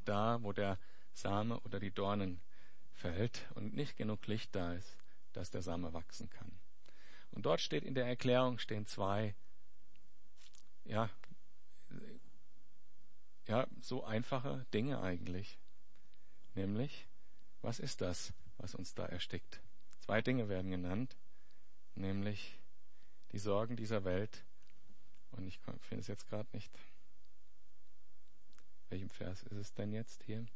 Da, 0.08 0.42
wo 0.42 0.52
der 0.52 0.78
Same 1.12 1.60
oder 1.60 1.80
die 1.80 1.90
Dornen 1.90 2.40
fällt 2.94 3.46
und 3.54 3.74
nicht 3.74 3.96
genug 3.96 4.26
Licht 4.26 4.54
da 4.54 4.72
ist, 4.72 4.96
dass 5.32 5.50
der 5.50 5.62
Same 5.62 5.92
wachsen 5.92 6.30
kann. 6.30 6.50
Und 7.32 7.44
dort 7.44 7.60
steht 7.60 7.84
in 7.84 7.94
der 7.94 8.06
Erklärung 8.06 8.58
stehen 8.58 8.86
zwei, 8.86 9.34
ja, 10.84 11.10
ja, 13.46 13.66
so 13.80 14.04
einfache 14.04 14.66
Dinge 14.72 15.00
eigentlich. 15.00 15.58
Nämlich, 16.54 17.06
was 17.60 17.78
ist 17.78 18.00
das, 18.00 18.32
was 18.56 18.74
uns 18.74 18.94
da 18.94 19.06
erstickt? 19.06 19.60
Zwei 20.00 20.22
Dinge 20.22 20.48
werden 20.48 20.70
genannt, 20.70 21.16
nämlich 21.94 22.58
die 23.32 23.38
Sorgen 23.38 23.76
dieser 23.76 24.04
Welt. 24.04 24.44
Und 25.32 25.46
ich 25.46 25.58
finde 25.80 26.00
es 26.00 26.06
jetzt 26.06 26.28
gerade 26.28 26.48
nicht. 26.52 26.72
Welchem 28.88 29.10
Vers 29.10 29.42
ist 29.44 29.56
es 29.56 29.74
denn 29.74 29.92
jetzt 29.92 30.22
hier? 30.24 30.46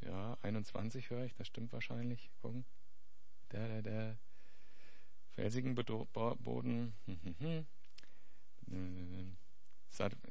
Ja, 0.00 0.36
21 0.42 1.10
höre 1.10 1.24
ich, 1.24 1.34
das 1.34 1.48
stimmt 1.48 1.72
wahrscheinlich. 1.72 2.30
Gucken. 2.40 2.64
Der, 3.50 3.68
der, 3.68 3.82
der. 3.82 4.18
Felsigen 5.34 5.74
Boden. 5.74 6.94
Hm, 7.06 7.20
hm, 7.22 7.36
hm. 7.38 7.66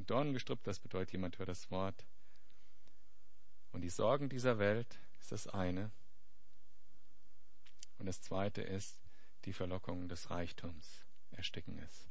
Dornengestrüpp, 0.07 0.64
das 0.64 0.80
bedeutet, 0.80 1.11
jemand 1.11 1.39
hört 1.39 1.49
das 1.49 1.70
Wort. 1.72 2.05
Und 3.72 3.82
die 3.82 3.89
Sorgen 3.89 4.30
dieser 4.30 4.59
Welt 4.59 4.99
ist 5.20 5.32
das 5.32 5.47
eine. 5.47 5.91
Und 7.97 8.05
das 8.05 8.22
zweite 8.22 8.61
ist 8.61 9.03
die 9.45 9.53
Verlockung 9.53 10.07
des 10.07 10.29
Reichtums. 10.29 11.05
Ersticken 11.31 11.77
es. 11.79 12.07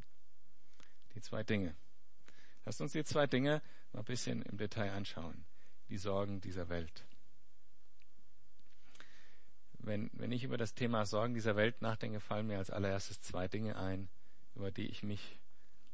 Die 1.15 1.21
zwei 1.21 1.43
Dinge. 1.43 1.75
Lasst 2.65 2.81
uns 2.81 2.93
die 2.93 3.05
zwei 3.05 3.27
Dinge 3.27 3.63
mal 3.93 4.01
ein 4.01 4.05
bisschen 4.05 4.43
im 4.43 4.57
Detail 4.57 4.93
anschauen. 4.93 5.45
Die 5.89 5.99
Sorgen 5.99 6.41
dieser 6.41 6.69
Welt. 6.69 7.05
Wenn, 9.75 10.11
wenn 10.13 10.33
ich 10.33 10.45
über 10.45 10.57
das 10.57 10.75
Thema 10.75 11.05
Sorgen 11.07 11.35
dieser 11.35 11.57
Welt 11.57 11.83
nachdenke, 11.83 12.21
fallen 12.21 12.47
mir 12.47 12.59
als 12.59 12.71
allererstes 12.71 13.21
zwei 13.21 13.49
Dinge 13.49 13.77
ein, 13.77 14.09
über 14.55 14.71
die 14.71 14.87
ich 14.87 15.03
mich 15.03 15.41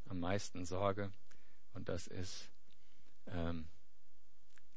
am 0.08 0.20
meisten 0.20 0.64
sorge. 0.64 1.10
Und 1.72 1.88
das 1.88 2.06
ist 2.06 2.50
ähm, 3.26 3.66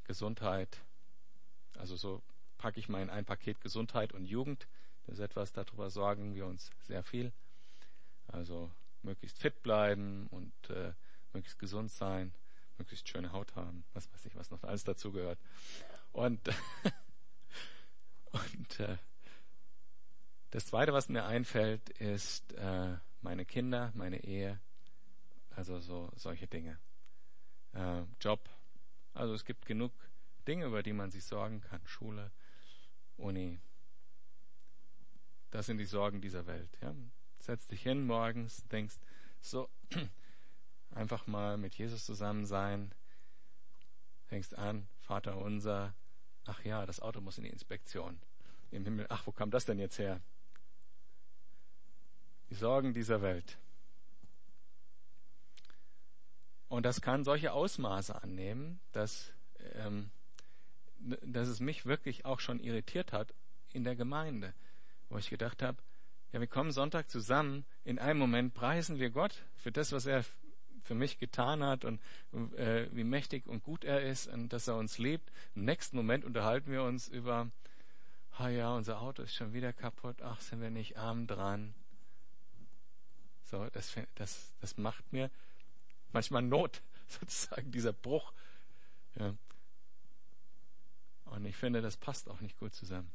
Gesundheit. 0.06 0.82
Also 1.78 1.96
so 1.96 2.22
packe 2.58 2.80
ich 2.80 2.90
mal 2.90 3.02
in 3.02 3.10
ein 3.10 3.26
Paket 3.26 3.60
Gesundheit 3.62 4.14
und 4.14 4.26
Jugend. 4.26 4.68
Das 5.06 5.18
ist 5.18 5.24
etwas, 5.24 5.52
darüber 5.54 5.90
sorgen 5.90 6.36
wir 6.36 6.46
uns 6.46 6.72
sehr 6.82 7.04
viel. 7.04 7.32
Also 8.28 8.72
möglichst 9.02 9.40
fit 9.40 9.62
bleiben 9.64 10.28
und 10.28 10.54
äh, 10.70 10.94
möglichst 11.34 11.60
gesund 11.60 11.92
sein, 11.92 12.34
möglichst 12.78 13.08
schöne 13.10 13.32
Haut 13.32 13.56
haben, 13.56 13.84
was 13.94 14.12
weiß 14.14 14.26
ich, 14.26 14.36
was 14.36 14.52
noch 14.52 14.64
alles 14.64 14.84
dazu 14.84 15.12
gehört. 15.12 15.40
Und, 16.12 16.40
und 18.32 18.80
äh, 18.80 18.98
das 20.52 20.66
Zweite, 20.66 20.94
was 20.94 21.10
mir 21.10 21.26
einfällt, 21.26 21.90
ist 21.90 22.54
äh, 22.54 22.98
meine 23.22 23.46
Kinder, 23.46 23.92
meine 23.96 24.24
Ehe, 24.24 24.60
also 25.56 25.80
so 25.80 26.12
solche 26.16 26.48
Dinge 26.48 26.78
äh, 27.74 28.04
Job. 28.20 28.50
Also 29.14 29.34
es 29.34 29.46
gibt 29.46 29.66
genug 29.66 29.92
Dinge, 30.48 30.66
über 30.66 30.84
die 30.84 30.94
man 30.94 31.12
sich 31.12 31.24
sorgen 31.24 31.62
kann. 31.62 31.82
Schule, 31.86 32.32
Uni. 33.18 33.62
Das 35.52 35.66
sind 35.66 35.78
die 35.78 35.86
Sorgen 35.86 36.22
dieser 36.22 36.48
Welt. 36.48 36.78
Ja? 36.82 36.96
Setz 37.40 37.68
dich 37.68 37.82
hin 37.82 38.06
morgens, 38.06 38.64
denkst, 38.70 38.96
so, 39.42 39.70
einfach 40.92 41.28
mal 41.28 41.58
mit 41.58 41.76
Jesus 41.76 42.06
zusammen 42.06 42.46
sein. 42.46 42.94
Fängst 44.26 44.58
an, 44.58 44.88
Vater 45.02 45.38
unser, 45.38 45.94
ach 46.46 46.64
ja, 46.64 46.86
das 46.86 47.02
Auto 47.02 47.20
muss 47.22 47.38
in 47.38 47.44
die 47.44 47.50
Inspektion. 47.50 48.20
Im 48.72 48.86
Himmel, 48.86 49.08
ach, 49.10 49.28
wo 49.28 49.32
kam 49.32 49.52
das 49.52 49.66
denn 49.66 49.80
jetzt 49.80 50.00
her? 50.00 50.22
Die 52.50 52.56
Sorgen 52.56 52.94
dieser 52.94 53.22
Welt. 53.22 53.58
Und 56.70 56.86
das 56.86 57.02
kann 57.02 57.26
solche 57.26 57.52
Ausmaße 57.52 58.24
annehmen, 58.24 58.80
dass, 58.94 59.34
ähm, 59.74 60.10
dass 61.00 61.50
es 61.50 61.60
mich 61.60 61.86
wirklich 61.86 62.24
auch 62.24 62.40
schon 62.40 62.62
irritiert 62.62 63.12
hat 63.12 63.34
in 63.74 63.84
der 63.84 63.98
Gemeinde, 63.98 64.54
wo 65.12 65.18
ich 65.18 65.30
gedacht 65.30 65.62
habe, 65.62 65.78
ja, 66.32 66.40
wir 66.40 66.48
kommen 66.48 66.72
Sonntag 66.72 67.10
zusammen, 67.10 67.66
in 67.84 68.00
einem 68.00 68.18
Moment 68.18 68.54
preisen 68.54 69.00
wir 69.00 69.10
Gott 69.10 69.44
für 69.58 69.72
das, 69.72 69.92
was 69.92 70.06
er 70.06 70.24
für 70.84 70.96
mich 70.96 71.20
getan 71.20 71.64
hat 71.64 71.86
und 71.86 72.00
äh, 72.56 72.88
wie 72.96 73.04
mächtig 73.04 73.46
und 73.46 73.62
gut 73.64 73.84
er 73.84 74.02
ist 74.02 74.28
und 74.28 74.52
dass 74.54 74.68
er 74.68 74.78
uns 74.78 74.98
liebt. 74.98 75.30
Im 75.54 75.66
nächsten 75.66 75.98
Moment 75.98 76.24
unterhalten 76.24 76.72
wir 76.72 76.84
uns 76.84 77.10
über, 77.10 77.52
ah 78.38 78.48
ja, 78.48 78.74
unser 78.74 79.02
Auto 79.02 79.22
ist 79.22 79.36
schon 79.36 79.54
wieder 79.54 79.74
kaputt, 79.74 80.22
ach, 80.22 80.40
sind 80.40 80.62
wir 80.62 80.72
nicht 80.72 80.98
arm 80.98 81.28
dran. 81.28 81.74
So, 83.44 83.68
das, 83.74 83.94
das, 84.16 84.54
das 84.62 84.78
macht 84.78 85.12
mir 85.12 85.30
manchmal 86.14 86.42
Not, 86.42 86.82
sozusagen 87.08 87.70
dieser 87.72 87.94
Bruch. 87.94 88.32
Ja. 89.16 89.36
Und 91.26 91.46
ich 91.46 91.58
finde, 91.58 91.82
das 91.82 91.98
passt 91.98 92.30
auch 92.30 92.40
nicht 92.40 92.58
gut 92.58 92.74
zusammen. 92.74 93.12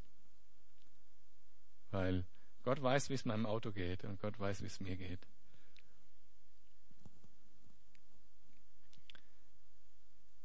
Weil 1.91 2.25
Gott 2.63 2.81
weiß, 2.81 3.09
wie 3.09 3.13
es 3.13 3.25
meinem 3.25 3.45
Auto 3.45 3.71
geht 3.71 4.03
und 4.03 4.19
Gott 4.19 4.39
weiß, 4.39 4.61
wie 4.61 4.67
es 4.67 4.79
mir 4.79 4.95
geht. 4.95 5.25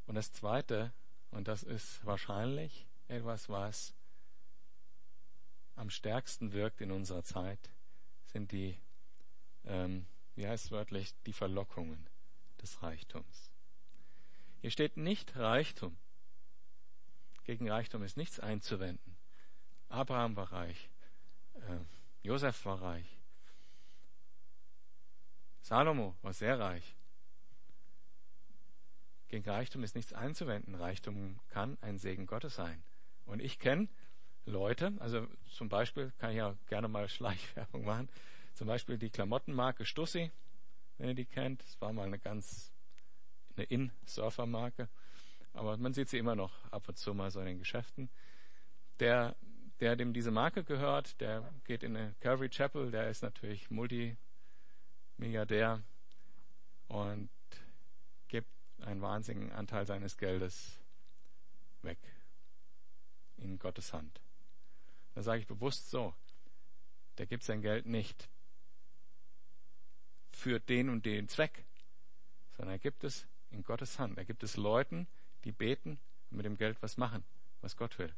Und 0.06 0.14
das 0.16 0.30
Zweite, 0.30 0.92
und 1.30 1.48
das 1.48 1.62
ist 1.62 2.04
wahrscheinlich 2.04 2.86
etwas, 3.08 3.48
was 3.48 3.94
am 5.74 5.90
stärksten 5.90 6.52
wirkt 6.52 6.80
in 6.80 6.92
unserer 6.92 7.24
Zeit, 7.24 7.70
sind 8.26 8.52
die, 8.52 8.78
ähm, 9.64 10.06
wie 10.34 10.46
heißt 10.46 10.66
es 10.66 10.70
wörtlich, 10.70 11.14
die 11.26 11.32
Verlockungen 11.32 12.06
des 12.60 12.82
Reichtums. 12.82 13.50
Hier 14.60 14.70
steht 14.70 14.96
nicht 14.96 15.34
Reichtum. 15.36 15.96
Gegen 17.44 17.68
Reichtum 17.68 18.04
ist 18.04 18.16
nichts 18.16 18.38
einzuwenden. 18.38 19.16
Abraham 19.88 20.36
war 20.36 20.52
reich. 20.52 20.91
Äh, 21.68 21.78
Josef 22.22 22.64
war 22.64 22.80
reich. 22.82 23.18
Salomo 25.62 26.16
war 26.22 26.32
sehr 26.32 26.58
reich. 26.58 26.96
Gegen 29.28 29.48
Reichtum 29.48 29.82
ist 29.82 29.94
nichts 29.94 30.12
einzuwenden. 30.12 30.74
Reichtum 30.74 31.40
kann 31.48 31.78
ein 31.80 31.98
Segen 31.98 32.26
Gottes 32.26 32.56
sein. 32.56 32.82
Und 33.24 33.40
ich 33.40 33.58
kenne 33.58 33.88
Leute, 34.44 34.92
also 34.98 35.26
zum 35.50 35.68
Beispiel 35.68 36.12
kann 36.18 36.30
ich 36.30 36.36
ja 36.36 36.56
gerne 36.68 36.88
mal 36.88 37.08
Schleichwerbung 37.08 37.84
machen, 37.84 38.08
zum 38.54 38.66
Beispiel 38.66 38.98
die 38.98 39.10
Klamottenmarke 39.10 39.86
Stussi, 39.86 40.30
wenn 40.98 41.08
ihr 41.08 41.14
die 41.14 41.24
kennt. 41.24 41.62
Es 41.62 41.80
war 41.80 41.92
mal 41.92 42.06
eine 42.06 42.18
ganz 42.18 42.72
eine 43.56 43.64
In-Surfer-Marke, 43.64 44.88
aber 45.52 45.76
man 45.76 45.94
sieht 45.94 46.08
sie 46.08 46.18
immer 46.18 46.34
noch 46.34 46.70
ab 46.70 46.88
und 46.88 46.98
zu 46.98 47.14
mal 47.14 47.30
so 47.30 47.40
in 47.40 47.46
den 47.46 47.58
Geschäften. 47.58 48.10
Der, 49.00 49.36
der 49.80 49.96
dem 49.96 50.12
diese 50.12 50.30
Marke 50.30 50.64
gehört, 50.64 51.20
der 51.20 51.52
geht 51.64 51.82
in 51.82 51.96
eine 51.96 52.14
Calvary 52.20 52.48
Chapel, 52.48 52.90
der 52.90 53.08
ist 53.08 53.22
natürlich 53.22 53.70
Multimilliardär 53.70 55.82
und 56.88 57.30
gibt 58.28 58.50
einen 58.80 59.00
wahnsinnigen 59.00 59.52
Anteil 59.52 59.86
seines 59.86 60.16
Geldes 60.16 60.78
weg 61.82 61.98
in 63.36 63.58
Gottes 63.58 63.92
Hand. 63.92 64.20
Da 65.14 65.22
sage 65.22 65.40
ich 65.40 65.46
bewusst 65.46 65.90
so, 65.90 66.14
der 67.18 67.26
gibt 67.26 67.44
sein 67.44 67.60
Geld 67.60 67.86
nicht 67.86 68.28
für 70.32 70.60
den 70.60 70.88
und 70.88 71.04
den 71.04 71.28
Zweck, 71.28 71.64
sondern 72.56 72.76
er 72.76 72.78
gibt 72.78 73.04
es 73.04 73.26
in 73.50 73.62
Gottes 73.62 73.98
Hand. 73.98 74.18
Er 74.18 74.24
gibt 74.24 74.42
es 74.42 74.56
Leuten, 74.56 75.06
die 75.44 75.52
beten 75.52 75.98
und 76.30 76.38
mit 76.38 76.46
dem 76.46 76.56
Geld 76.56 76.80
was 76.82 76.96
machen, 76.96 77.24
was 77.60 77.76
Gott 77.76 77.98
will. 77.98 78.14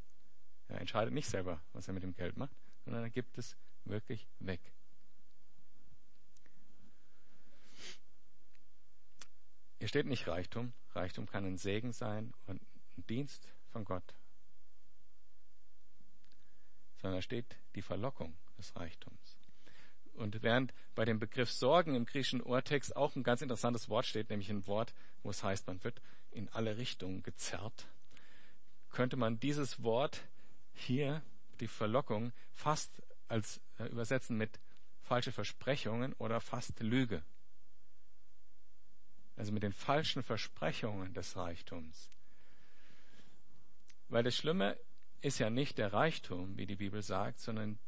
Er 0.69 0.81
entscheidet 0.81 1.13
nicht 1.13 1.29
selber, 1.29 1.61
was 1.73 1.89
er 1.89 1.95
mit 1.95 2.03
dem 2.03 2.15
Geld 2.15 2.37
macht, 2.37 2.57
sondern 2.85 3.03
er 3.03 3.11
gibt 3.11 3.39
es 3.39 3.57
wirklich 3.85 4.27
weg. 4.39 4.61
Hier 9.79 9.89
steht 9.89 10.07
nicht 10.07 10.27
Reichtum. 10.27 10.73
Reichtum 10.95 11.27
kann 11.27 11.45
ein 11.45 11.59
Segen 11.59 11.93
sein 11.93 12.33
und 12.47 12.63
ein 12.97 13.07
Dienst 13.07 13.53
von 13.71 13.85
Gott. 13.85 14.15
Sondern 16.97 17.19
da 17.19 17.23
steht 17.23 17.59
die 17.75 17.83
Verlockung 17.83 18.35
des 18.57 18.75
Reichtums. 18.77 19.37
Und 20.15 20.43
während 20.43 20.73
bei 20.95 21.05
dem 21.05 21.19
Begriff 21.19 21.51
Sorgen 21.51 21.97
im 21.97 22.07
griechischen 22.07 22.41
Urtext 22.41 22.97
auch 22.97 23.15
ein 23.17 23.25
ganz 23.25 23.43
interessantes 23.43 23.89
Wort 23.89 24.07
steht, 24.07 24.31
nämlich 24.31 24.49
ein 24.49 24.67
Wort, 24.67 24.95
wo 25.23 25.31
es 25.31 25.43
heißt, 25.43 25.67
man 25.67 25.83
wird 25.85 26.01
in 26.31 26.49
alle 26.51 26.79
Richtungen 26.79 27.23
gezerrt, 27.23 27.87
könnte 28.91 29.17
man 29.17 29.41
dieses 29.41 29.83
Wort 29.83 30.23
hier, 30.75 31.23
die 31.61 31.69
Verlockung, 31.69 32.33
fast 32.53 33.03
als 33.29 33.61
äh, 33.79 33.85
übersetzen 33.87 34.37
mit 34.37 34.59
falsche 35.03 35.33
Versprechungen 35.33 36.13
oder 36.15 36.41
fast 36.41 36.81
Lüge. 36.81 37.23
Also 39.37 39.53
mit 39.53 39.63
den 39.63 39.73
falschen 39.73 40.23
Versprechungen 40.23 41.13
des 41.15 41.37
Reichtums. 41.37 42.11
Weil 44.09 44.23
das 44.23 44.37
Schlimme 44.37 44.79
ist 45.21 45.39
ja 45.39 45.51
nicht 45.51 45.79
der 45.79 45.93
Reichtum, 45.93 46.57
wie 46.57 46.67
die 46.67 46.77
Bibel 46.77 47.03
sagt, 47.03 47.41
sondern 47.41 47.79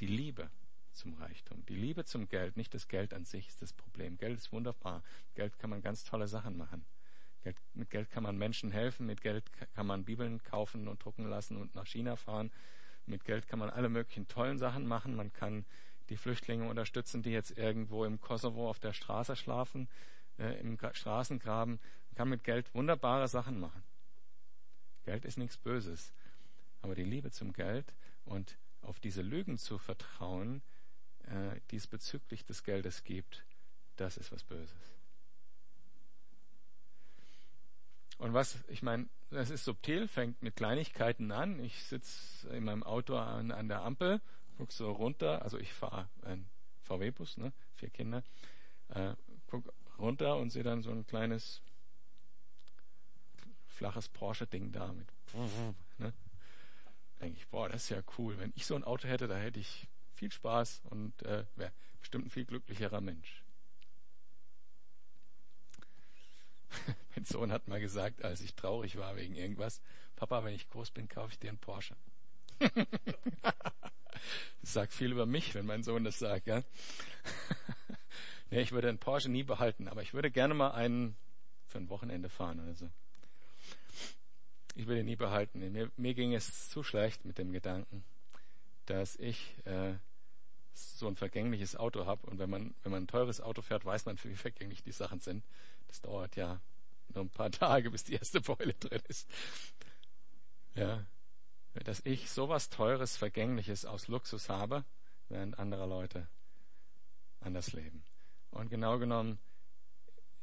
die 0.00 0.06
Liebe 0.06 0.50
zum 0.92 1.14
Reichtum. 1.14 1.64
Die 1.66 1.74
Liebe 1.74 2.04
zum 2.04 2.28
Geld, 2.28 2.56
nicht 2.56 2.74
das 2.74 2.88
Geld 2.88 3.12
an 3.12 3.24
sich 3.24 3.48
ist 3.48 3.62
das 3.62 3.72
Problem. 3.72 4.16
Geld 4.16 4.38
ist 4.38 4.52
wunderbar. 4.52 5.02
Geld 5.34 5.58
kann 5.58 5.70
man 5.70 5.82
ganz 5.82 6.04
tolle 6.04 6.28
Sachen 6.28 6.56
machen. 6.56 6.84
Geld, 7.44 7.56
mit 7.74 7.90
Geld 7.90 8.10
kann 8.10 8.22
man 8.22 8.36
Menschen 8.36 8.70
helfen, 8.70 9.06
mit 9.06 9.20
Geld 9.20 9.44
kann 9.74 9.86
man 9.86 10.04
Bibeln 10.04 10.42
kaufen 10.42 10.88
und 10.88 11.04
drucken 11.04 11.28
lassen 11.28 11.56
und 11.58 11.74
nach 11.74 11.86
China 11.86 12.16
fahren. 12.16 12.50
Mit 13.06 13.24
Geld 13.24 13.46
kann 13.46 13.58
man 13.58 13.68
alle 13.68 13.90
möglichen 13.90 14.26
tollen 14.28 14.58
Sachen 14.58 14.86
machen. 14.86 15.14
Man 15.14 15.32
kann 15.32 15.66
die 16.08 16.16
Flüchtlinge 16.16 16.68
unterstützen, 16.68 17.22
die 17.22 17.30
jetzt 17.30 17.56
irgendwo 17.56 18.04
im 18.04 18.20
Kosovo 18.20 18.68
auf 18.68 18.80
der 18.80 18.94
Straße 18.94 19.36
schlafen, 19.36 19.88
äh, 20.38 20.58
im 20.58 20.78
Straßengraben. 20.78 21.74
Man 22.08 22.14
kann 22.16 22.28
mit 22.30 22.44
Geld 22.44 22.74
wunderbare 22.74 23.28
Sachen 23.28 23.60
machen. 23.60 23.84
Geld 25.04 25.26
ist 25.26 25.36
nichts 25.36 25.58
Böses. 25.58 26.14
Aber 26.80 26.94
die 26.94 27.04
Liebe 27.04 27.30
zum 27.30 27.52
Geld 27.52 27.94
und 28.24 28.56
auf 28.80 29.00
diese 29.00 29.22
Lügen 29.22 29.58
zu 29.58 29.78
vertrauen, 29.78 30.62
äh, 31.24 31.60
die 31.70 31.76
es 31.76 31.86
bezüglich 31.86 32.44
des 32.44 32.62
Geldes 32.62 33.04
gibt, 33.04 33.44
das 33.96 34.16
ist 34.16 34.32
was 34.32 34.44
Böses. 34.44 34.93
Und 38.18 38.32
was, 38.32 38.58
ich 38.68 38.82
meine, 38.82 39.08
das 39.30 39.50
ist 39.50 39.64
subtil, 39.64 40.08
fängt 40.08 40.42
mit 40.42 40.56
Kleinigkeiten 40.56 41.32
an. 41.32 41.58
Ich 41.60 41.82
sitze 41.84 42.48
in 42.50 42.64
meinem 42.64 42.82
Auto 42.82 43.16
an, 43.16 43.50
an 43.50 43.68
der 43.68 43.82
Ampel, 43.82 44.20
guck 44.56 44.72
so 44.72 44.90
runter, 44.92 45.42
also 45.42 45.58
ich 45.58 45.72
fahre 45.72 46.08
einen 46.22 46.48
VW-Bus, 46.82 47.38
ne, 47.38 47.52
vier 47.74 47.90
Kinder, 47.90 48.22
äh, 48.90 49.14
guck 49.48 49.72
runter 49.98 50.36
und 50.36 50.50
sehe 50.50 50.62
dann 50.62 50.82
so 50.82 50.90
ein 50.90 51.06
kleines 51.06 51.62
flaches 53.68 54.08
Porsche-Ding 54.08 54.72
da 54.72 54.92
mit. 54.92 55.08
Ne? 55.98 56.12
Denke 57.20 57.38
ich, 57.38 57.48
boah, 57.48 57.68
das 57.68 57.84
ist 57.84 57.88
ja 57.90 58.02
cool. 58.18 58.38
Wenn 58.38 58.52
ich 58.56 58.66
so 58.66 58.74
ein 58.74 58.84
Auto 58.84 59.08
hätte, 59.08 59.28
da 59.28 59.36
hätte 59.36 59.60
ich 59.60 59.86
viel 60.12 60.32
Spaß 60.32 60.82
und 60.90 61.22
äh, 61.22 61.44
wäre 61.56 61.72
bestimmt 62.00 62.26
ein 62.26 62.30
viel 62.30 62.44
glücklicherer 62.44 63.00
Mensch. 63.00 63.43
mein 67.16 67.24
Sohn 67.24 67.52
hat 67.52 67.68
mal 67.68 67.80
gesagt, 67.80 68.24
als 68.24 68.40
ich 68.40 68.54
traurig 68.54 68.96
war 68.96 69.16
wegen 69.16 69.34
irgendwas, 69.34 69.80
Papa, 70.16 70.44
wenn 70.44 70.54
ich 70.54 70.68
groß 70.70 70.90
bin, 70.90 71.08
kaufe 71.08 71.32
ich 71.32 71.38
dir 71.38 71.48
einen 71.48 71.58
Porsche. 71.58 71.96
das 72.60 72.76
sagt 74.62 74.92
viel 74.92 75.12
über 75.12 75.26
mich, 75.26 75.54
wenn 75.54 75.66
mein 75.66 75.82
Sohn 75.82 76.04
das 76.04 76.18
sagt, 76.18 76.46
ja. 76.46 76.62
nee, 78.50 78.60
ich 78.60 78.72
würde 78.72 78.88
einen 78.88 78.98
Porsche 78.98 79.30
nie 79.30 79.42
behalten, 79.42 79.88
aber 79.88 80.02
ich 80.02 80.14
würde 80.14 80.30
gerne 80.30 80.54
mal 80.54 80.70
einen 80.72 81.16
für 81.66 81.78
ein 81.78 81.88
Wochenende 81.88 82.28
fahren 82.28 82.60
oder 82.60 82.74
so. 82.74 82.88
Ich 84.76 84.86
würde 84.86 85.00
ihn 85.00 85.06
nie 85.06 85.16
behalten. 85.16 85.72
Mir, 85.72 85.90
mir 85.96 86.14
ging 86.14 86.34
es 86.34 86.68
zu 86.68 86.82
schlecht 86.82 87.24
mit 87.24 87.38
dem 87.38 87.52
Gedanken, 87.52 88.04
dass 88.86 89.16
ich 89.16 89.56
äh, 89.66 89.94
so 90.74 91.06
ein 91.08 91.16
vergängliches 91.16 91.76
Auto 91.76 92.06
habe. 92.06 92.26
Und 92.26 92.38
wenn 92.38 92.50
man, 92.50 92.74
wenn 92.82 92.92
man 92.92 93.04
ein 93.04 93.08
teures 93.08 93.40
Auto 93.40 93.62
fährt, 93.62 93.84
weiß 93.84 94.06
man, 94.06 94.18
wie 94.22 94.34
vergänglich 94.34 94.82
die 94.82 94.92
Sachen 94.92 95.20
sind. 95.20 95.44
Das 95.88 96.00
dauert 96.00 96.36
ja 96.36 96.60
nur 97.08 97.24
ein 97.24 97.30
paar 97.30 97.50
Tage, 97.50 97.90
bis 97.90 98.04
die 98.04 98.14
erste 98.14 98.40
Beule 98.40 98.74
drin 98.74 99.02
ist. 99.08 99.28
Ja. 100.74 101.06
Dass 101.74 102.00
ich 102.04 102.30
sowas 102.30 102.70
Teures, 102.70 103.16
Vergängliches 103.16 103.84
aus 103.84 104.06
Luxus 104.06 104.48
habe, 104.48 104.84
während 105.28 105.58
andere 105.58 105.86
Leute 105.86 106.28
anders 107.40 107.72
leben. 107.72 108.04
Und 108.50 108.68
genau 108.70 108.98
genommen 108.98 109.38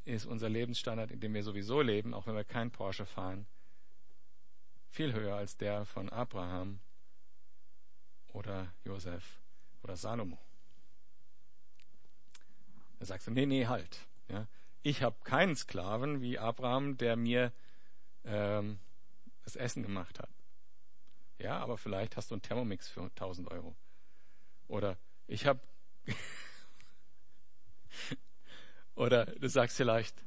ist 0.03 0.25
unser 0.25 0.49
Lebensstandard, 0.49 1.11
in 1.11 1.19
dem 1.19 1.34
wir 1.34 1.43
sowieso 1.43 1.82
leben, 1.82 2.13
auch 2.13 2.27
wenn 2.27 2.36
wir 2.36 2.43
kein 2.43 2.71
Porsche 2.71 3.05
fahren, 3.05 3.45
viel 4.89 5.13
höher 5.13 5.36
als 5.36 5.55
der 5.55 5.86
von 5.86 6.09
Abraham 6.09 6.79
oder 8.34 8.73
Josef 8.84 9.40
oder 9.84 9.95
Salomo. 9.95 10.39
Da 12.99 13.05
sagst 13.05 13.27
du, 13.27 13.32
nee, 13.32 13.45
nee, 13.45 13.65
halt. 13.65 14.07
Ja, 14.29 14.47
ich 14.84 15.03
habe 15.03 15.17
keinen 15.23 15.55
Sklaven 15.55 16.21
wie 16.21 16.39
Abraham, 16.39 16.97
der 16.97 17.15
mir 17.15 17.51
ähm, 18.23 18.79
das 19.43 19.55
Essen 19.55 19.84
gemacht 19.84 20.19
hat. 20.19 20.29
Ja, 21.39 21.57
aber 21.59 21.77
vielleicht 21.77 22.17
hast 22.17 22.29
du 22.29 22.36
einen 22.36 22.41
Thermomix 22.41 22.88
für 22.88 23.01
1000 23.01 23.49
Euro. 23.49 23.75
Oder 24.67 24.97
ich 25.27 25.45
habe. 25.45 25.59
Oder 28.95 29.25
du 29.25 29.49
sagst 29.49 29.77
vielleicht, 29.77 30.23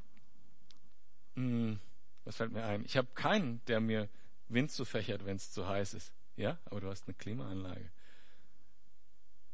hm, 1.35 1.79
was 2.25 2.37
fällt 2.37 2.53
mir 2.53 2.65
ein? 2.65 2.85
Ich 2.85 2.97
habe 2.97 3.09
keinen, 3.15 3.65
der 3.67 3.81
mir 3.81 4.09
Wind 4.49 4.71
zufächert, 4.73 5.25
wenn 5.25 5.37
es 5.37 5.53
zu 5.53 5.69
heiß 5.69 5.95
ist. 5.95 6.13
Ja, 6.37 6.59
aber 6.65 6.81
du 6.81 6.89
hast 6.89 7.07
eine 7.07 7.15
Klimaanlage. 7.15 7.91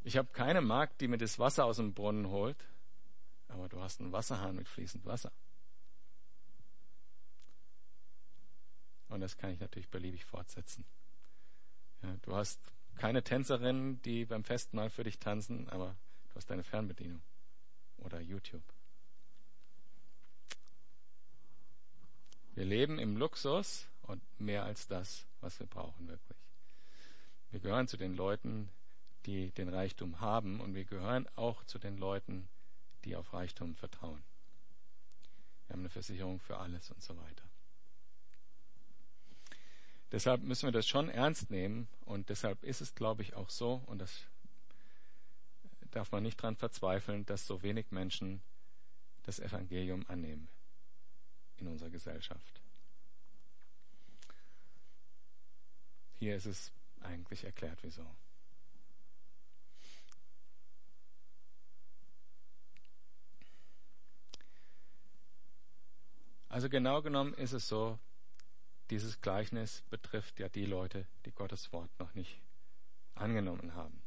Ich 0.02 0.16
habe 0.16 0.28
keine 0.32 0.60
Magd, 0.60 1.00
die 1.00 1.08
mir 1.08 1.18
das 1.18 1.38
Wasser 1.38 1.64
aus 1.64 1.76
dem 1.76 1.92
Brunnen 1.92 2.28
holt, 2.28 2.56
aber 3.48 3.68
du 3.68 3.80
hast 3.80 4.00
einen 4.00 4.12
Wasserhahn 4.12 4.56
mit 4.56 4.68
fließend 4.68 5.04
Wasser. 5.04 5.32
Und 9.08 9.20
das 9.20 9.36
kann 9.36 9.50
ich 9.50 9.60
natürlich 9.60 9.88
beliebig 9.88 10.24
fortsetzen. 10.24 10.84
Ja, 12.02 12.16
du 12.22 12.34
hast 12.34 12.60
keine 12.96 13.22
Tänzerin, 13.22 14.00
die 14.02 14.24
beim 14.24 14.44
Festmahl 14.44 14.88
für 14.88 15.04
dich 15.04 15.18
tanzen, 15.18 15.68
aber 15.68 15.96
du 16.30 16.36
hast 16.36 16.48
deine 16.48 16.62
Fernbedienung 16.62 17.22
oder 17.98 18.20
YouTube. 18.20 18.62
Wir 22.54 22.64
leben 22.64 22.98
im 22.98 23.16
Luxus 23.16 23.88
und 24.02 24.22
mehr 24.40 24.64
als 24.64 24.86
das, 24.86 25.26
was 25.40 25.58
wir 25.60 25.66
brauchen 25.66 26.08
wirklich. 26.08 26.38
Wir 27.50 27.60
gehören 27.60 27.88
zu 27.88 27.96
den 27.96 28.14
Leuten, 28.14 28.70
die 29.26 29.50
den 29.52 29.68
Reichtum 29.68 30.20
haben 30.20 30.60
und 30.60 30.74
wir 30.74 30.84
gehören 30.84 31.28
auch 31.36 31.64
zu 31.64 31.78
den 31.78 31.96
Leuten, 31.98 32.48
die 33.04 33.16
auf 33.16 33.32
Reichtum 33.32 33.74
vertrauen. 33.74 34.22
Wir 35.66 35.74
haben 35.74 35.80
eine 35.80 35.90
Versicherung 35.90 36.40
für 36.40 36.58
alles 36.58 36.90
und 36.90 37.02
so 37.02 37.16
weiter. 37.16 37.44
Deshalb 40.12 40.42
müssen 40.42 40.66
wir 40.66 40.72
das 40.72 40.88
schon 40.88 41.08
ernst 41.08 41.50
nehmen 41.50 41.88
und 42.00 42.28
deshalb 42.30 42.64
ist 42.64 42.80
es, 42.80 42.94
glaube 42.94 43.22
ich, 43.22 43.34
auch 43.34 43.50
so 43.50 43.82
und 43.86 43.98
das 43.98 44.24
darf 45.92 46.10
man 46.12 46.22
nicht 46.22 46.40
daran 46.40 46.56
verzweifeln, 46.56 47.26
dass 47.26 47.46
so 47.46 47.62
wenig 47.62 47.90
Menschen 47.90 48.42
das 49.22 49.38
Evangelium 49.38 50.04
annehmen 50.08 50.48
in 51.58 51.68
unserer 51.68 51.90
Gesellschaft. 51.90 52.60
Hier 56.18 56.36
ist 56.36 56.46
es 56.46 56.72
eigentlich 57.00 57.44
erklärt, 57.44 57.78
wieso. 57.82 58.04
Also 66.50 66.68
genau 66.68 67.00
genommen 67.00 67.32
ist 67.34 67.52
es 67.52 67.68
so, 67.68 67.96
dieses 68.90 69.20
Gleichnis 69.20 69.82
betrifft 69.88 70.40
ja 70.40 70.48
die 70.48 70.66
Leute, 70.66 71.06
die 71.24 71.30
Gottes 71.30 71.72
Wort 71.72 71.96
noch 72.00 72.12
nicht 72.14 72.42
angenommen 73.14 73.74
haben. 73.74 74.02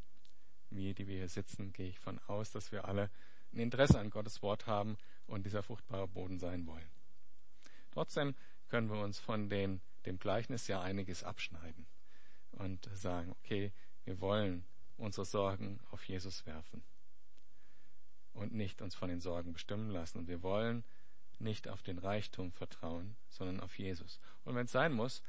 Wir, 0.69 0.93
die 0.93 1.07
wir 1.07 1.19
hier 1.19 1.29
sitzen, 1.29 1.71
gehe 1.71 1.87
ich 1.87 1.99
von 1.99 2.19
aus, 2.27 2.51
dass 2.51 2.73
wir 2.73 2.83
alle 2.85 3.09
ein 3.53 3.59
Interesse 3.59 3.97
an 3.97 4.09
Gottes 4.09 4.41
Wort 4.41 4.67
haben 4.67 4.97
und 5.25 5.45
dieser 5.45 5.63
fruchtbare 5.63 6.05
Boden 6.09 6.37
sein 6.37 6.67
wollen. 6.67 6.89
Trotzdem 7.91 8.35
können 8.67 8.89
wir 8.89 8.99
uns 8.99 9.19
von 9.19 9.49
den, 9.49 9.79
dem 10.05 10.19
Gleichnis 10.19 10.67
ja 10.67 10.81
einiges 10.81 11.23
abschneiden 11.23 11.85
und 12.51 12.89
sagen, 12.93 13.31
okay, 13.31 13.71
wir 14.03 14.19
wollen 14.19 14.65
unsere 14.97 15.25
Sorgen 15.25 15.79
auf 15.91 16.03
Jesus 16.03 16.45
werfen 16.45 16.83
und 18.33 18.53
nicht 18.53 18.81
uns 18.81 18.95
von 18.95 19.07
den 19.07 19.21
Sorgen 19.21 19.53
bestimmen 19.53 19.89
lassen. 19.91 20.17
Und 20.17 20.27
wir 20.27 20.43
wollen 20.43 20.83
nicht 21.39 21.67
auf 21.67 21.81
den 21.81 21.99
Reichtum 21.99 22.51
vertrauen, 22.51 23.15
sondern 23.29 23.59
auf 23.59 23.77
Jesus. 23.77 24.19
Und 24.45 24.55
wenn 24.55 24.65
es 24.65 24.71
sein 24.71 24.93
muss, 24.93 25.23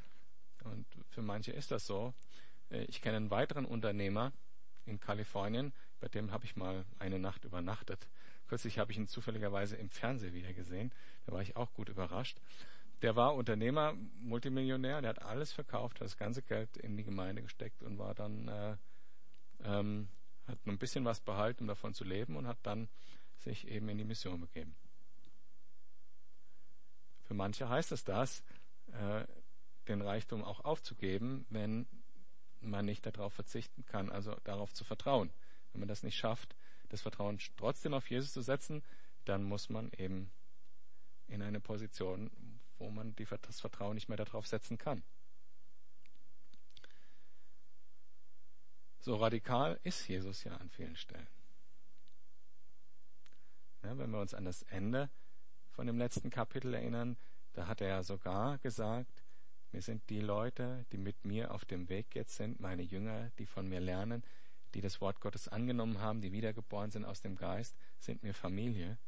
und 0.64 0.86
für 1.10 1.22
manche 1.22 1.52
ist 1.52 1.70
das 1.70 1.86
so, 1.86 2.14
äh, 2.70 2.84
ich 2.84 3.00
kenne 3.02 3.16
einen 3.16 3.30
weiteren 3.30 3.64
Unternehmer 3.64 4.32
in 4.86 5.00
Kalifornien, 5.00 5.72
bei 6.00 6.08
dem 6.08 6.32
habe 6.32 6.44
ich 6.44 6.56
mal 6.56 6.84
eine 6.98 7.18
Nacht 7.18 7.44
übernachtet. 7.44 8.08
Kürzlich 8.48 8.78
habe 8.78 8.92
ich 8.92 8.98
ihn 8.98 9.08
zufälligerweise 9.08 9.76
im 9.76 9.88
Fernsehen 9.88 10.34
wieder 10.34 10.52
gesehen. 10.52 10.92
Da 11.26 11.32
war 11.32 11.40
ich 11.40 11.56
auch 11.56 11.72
gut 11.72 11.88
überrascht. 11.88 12.40
Der 13.02 13.16
war 13.16 13.34
Unternehmer, 13.34 13.94
Multimillionär, 14.20 15.00
der 15.00 15.10
hat 15.10 15.22
alles 15.22 15.52
verkauft, 15.52 16.00
hat 16.00 16.06
das 16.06 16.16
ganze 16.16 16.42
Geld 16.42 16.76
in 16.76 16.96
die 16.96 17.04
Gemeinde 17.04 17.42
gesteckt 17.42 17.82
und 17.82 17.98
war 17.98 18.14
dann, 18.14 18.48
äh, 18.48 18.76
ähm, 19.64 20.08
hat 20.46 20.64
nur 20.66 20.74
ein 20.74 20.78
bisschen 20.78 21.04
was 21.04 21.20
behalten, 21.20 21.64
um 21.64 21.68
davon 21.68 21.94
zu 21.94 22.04
leben 22.04 22.36
und 22.36 22.46
hat 22.46 22.58
dann 22.62 22.88
sich 23.38 23.68
eben 23.68 23.88
in 23.88 23.98
die 23.98 24.04
Mission 24.04 24.40
begeben. 24.40 24.74
Für 27.24 27.34
manche 27.34 27.68
heißt 27.68 27.92
es 27.92 28.04
das, 28.04 28.42
äh, 28.92 29.24
den 29.88 30.02
Reichtum 30.02 30.44
auch 30.44 30.64
aufzugeben, 30.64 31.46
wenn 31.50 31.86
man 32.60 32.84
nicht 32.84 33.04
darauf 33.06 33.32
verzichten 33.32 33.84
kann, 33.84 34.10
also 34.10 34.34
darauf 34.44 34.72
zu 34.72 34.84
vertrauen. 34.84 35.30
Wenn 35.72 35.80
man 35.80 35.88
das 35.88 36.02
nicht 36.02 36.16
schafft, 36.16 36.56
das 36.88 37.02
Vertrauen 37.02 37.38
trotzdem 37.56 37.94
auf 37.94 38.08
Jesus 38.08 38.32
zu 38.32 38.42
setzen, 38.42 38.82
dann 39.24 39.42
muss 39.42 39.68
man 39.68 39.90
eben 39.92 40.30
in 41.26 41.42
eine 41.42 41.60
Position, 41.60 42.30
wo 42.78 42.90
man 42.90 43.14
die, 43.16 43.26
das 43.42 43.60
Vertrauen 43.60 43.94
nicht 43.94 44.08
mehr 44.08 44.18
darauf 44.18 44.46
setzen 44.46 44.78
kann. 44.78 45.02
So 49.00 49.16
radikal 49.16 49.78
ist 49.82 50.08
Jesus 50.08 50.44
ja 50.44 50.56
an 50.56 50.70
vielen 50.70 50.96
Stellen. 50.96 51.28
Ja, 53.82 53.98
wenn 53.98 54.10
wir 54.10 54.20
uns 54.20 54.32
an 54.32 54.46
das 54.46 54.62
Ende 54.62 55.10
von 55.74 55.86
dem 55.86 55.98
letzten 55.98 56.30
Kapitel 56.30 56.72
erinnern, 56.74 57.16
da 57.52 57.66
hat 57.66 57.80
er 57.80 57.88
ja 57.88 58.02
sogar 58.02 58.58
gesagt, 58.58 59.24
mir 59.72 59.82
sind 59.82 60.08
die 60.08 60.20
Leute, 60.20 60.86
die 60.92 60.98
mit 60.98 61.24
mir 61.24 61.52
auf 61.52 61.64
dem 61.64 61.88
Weg 61.88 62.14
jetzt 62.14 62.36
sind, 62.36 62.60
meine 62.60 62.82
Jünger, 62.82 63.30
die 63.38 63.46
von 63.46 63.68
mir 63.68 63.80
lernen, 63.80 64.22
die 64.74 64.80
das 64.80 65.00
Wort 65.00 65.20
Gottes 65.20 65.48
angenommen 65.48 66.00
haben, 66.00 66.20
die 66.20 66.32
wiedergeboren 66.32 66.90
sind 66.90 67.04
aus 67.04 67.20
dem 67.20 67.36
Geist, 67.36 67.76
sind 67.98 68.22
mir 68.22 68.34
Familie, 68.34 68.98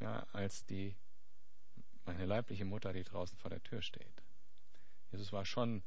ja, 0.00 0.26
als 0.32 0.64
die 0.64 0.96
meine 2.04 2.24
leibliche 2.26 2.64
Mutter, 2.64 2.92
die 2.92 3.04
draußen 3.04 3.36
vor 3.36 3.50
der 3.50 3.62
Tür 3.62 3.82
steht. 3.82 4.22
Jesus 5.10 5.32
war 5.32 5.44
schon 5.44 5.82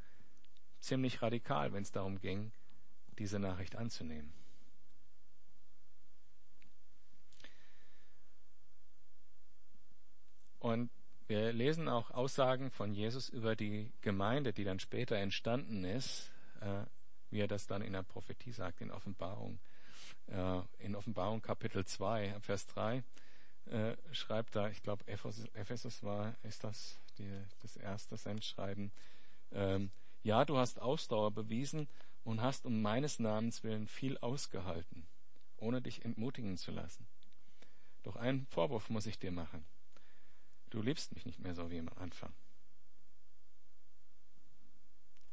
ziemlich 0.80 1.22
radikal, 1.22 1.74
wenn 1.74 1.84
es 1.84 1.92
darum 1.92 2.20
ging, 2.20 2.52
diese 3.18 3.40
Nachricht 3.40 3.76
anzunehmen. 3.76 4.34
Und 10.66 10.90
wir 11.28 11.54
lesen 11.54 11.88
auch 11.88 12.10
Aussagen 12.10 12.72
von 12.72 12.92
Jesus 12.92 13.30
über 13.30 13.56
die 13.56 13.92
Gemeinde, 14.02 14.52
die 14.52 14.64
dann 14.64 14.80
später 14.80 15.16
entstanden 15.16 15.84
ist, 15.84 16.32
äh, 16.60 16.86
wie 17.30 17.42
er 17.42 17.48
das 17.48 17.68
dann 17.68 17.84
in 17.84 17.94
der 17.94 18.02
Prophetie 18.02 18.52
sagt, 18.52 18.82
in 18.82 18.90
Offenbarung. 18.90 19.60
Äh, 20.26 20.62
in 20.80 20.96
Offenbarung 20.96 21.44
Kapitel 21.44 21.86
2, 21.86 22.38
Vers 22.42 22.66
3 22.66 23.04
äh, 23.66 23.96
schreibt 24.12 24.56
da, 24.56 24.68
ich 24.70 24.82
glaube 24.82 25.08
Ephesus, 25.08 25.46
Ephesus 25.54 26.02
war, 26.02 26.34
ist 26.42 26.64
das 26.64 27.00
die, 27.20 27.30
das 27.62 27.76
erste 27.76 28.18
Sendschreiben, 28.18 28.92
ähm, 29.52 29.92
ja, 30.24 30.46
du 30.46 30.58
hast 30.58 30.82
Ausdauer 30.82 31.30
bewiesen 31.30 31.88
und 32.24 32.42
hast 32.42 32.66
um 32.66 32.82
meines 32.82 33.20
Namens 33.20 33.64
willen 33.64 33.88
viel 33.88 34.18
ausgehalten, 34.18 35.06
ohne 35.58 35.84
dich 35.84 36.04
entmutigen 36.04 36.58
zu 36.58 36.72
lassen. 36.72 37.06
Doch 38.02 38.16
einen 38.16 38.48
Vorwurf 38.48 38.90
muss 38.90 39.06
ich 39.06 39.20
dir 39.20 39.32
machen. 39.32 39.64
Du 40.70 40.82
liebst 40.82 41.14
mich 41.14 41.26
nicht 41.26 41.40
mehr 41.40 41.56
so 41.56 41.70
wie 41.72 41.80
am 41.80 41.90
Anfang. 41.96 42.34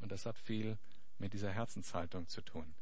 Und 0.01 0.13
das 0.13 0.27
hat 0.27 0.39
viel 0.39 0.79
mit 1.19 1.33
dieser 1.33 1.51
Herzenshaltung 1.51 2.29
zu 2.29 2.43
tun. 2.43 2.75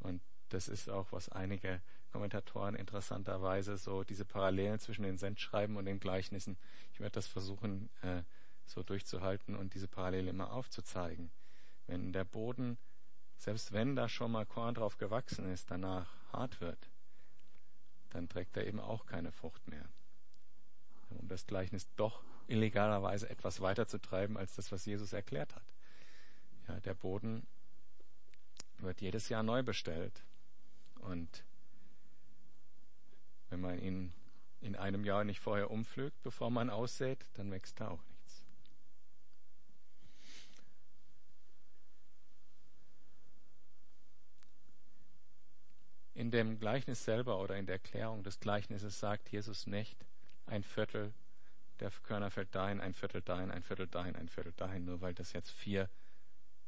Und 0.00 0.22
das 0.48 0.68
ist 0.68 0.88
auch, 0.88 1.12
was 1.12 1.28
einige 1.28 1.80
Kommentatoren 2.12 2.74
interessanterweise 2.74 3.76
so 3.76 4.04
diese 4.04 4.24
Parallelen 4.24 4.78
zwischen 4.78 5.02
den 5.02 5.18
Sendschreiben 5.18 5.76
und 5.76 5.86
den 5.86 5.98
Gleichnissen. 5.98 6.56
Ich 6.92 7.00
werde 7.00 7.14
das 7.14 7.26
versuchen, 7.26 7.88
äh, 8.02 8.22
so 8.66 8.82
durchzuhalten 8.82 9.56
und 9.56 9.74
diese 9.74 9.88
Parallele 9.88 10.30
immer 10.30 10.52
aufzuzeigen. 10.52 11.30
Wenn 11.86 12.12
der 12.12 12.24
Boden, 12.24 12.78
selbst 13.36 13.72
wenn 13.72 13.96
da 13.96 14.08
schon 14.08 14.30
mal 14.30 14.46
Korn 14.46 14.74
drauf 14.74 14.98
gewachsen 14.98 15.50
ist, 15.50 15.70
danach 15.70 16.14
hart 16.32 16.60
wird, 16.60 16.90
dann 18.10 18.28
trägt 18.28 18.56
er 18.56 18.66
eben 18.66 18.78
auch 18.78 19.06
keine 19.06 19.32
Frucht 19.32 19.66
mehr 19.68 19.88
um 21.16 21.28
das 21.28 21.46
Gleichnis 21.46 21.88
doch 21.96 22.22
illegalerweise 22.46 23.28
etwas 23.30 23.60
weiter 23.60 23.86
zu 23.86 24.00
treiben 24.00 24.36
als 24.36 24.56
das, 24.56 24.72
was 24.72 24.84
Jesus 24.84 25.12
erklärt 25.12 25.54
hat. 25.54 25.64
Ja, 26.68 26.80
der 26.80 26.94
Boden 26.94 27.46
wird 28.78 29.00
jedes 29.00 29.28
Jahr 29.28 29.42
neu 29.42 29.62
bestellt. 29.62 30.22
Und 31.00 31.44
wenn 33.50 33.60
man 33.60 33.78
ihn 33.78 34.12
in 34.60 34.76
einem 34.76 35.04
Jahr 35.04 35.24
nicht 35.24 35.40
vorher 35.40 35.70
umpflügt, 35.70 36.22
bevor 36.22 36.50
man 36.50 36.70
aussät, 36.70 37.26
dann 37.34 37.50
wächst 37.50 37.80
da 37.80 37.88
auch 37.88 38.02
nichts. 38.04 38.44
In 46.14 46.30
dem 46.30 46.60
Gleichnis 46.60 47.04
selber 47.04 47.40
oder 47.40 47.56
in 47.56 47.66
der 47.66 47.76
Erklärung 47.76 48.22
des 48.22 48.38
Gleichnisses 48.38 49.00
sagt 49.00 49.30
Jesus 49.30 49.66
nicht, 49.66 50.06
ein 50.52 50.62
Viertel 50.62 51.12
der 51.80 51.90
Körner 52.02 52.30
fällt 52.30 52.54
dahin, 52.54 52.80
ein 52.80 52.94
Viertel 52.94 53.22
dahin, 53.22 53.50
ein 53.50 53.62
Viertel 53.62 53.88
dahin, 53.88 54.14
ein 54.14 54.28
Viertel 54.28 54.52
dahin, 54.52 54.84
nur 54.84 55.00
weil 55.00 55.14
das 55.14 55.32
jetzt 55.32 55.50
vier 55.50 55.88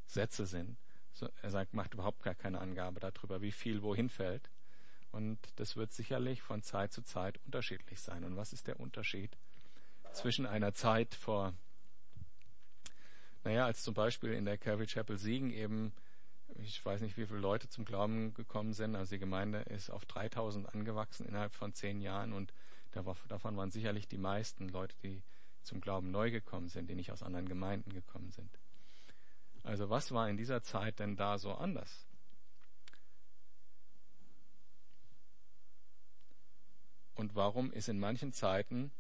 Sätze 0.07 0.47
sind. 0.47 0.77
So, 1.13 1.29
er 1.43 1.51
sagt, 1.51 1.75
macht 1.75 1.95
überhaupt 1.95 2.23
gar 2.23 2.35
keine 2.35 2.61
Angabe 2.61 2.99
darüber, 2.99 3.41
wie 3.41 3.53
viel 3.53 3.83
wohin 3.83 4.09
fällt. 4.09 4.51
Und 5.13 5.39
das 5.57 5.77
wird 5.77 5.93
sicherlich 5.93 6.43
von 6.43 6.63
Zeit 6.63 6.93
zu 6.93 7.03
Zeit 7.03 7.39
unterschiedlich 7.45 8.01
sein. 8.01 8.25
Und 8.25 8.37
was 8.37 8.53
ist 8.53 8.67
der 8.67 8.81
Unterschied 8.81 9.37
zwischen 10.13 10.47
einer 10.47 10.73
Zeit 10.73 11.15
vor, 11.15 11.55
naja, 13.45 13.67
als 13.67 13.85
zum 13.85 13.95
Beispiel 13.95 14.33
in 14.33 14.45
der 14.45 14.59
Calvary 14.59 14.87
Chapel 14.87 15.19
Siegen 15.19 15.51
eben, 15.51 15.93
ich 16.57 16.85
weiß 16.85 17.01
nicht, 17.03 17.17
wie 17.17 17.27
viele 17.27 17.39
Leute 17.39 17.69
zum 17.69 17.85
Glauben 17.85 18.35
gekommen 18.35 18.73
sind, 18.73 18.97
also 18.97 19.11
die 19.11 19.21
Gemeinde 19.21 19.61
ist 19.61 19.91
auf 19.91 20.05
3000 20.07 20.75
angewachsen 20.75 21.27
innerhalb 21.27 21.55
von 21.55 21.75
zehn 21.75 22.01
Jahren 22.01 22.33
und 22.33 22.53
Davon 22.95 23.57
waren 23.57 23.71
sicherlich 23.71 24.09
die 24.09 24.19
meisten 24.19 24.69
Leute, 24.69 24.97
die 25.03 25.23
zum 25.63 25.81
Glauben 25.81 26.11
neu 26.11 26.31
gekommen 26.31 26.69
sind, 26.69 26.89
die 26.89 26.95
nicht 26.95 27.11
aus 27.11 27.23
anderen 27.23 27.49
Gemeinden 27.49 27.93
gekommen 27.93 28.31
sind. 28.31 28.59
Also 29.63 29.89
was 29.89 30.13
war 30.13 30.29
in 30.29 30.37
dieser 30.37 30.63
Zeit 30.63 30.99
denn 30.99 31.17
da 31.17 31.39
so 31.39 31.53
anders? 31.53 32.07
Und 37.15 37.35
warum 37.35 37.73
ist 37.73 37.89
in 37.89 37.99
manchen 37.99 38.33
Zeiten 38.33 38.93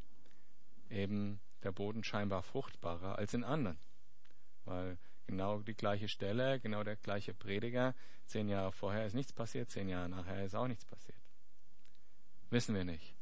eben 0.88 1.40
der 1.62 1.72
Boden 1.72 2.04
scheinbar 2.04 2.42
fruchtbarer 2.42 3.18
als 3.18 3.34
in 3.34 3.44
anderen? 3.44 3.78
Weil 4.64 4.98
genau 5.26 5.60
die 5.60 5.74
gleiche 5.74 6.08
Stelle, 6.08 6.60
genau 6.60 6.84
der 6.84 6.96
gleiche 6.96 7.34
Prediger, 7.34 7.94
zehn 8.24 8.48
Jahre 8.48 8.72
vorher 8.72 9.06
ist 9.06 9.14
nichts 9.14 9.32
passiert, 9.32 9.70
zehn 9.70 9.88
Jahre 9.88 10.08
nachher 10.08 10.44
ist 10.44 10.54
auch 10.54 10.68
nichts 10.68 10.84
passiert. 10.84 11.18
Wissen 12.50 12.74
wir 12.74 12.84
nicht. 12.84 13.13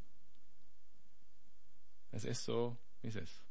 Es 2.13 2.25
ist 2.25 2.45
so, 2.45 2.77
wie 3.01 3.09
es 3.09 3.17
ist. 3.17 3.43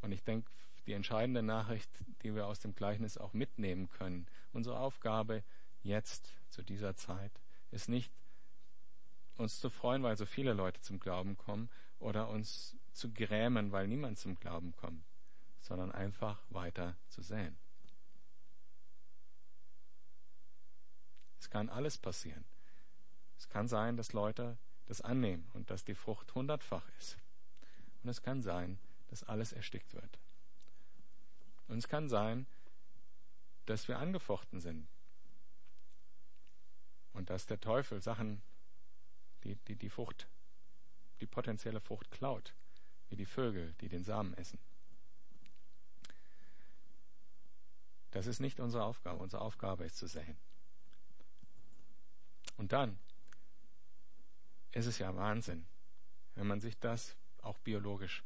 Und 0.00 0.12
ich 0.12 0.24
denke, 0.24 0.50
die 0.86 0.94
entscheidende 0.94 1.42
Nachricht, 1.42 1.90
die 2.22 2.34
wir 2.34 2.46
aus 2.46 2.60
dem 2.60 2.74
Gleichnis 2.74 3.18
auch 3.18 3.34
mitnehmen 3.34 3.88
können, 3.88 4.26
unsere 4.52 4.78
Aufgabe 4.78 5.44
jetzt 5.82 6.34
zu 6.50 6.62
dieser 6.62 6.96
Zeit, 6.96 7.32
ist 7.70 7.88
nicht, 7.88 8.12
uns 9.36 9.60
zu 9.60 9.70
freuen, 9.70 10.02
weil 10.02 10.16
so 10.16 10.26
viele 10.26 10.52
Leute 10.54 10.80
zum 10.80 10.98
Glauben 10.98 11.36
kommen, 11.36 11.70
oder 11.98 12.28
uns 12.28 12.76
zu 12.92 13.12
grämen, 13.12 13.72
weil 13.72 13.86
niemand 13.86 14.18
zum 14.18 14.36
Glauben 14.36 14.74
kommt, 14.76 15.04
sondern 15.60 15.92
einfach 15.92 16.40
weiter 16.50 16.96
zu 17.08 17.22
säen. 17.22 17.56
Es 21.40 21.50
kann 21.50 21.68
alles 21.68 21.98
passieren. 21.98 22.44
Es 23.36 23.48
kann 23.48 23.68
sein, 23.68 23.96
dass 23.96 24.12
Leute 24.12 24.58
das 24.88 25.02
annehmen 25.02 25.46
und 25.52 25.70
dass 25.70 25.84
die 25.84 25.94
Frucht 25.94 26.34
hundertfach 26.34 26.88
ist. 26.98 27.18
Und 28.02 28.08
es 28.08 28.22
kann 28.22 28.42
sein, 28.42 28.78
dass 29.08 29.22
alles 29.22 29.52
erstickt 29.52 29.92
wird. 29.94 30.18
Und 31.68 31.78
es 31.78 31.88
kann 31.88 32.08
sein, 32.08 32.46
dass 33.66 33.86
wir 33.86 33.98
angefochten 33.98 34.60
sind. 34.60 34.88
Und 37.12 37.28
dass 37.28 37.46
der 37.46 37.60
Teufel 37.60 38.00
Sachen, 38.00 38.40
die, 39.44 39.56
die, 39.66 39.76
die 39.76 39.90
Frucht, 39.90 40.26
die 41.20 41.26
potenzielle 41.26 41.80
Frucht 41.80 42.10
klaut, 42.10 42.54
wie 43.10 43.16
die 43.16 43.26
Vögel, 43.26 43.74
die 43.80 43.88
den 43.88 44.04
Samen 44.04 44.32
essen. 44.34 44.58
Das 48.12 48.26
ist 48.26 48.40
nicht 48.40 48.58
unsere 48.58 48.84
Aufgabe. 48.84 49.22
Unsere 49.22 49.42
Aufgabe 49.42 49.84
ist 49.84 49.98
zu 49.98 50.06
säen. 50.06 50.38
Und 52.56 52.72
dann 52.72 52.98
ist 54.72 54.86
es 54.86 54.98
ja 54.98 55.14
Wahnsinn, 55.16 55.66
wenn 56.34 56.46
man 56.46 56.60
sich 56.60 56.78
das 56.78 57.16
auch 57.42 57.58
biologisch 57.58 58.24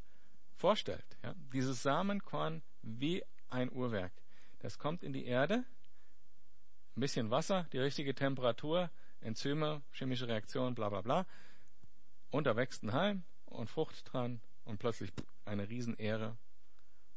vorstellt. 0.57 1.05
Ja? 1.23 1.35
Dieses 1.53 1.83
Samenkorn 1.83 2.63
wie 2.83 3.25
ein 3.49 3.71
Uhrwerk. 3.71 4.13
Das 4.61 4.79
kommt 4.79 5.03
in 5.03 5.13
die 5.13 5.25
Erde, 5.25 5.65
ein 6.97 7.01
bisschen 7.01 7.31
Wasser, 7.31 7.67
die 7.73 7.79
richtige 7.79 8.15
Temperatur, 8.15 8.91
Enzyme, 9.21 9.83
chemische 9.93 10.29
Reaktion, 10.29 10.75
bla 10.75 10.89
bla 10.89 11.01
bla. 11.01 11.27
Und 12.31 12.47
da 12.47 12.57
wächst 12.57 12.83
ein 12.83 12.93
Halm 12.93 13.25
und 13.47 13.71
Frucht 13.71 14.13
dran 14.13 14.41
und 14.65 14.79
plötzlich 14.79 15.13
eine 15.45 15.69
Riesenehre. 15.69 16.37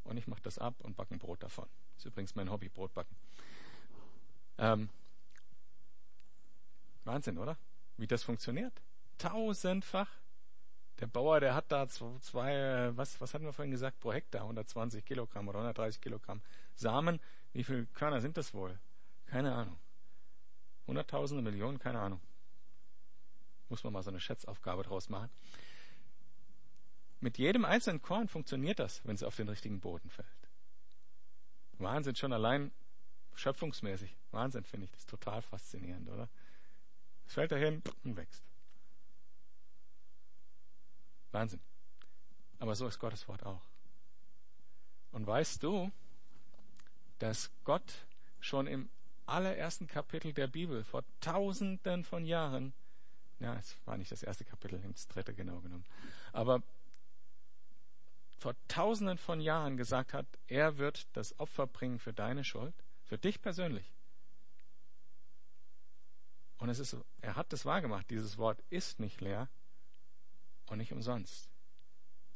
Und 0.04 0.18
ich 0.18 0.28
mache 0.28 0.42
das 0.42 0.58
ab 0.58 0.76
und 0.82 0.96
backe 0.96 1.16
ein 1.16 1.20
Brot 1.20 1.42
davon. 1.42 1.68
Ist 1.98 2.06
übrigens 2.06 2.36
mein 2.36 2.52
Hobby, 2.52 2.70
Brotbacken. 2.70 3.16
Ähm, 4.58 4.90
Wahnsinn, 7.04 7.38
oder? 7.38 7.58
Wie 7.98 8.08
das 8.08 8.24
funktioniert. 8.24 8.82
Tausendfach. 9.18 10.10
Der 11.00 11.08
Bauer, 11.08 11.42
der 11.42 11.56
hat 11.56 11.72
da 11.72 11.88
zwei, 11.88 12.92
was, 12.96 13.20
was 13.20 13.34
hatten 13.34 13.44
wir 13.44 13.52
vorhin 13.52 13.72
gesagt, 13.72 14.00
pro 14.00 14.14
Hektar, 14.14 14.42
120 14.42 15.04
Kilogramm 15.04 15.48
oder 15.50 15.60
130 15.60 16.00
Kilogramm 16.00 16.42
Samen. 16.74 17.20
Wie 17.52 17.64
viele 17.64 17.86
Körner 17.88 18.22
sind 18.22 18.38
das 18.38 18.54
wohl? 18.54 18.80
Keine 19.26 19.54
Ahnung. 19.54 19.78
Hunderttausende, 20.88 21.44
Millionen, 21.44 21.80
keine 21.80 22.00
Ahnung. 22.00 22.22
Muss 23.70 23.84
man 23.84 23.92
mal 23.92 24.04
so 24.04 24.10
eine 24.10 24.20
Schätzaufgabe 24.20 24.84
draus 24.84 25.10
machen. 25.10 25.30
Mit 27.20 27.38
jedem 27.38 27.66
einzelnen 27.66 28.02
Korn 28.02 28.28
funktioniert 28.28 28.80
das, 28.80 29.04
wenn 29.06 29.16
es 29.16 29.24
auf 29.24 29.36
den 29.36 29.50
richtigen 29.50 29.80
Boden 29.80 30.10
fällt. 30.10 30.28
Wahnsinn, 31.80 32.16
schon 32.16 32.34
allein 32.34 32.72
schöpfungsmäßig. 33.34 34.16
Wahnsinn, 34.32 34.64
finde 34.64 34.86
ich. 34.86 34.92
Das 34.92 35.02
ist 35.02 35.10
total 35.10 35.42
faszinierend, 35.42 36.10
oder? 36.10 36.30
Es 37.26 37.34
fällt 37.34 37.52
dahin 37.52 37.82
und 38.04 38.16
wächst. 38.16 38.44
Wahnsinn. 41.36 41.60
Aber 42.60 42.76
so 42.76 42.88
ist 42.88 42.98
Gottes 42.98 43.28
Wort 43.28 43.46
auch. 43.46 43.62
Und 45.12 45.28
weißt 45.28 45.62
du, 45.62 45.92
dass 47.20 47.52
Gott 47.64 48.08
schon 48.40 48.68
im 48.68 48.90
allerersten 49.26 49.88
Kapitel 49.88 50.34
der 50.34 50.48
Bibel 50.48 50.84
vor 50.84 51.04
tausenden 51.20 52.04
von 52.04 52.26
Jahren, 52.26 52.74
ja, 53.40 53.56
es 53.56 53.76
war 53.86 53.98
nicht 53.98 54.12
das 54.12 54.24
erste 54.24 54.46
Kapitel, 54.46 54.80
das 54.80 55.08
dritte 55.08 55.34
genau 55.34 55.60
genommen, 55.60 55.86
aber 56.32 56.62
vor 58.38 58.56
tausenden 58.68 59.18
von 59.18 59.42
Jahren 59.42 59.78
gesagt 59.78 60.14
hat, 60.14 60.28
er 60.48 60.78
wird 60.78 61.08
das 61.14 61.38
Opfer 61.40 61.68
bringen 61.68 62.00
für 62.00 62.14
deine 62.14 62.44
Schuld, 62.44 62.76
für 63.04 63.18
dich 63.18 63.42
persönlich. 63.42 63.94
Und 66.58 66.70
es 66.70 66.80
ist, 66.80 66.96
er 67.22 67.36
hat 67.36 67.52
das 67.52 67.66
wahrgemacht. 67.66 68.10
Dieses 68.10 68.38
Wort 68.38 68.64
ist 68.70 69.00
nicht 69.00 69.20
leer 69.20 69.50
und 70.68 70.78
nicht 70.78 70.92
umsonst. 70.92 71.50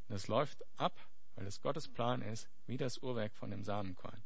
Es 0.10 0.28
läuft 0.28 0.64
ab, 0.78 1.00
weil 1.36 1.46
es 1.46 1.62
Gottes 1.62 1.88
Plan 1.88 2.22
ist, 2.22 2.50
wie 2.66 2.78
das 2.78 2.98
Uhrwerk 2.98 3.34
von 3.36 3.52
dem 3.52 3.64
Samenkorn. 3.64 4.24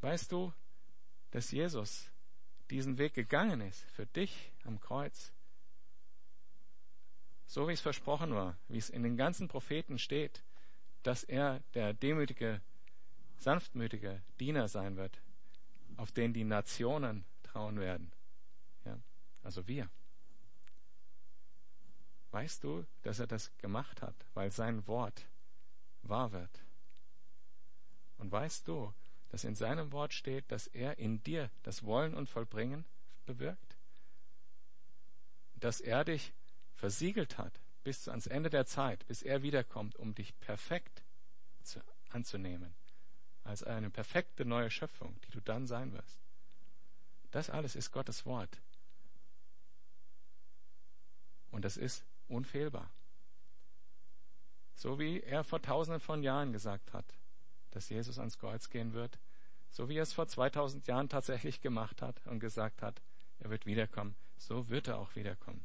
Weißt 0.00 0.30
du, 0.32 0.52
dass 1.30 1.50
Jesus 1.50 2.10
diesen 2.70 2.98
Weg 2.98 3.14
gegangen 3.14 3.60
ist 3.60 3.82
für 3.92 4.06
dich 4.06 4.52
am 4.64 4.80
Kreuz? 4.80 5.32
So 7.46 7.68
wie 7.68 7.72
es 7.72 7.80
versprochen 7.80 8.34
war, 8.34 8.56
wie 8.68 8.78
es 8.78 8.90
in 8.90 9.02
den 9.02 9.16
ganzen 9.16 9.48
Propheten 9.48 9.98
steht, 9.98 10.42
dass 11.02 11.24
er 11.24 11.60
der 11.74 11.92
demütige, 11.92 12.60
sanftmütige 13.38 14.22
Diener 14.40 14.68
sein 14.68 14.96
wird, 14.96 15.20
auf 15.96 16.12
den 16.12 16.32
die 16.32 16.44
Nationen 16.44 17.24
trauen 17.42 17.78
werden. 17.78 18.12
Ja, 18.84 18.98
also 19.42 19.66
wir. 19.68 19.90
Weißt 22.34 22.64
du, 22.64 22.84
dass 23.02 23.20
er 23.20 23.28
das 23.28 23.56
gemacht 23.58 24.02
hat, 24.02 24.16
weil 24.34 24.50
sein 24.50 24.88
Wort 24.88 25.24
wahr 26.02 26.32
wird? 26.32 26.64
Und 28.18 28.32
weißt 28.32 28.66
du, 28.66 28.92
dass 29.28 29.44
in 29.44 29.54
seinem 29.54 29.92
Wort 29.92 30.12
steht, 30.12 30.50
dass 30.50 30.66
er 30.66 30.98
in 30.98 31.22
dir 31.22 31.48
das 31.62 31.84
Wollen 31.84 32.12
und 32.12 32.28
Vollbringen 32.28 32.84
bewirkt? 33.24 33.76
Dass 35.54 35.80
er 35.80 36.04
dich 36.04 36.32
versiegelt 36.74 37.38
hat 37.38 37.60
bis 37.84 38.08
ans 38.08 38.26
Ende 38.26 38.50
der 38.50 38.66
Zeit, 38.66 39.06
bis 39.06 39.22
er 39.22 39.44
wiederkommt, 39.44 39.94
um 39.94 40.12
dich 40.12 40.36
perfekt 40.40 41.04
zu, 41.62 41.80
anzunehmen, 42.08 42.74
als 43.44 43.62
eine 43.62 43.90
perfekte 43.90 44.44
neue 44.44 44.72
Schöpfung, 44.72 45.20
die 45.20 45.30
du 45.30 45.40
dann 45.40 45.68
sein 45.68 45.92
wirst. 45.92 46.18
Das 47.30 47.48
alles 47.48 47.76
ist 47.76 47.92
Gottes 47.92 48.26
Wort. 48.26 48.60
Und 51.52 51.64
das 51.64 51.76
ist 51.76 52.04
unfehlbar. 52.34 52.90
So 54.74 54.98
wie 54.98 55.20
er 55.20 55.44
vor 55.44 55.62
tausenden 55.62 56.00
von 56.00 56.22
Jahren 56.22 56.52
gesagt 56.52 56.92
hat, 56.92 57.06
dass 57.70 57.88
Jesus 57.88 58.18
ans 58.18 58.38
Kreuz 58.38 58.68
gehen 58.70 58.92
wird, 58.92 59.18
so 59.70 59.88
wie 59.88 59.96
er 59.96 60.02
es 60.02 60.12
vor 60.12 60.26
2000 60.26 60.86
Jahren 60.86 61.08
tatsächlich 61.08 61.60
gemacht 61.60 62.02
hat 62.02 62.24
und 62.26 62.40
gesagt 62.40 62.82
hat, 62.82 63.02
er 63.38 63.50
wird 63.50 63.66
wiederkommen, 63.66 64.14
so 64.36 64.68
wird 64.68 64.88
er 64.88 64.98
auch 64.98 65.14
wiederkommen. 65.16 65.64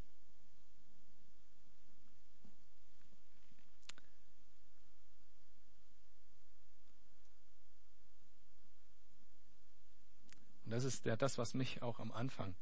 Und 10.70 10.72
das 10.72 10.84
ist 10.84 11.04
ja 11.06 11.16
das, 11.16 11.40
was 11.40 11.56
mich 11.56 11.82
auch 11.82 12.00
am 12.00 12.12
Anfang 12.12 12.56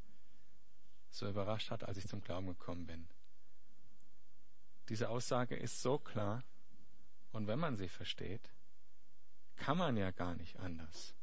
so 1.09 1.27
überrascht 1.27 1.71
hat, 1.71 1.83
als 1.83 1.97
ich 1.97 2.07
zum 2.07 2.21
Glauben 2.21 2.47
gekommen 2.47 2.85
bin. 2.85 3.07
Diese 4.89 5.09
Aussage 5.09 5.55
ist 5.55 5.81
so 5.81 5.99
klar 5.99 6.43
und 7.31 7.47
wenn 7.47 7.59
man 7.59 7.75
sie 7.75 7.89
versteht, 7.89 8.51
kann 9.57 9.77
man 9.77 9.97
ja 9.97 10.11
gar 10.11 10.35
nicht 10.35 10.59
anders. 10.59 11.13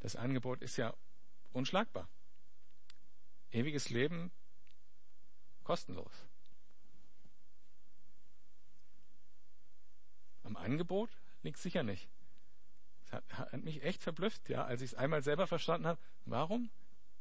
Das 0.00 0.14
Angebot 0.14 0.62
ist 0.62 0.76
ja 0.76 0.94
unschlagbar. 1.52 2.08
Ewiges 3.50 3.90
Leben 3.90 4.30
kostenlos. 5.64 6.26
Am 10.44 10.56
Angebot 10.56 11.10
liegt 11.42 11.58
sicher 11.58 11.82
nicht. 11.82 12.08
Es 13.04 13.12
hat, 13.12 13.24
hat 13.32 13.64
mich 13.64 13.82
echt 13.82 14.02
verblüfft, 14.02 14.48
ja, 14.48 14.64
als 14.64 14.80
ich 14.80 14.92
es 14.92 14.94
einmal 14.94 15.22
selber 15.22 15.46
verstanden 15.46 15.86
habe. 15.86 16.00
Warum 16.24 16.70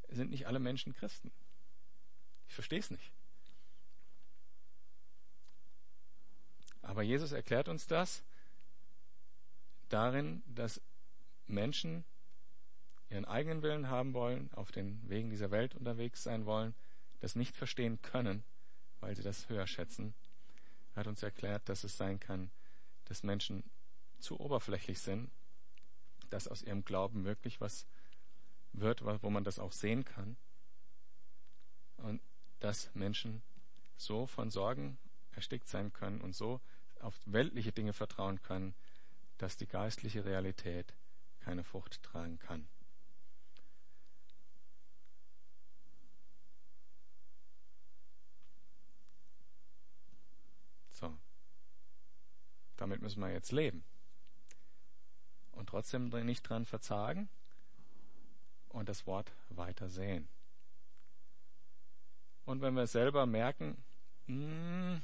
sind 0.09 0.29
nicht 0.29 0.45
alle 0.45 0.59
Menschen 0.59 0.93
Christen? 0.93 1.31
Ich 2.47 2.53
verstehe 2.53 2.79
es 2.79 2.91
nicht. 2.91 3.11
Aber 6.85 7.01
Jesus 7.01 7.31
erklärt 7.31 7.67
uns 7.67 7.87
das 7.87 8.23
darin, 9.89 10.43
dass 10.45 10.81
Menschen 11.47 12.05
ihren 13.09 13.25
eigenen 13.25 13.63
Willen 13.63 13.89
haben 13.89 14.13
wollen, 14.13 14.53
auf 14.53 14.71
den 14.71 15.01
Wegen 15.09 15.29
dieser 15.29 15.51
Welt 15.51 15.75
unterwegs 15.75 16.23
sein 16.23 16.45
wollen, 16.45 16.75
das 17.19 17.35
nicht 17.35 17.55
verstehen 17.55 18.01
können, 18.01 18.43
weil 18.99 19.15
sie 19.15 19.23
das 19.23 19.49
höher 19.49 19.67
schätzen. 19.67 20.13
Er 20.93 21.01
hat 21.01 21.07
uns 21.07 21.23
erklärt, 21.23 21.67
dass 21.69 21.83
es 21.83 21.97
sein 21.97 22.19
kann, 22.19 22.51
dass 23.05 23.23
Menschen 23.23 23.63
zu 24.19 24.39
oberflächlich 24.39 24.99
sind, 24.99 25.31
dass 26.29 26.47
aus 26.47 26.61
ihrem 26.61 26.85
Glauben 26.85 27.25
wirklich 27.25 27.61
was 27.61 27.87
wird, 28.73 29.03
wo 29.03 29.29
man 29.29 29.43
das 29.43 29.59
auch 29.59 29.71
sehen 29.71 30.05
kann. 30.05 30.37
Und 31.97 32.21
dass 32.59 32.93
Menschen 32.93 33.41
so 33.97 34.27
von 34.27 34.51
Sorgen 34.51 34.97
erstickt 35.31 35.67
sein 35.67 35.91
können 35.93 36.21
und 36.21 36.35
so 36.35 36.61
auf 37.01 37.19
weltliche 37.25 37.71
Dinge 37.71 37.93
vertrauen 37.93 38.41
können, 38.41 38.73
dass 39.37 39.57
die 39.57 39.67
geistliche 39.67 40.25
Realität 40.25 40.93
keine 41.39 41.63
Frucht 41.63 42.01
tragen 42.01 42.39
kann. 42.39 42.67
So. 50.89 51.15
Damit 52.77 53.01
müssen 53.01 53.21
wir 53.21 53.31
jetzt 53.31 53.51
leben. 53.51 53.83
Und 55.51 55.69
trotzdem 55.69 56.09
nicht 56.09 56.43
dran 56.43 56.65
verzagen 56.65 57.29
und 58.69 58.89
das 58.89 59.05
Wort 59.07 59.31
weiter 59.49 59.89
sehen. 59.89 60.27
Und 62.45 62.61
wenn 62.61 62.75
wir 62.75 62.87
selber 62.87 63.25
merken, 63.25 63.83
mh, 64.27 64.35
hm, 64.35 65.01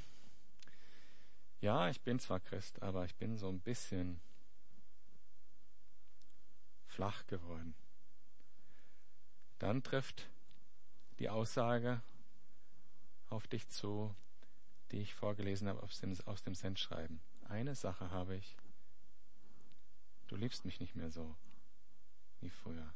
ja, 1.62 1.88
ich 1.88 2.00
bin 2.00 2.18
zwar 2.18 2.40
Christ, 2.40 2.82
aber 2.82 3.04
ich 3.04 3.14
bin 3.14 3.36
so 3.36 3.48
ein 3.48 3.60
bisschen 3.60 4.20
flach 6.88 7.24
geworden. 7.28 7.74
Dann 9.60 9.84
trifft 9.84 10.28
die 11.20 11.30
Aussage 11.30 12.02
auf 13.30 13.46
dich 13.46 13.68
zu, 13.68 14.12
die 14.90 14.98
ich 14.98 15.14
vorgelesen 15.14 15.68
habe 15.68 15.80
aus 15.84 16.00
dem, 16.00 16.18
aus 16.26 16.42
dem 16.42 16.56
Sendschreiben. 16.56 17.20
Eine 17.48 17.76
Sache 17.76 18.10
habe 18.10 18.34
ich. 18.34 18.56
Du 20.26 20.34
liebst 20.34 20.64
mich 20.64 20.80
nicht 20.80 20.96
mehr 20.96 21.10
so 21.10 21.36
wie 22.40 22.50
früher. 22.50 22.92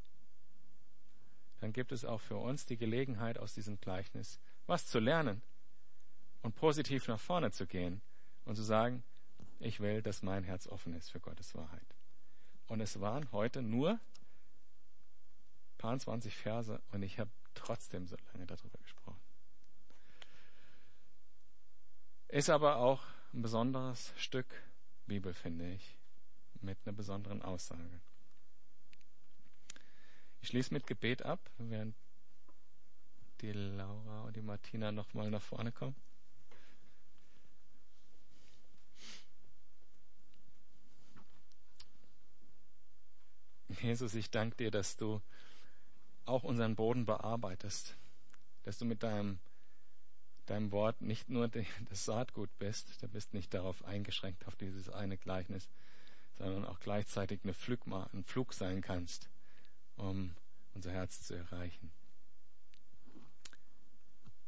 Dann 1.60 1.72
gibt 1.72 1.92
es 1.92 2.04
auch 2.04 2.20
für 2.20 2.36
uns 2.36 2.66
die 2.66 2.76
Gelegenheit, 2.76 3.38
aus 3.38 3.54
diesem 3.54 3.80
Gleichnis 3.80 4.40
was 4.66 4.88
zu 4.88 4.98
lernen 4.98 5.40
und 6.42 6.56
positiv 6.56 7.06
nach 7.06 7.20
vorne 7.20 7.52
zu 7.52 7.68
gehen 7.68 8.02
und 8.46 8.56
zu 8.56 8.62
sagen, 8.62 9.02
ich 9.58 9.80
will, 9.80 10.00
dass 10.00 10.22
mein 10.22 10.44
Herz 10.44 10.66
offen 10.66 10.94
ist 10.94 11.10
für 11.10 11.20
Gottes 11.20 11.54
Wahrheit. 11.54 11.94
Und 12.66 12.80
es 12.80 13.00
waren 13.00 13.30
heute 13.32 13.62
nur 13.62 14.00
paar 15.78 15.98
20 15.98 16.34
Verse 16.34 16.80
und 16.90 17.02
ich 17.02 17.18
habe 17.18 17.30
trotzdem 17.54 18.06
so 18.06 18.16
lange 18.32 18.46
darüber 18.46 18.78
gesprochen. 18.78 19.20
Ist 22.28 22.50
aber 22.50 22.76
auch 22.76 23.04
ein 23.32 23.42
besonderes 23.42 24.12
Stück 24.16 24.46
Bibel, 25.06 25.32
finde 25.32 25.70
ich, 25.72 25.96
mit 26.60 26.78
einer 26.84 26.96
besonderen 26.96 27.42
Aussage. 27.42 28.00
Ich 30.40 30.48
schließe 30.48 30.72
mit 30.72 30.86
Gebet 30.86 31.22
ab, 31.22 31.38
während 31.58 31.94
die 33.40 33.52
Laura 33.52 34.22
und 34.22 34.34
die 34.34 34.42
Martina 34.42 34.90
nochmal 34.90 35.30
nach 35.30 35.42
vorne 35.42 35.70
kommen. 35.70 35.96
Jesus, 43.80 44.14
ich 44.14 44.30
danke 44.30 44.56
dir, 44.56 44.70
dass 44.70 44.96
du 44.96 45.20
auch 46.24 46.42
unseren 46.44 46.74
Boden 46.74 47.04
bearbeitest, 47.04 47.96
dass 48.64 48.78
du 48.78 48.84
mit 48.84 49.02
deinem, 49.02 49.38
deinem 50.46 50.72
Wort 50.72 51.00
nicht 51.00 51.28
nur 51.28 51.48
das 51.48 52.04
Saatgut 52.04 52.50
bist, 52.58 53.02
du 53.02 53.08
bist 53.08 53.34
nicht 53.34 53.54
darauf 53.54 53.84
eingeschränkt, 53.84 54.46
auf 54.46 54.56
dieses 54.56 54.88
eine 54.88 55.16
Gleichnis, 55.16 55.68
sondern 56.38 56.64
auch 56.64 56.80
gleichzeitig 56.80 57.40
eine 57.44 57.54
Flugma, 57.54 58.08
ein 58.12 58.24
Flug 58.24 58.52
sein 58.52 58.80
kannst, 58.80 59.28
um 59.96 60.34
unser 60.74 60.92
Herz 60.92 61.22
zu 61.22 61.34
erreichen. 61.34 61.92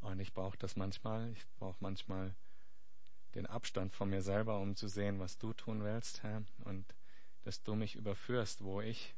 Und 0.01 0.21
ich 0.21 0.33
brauche 0.33 0.59
das 0.59 0.77
manchmal, 0.77 1.33
ich 1.33 1.47
brauche 1.59 1.77
manchmal 1.81 2.35
den 3.35 3.47
Abstand 3.47 3.93
von 3.93 4.11
mir 4.11 4.23
selber, 4.23 4.61
um 4.61 4.75
zu 4.75 4.89
sehen, 4.89 5.19
was 5.19 5.39
du 5.39 5.53
tun 5.53 5.85
willst, 5.85 6.23
Herr, 6.23 6.43
und 6.65 6.95
dass 7.45 7.63
du 7.63 7.75
mich 7.75 7.95
überführst, 7.95 8.65
wo 8.65 8.81
ich 8.81 9.15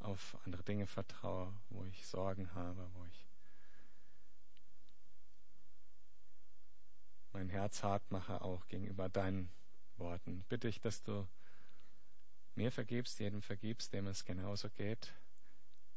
auf 0.00 0.36
andere 0.44 0.62
Dinge 0.62 0.86
vertraue, 0.86 1.52
wo 1.70 1.84
ich 1.84 2.06
Sorgen 2.06 2.52
habe, 2.54 2.88
wo 2.94 3.04
ich 3.06 3.26
mein 7.32 7.48
Herz 7.48 7.82
hart 7.82 8.10
mache, 8.10 8.40
auch 8.40 8.66
gegenüber 8.68 9.08
deinen 9.08 9.50
Worten. 9.98 10.44
Bitte 10.48 10.68
ich, 10.68 10.80
dass 10.80 11.02
du 11.02 11.26
mir 12.54 12.72
vergibst, 12.72 13.18
jedem 13.20 13.42
vergibst, 13.42 13.92
dem 13.92 14.06
es 14.06 14.24
genauso 14.24 14.70
geht 14.70 15.12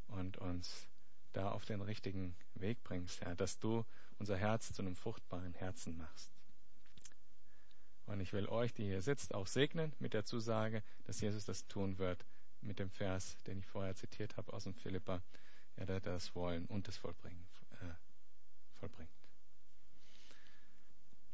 und 0.07 0.37
uns 0.37 0.87
da 1.31 1.51
auf 1.51 1.65
den 1.65 1.81
richtigen 1.81 2.35
Weg 2.55 2.83
bringst, 2.83 3.21
Herr, 3.21 3.35
dass 3.35 3.59
du 3.59 3.85
unser 4.17 4.37
Herz 4.37 4.73
zu 4.73 4.81
einem 4.81 4.95
fruchtbaren 4.95 5.53
Herzen 5.53 5.97
machst. 5.97 6.31
Und 8.05 8.19
ich 8.19 8.33
will 8.33 8.47
euch, 8.47 8.73
die 8.73 8.85
hier 8.85 9.01
sitzt, 9.01 9.33
auch 9.35 9.47
segnen 9.47 9.93
mit 9.99 10.13
der 10.13 10.25
Zusage, 10.25 10.83
dass 11.05 11.21
Jesus 11.21 11.45
das 11.45 11.67
tun 11.67 11.99
wird 11.99 12.25
mit 12.61 12.79
dem 12.79 12.89
Vers, 12.89 13.37
den 13.47 13.59
ich 13.59 13.65
vorher 13.65 13.95
zitiert 13.95 14.37
habe 14.37 14.53
aus 14.53 14.63
dem 14.63 14.73
Philippa, 14.73 15.21
er 15.75 15.87
ja, 15.87 15.99
das 15.99 16.35
Wollen 16.35 16.65
und 16.65 16.87
das 16.87 16.97
Vollbringen 16.97 17.47
äh, 17.81 17.93
vollbringt. 18.73 19.18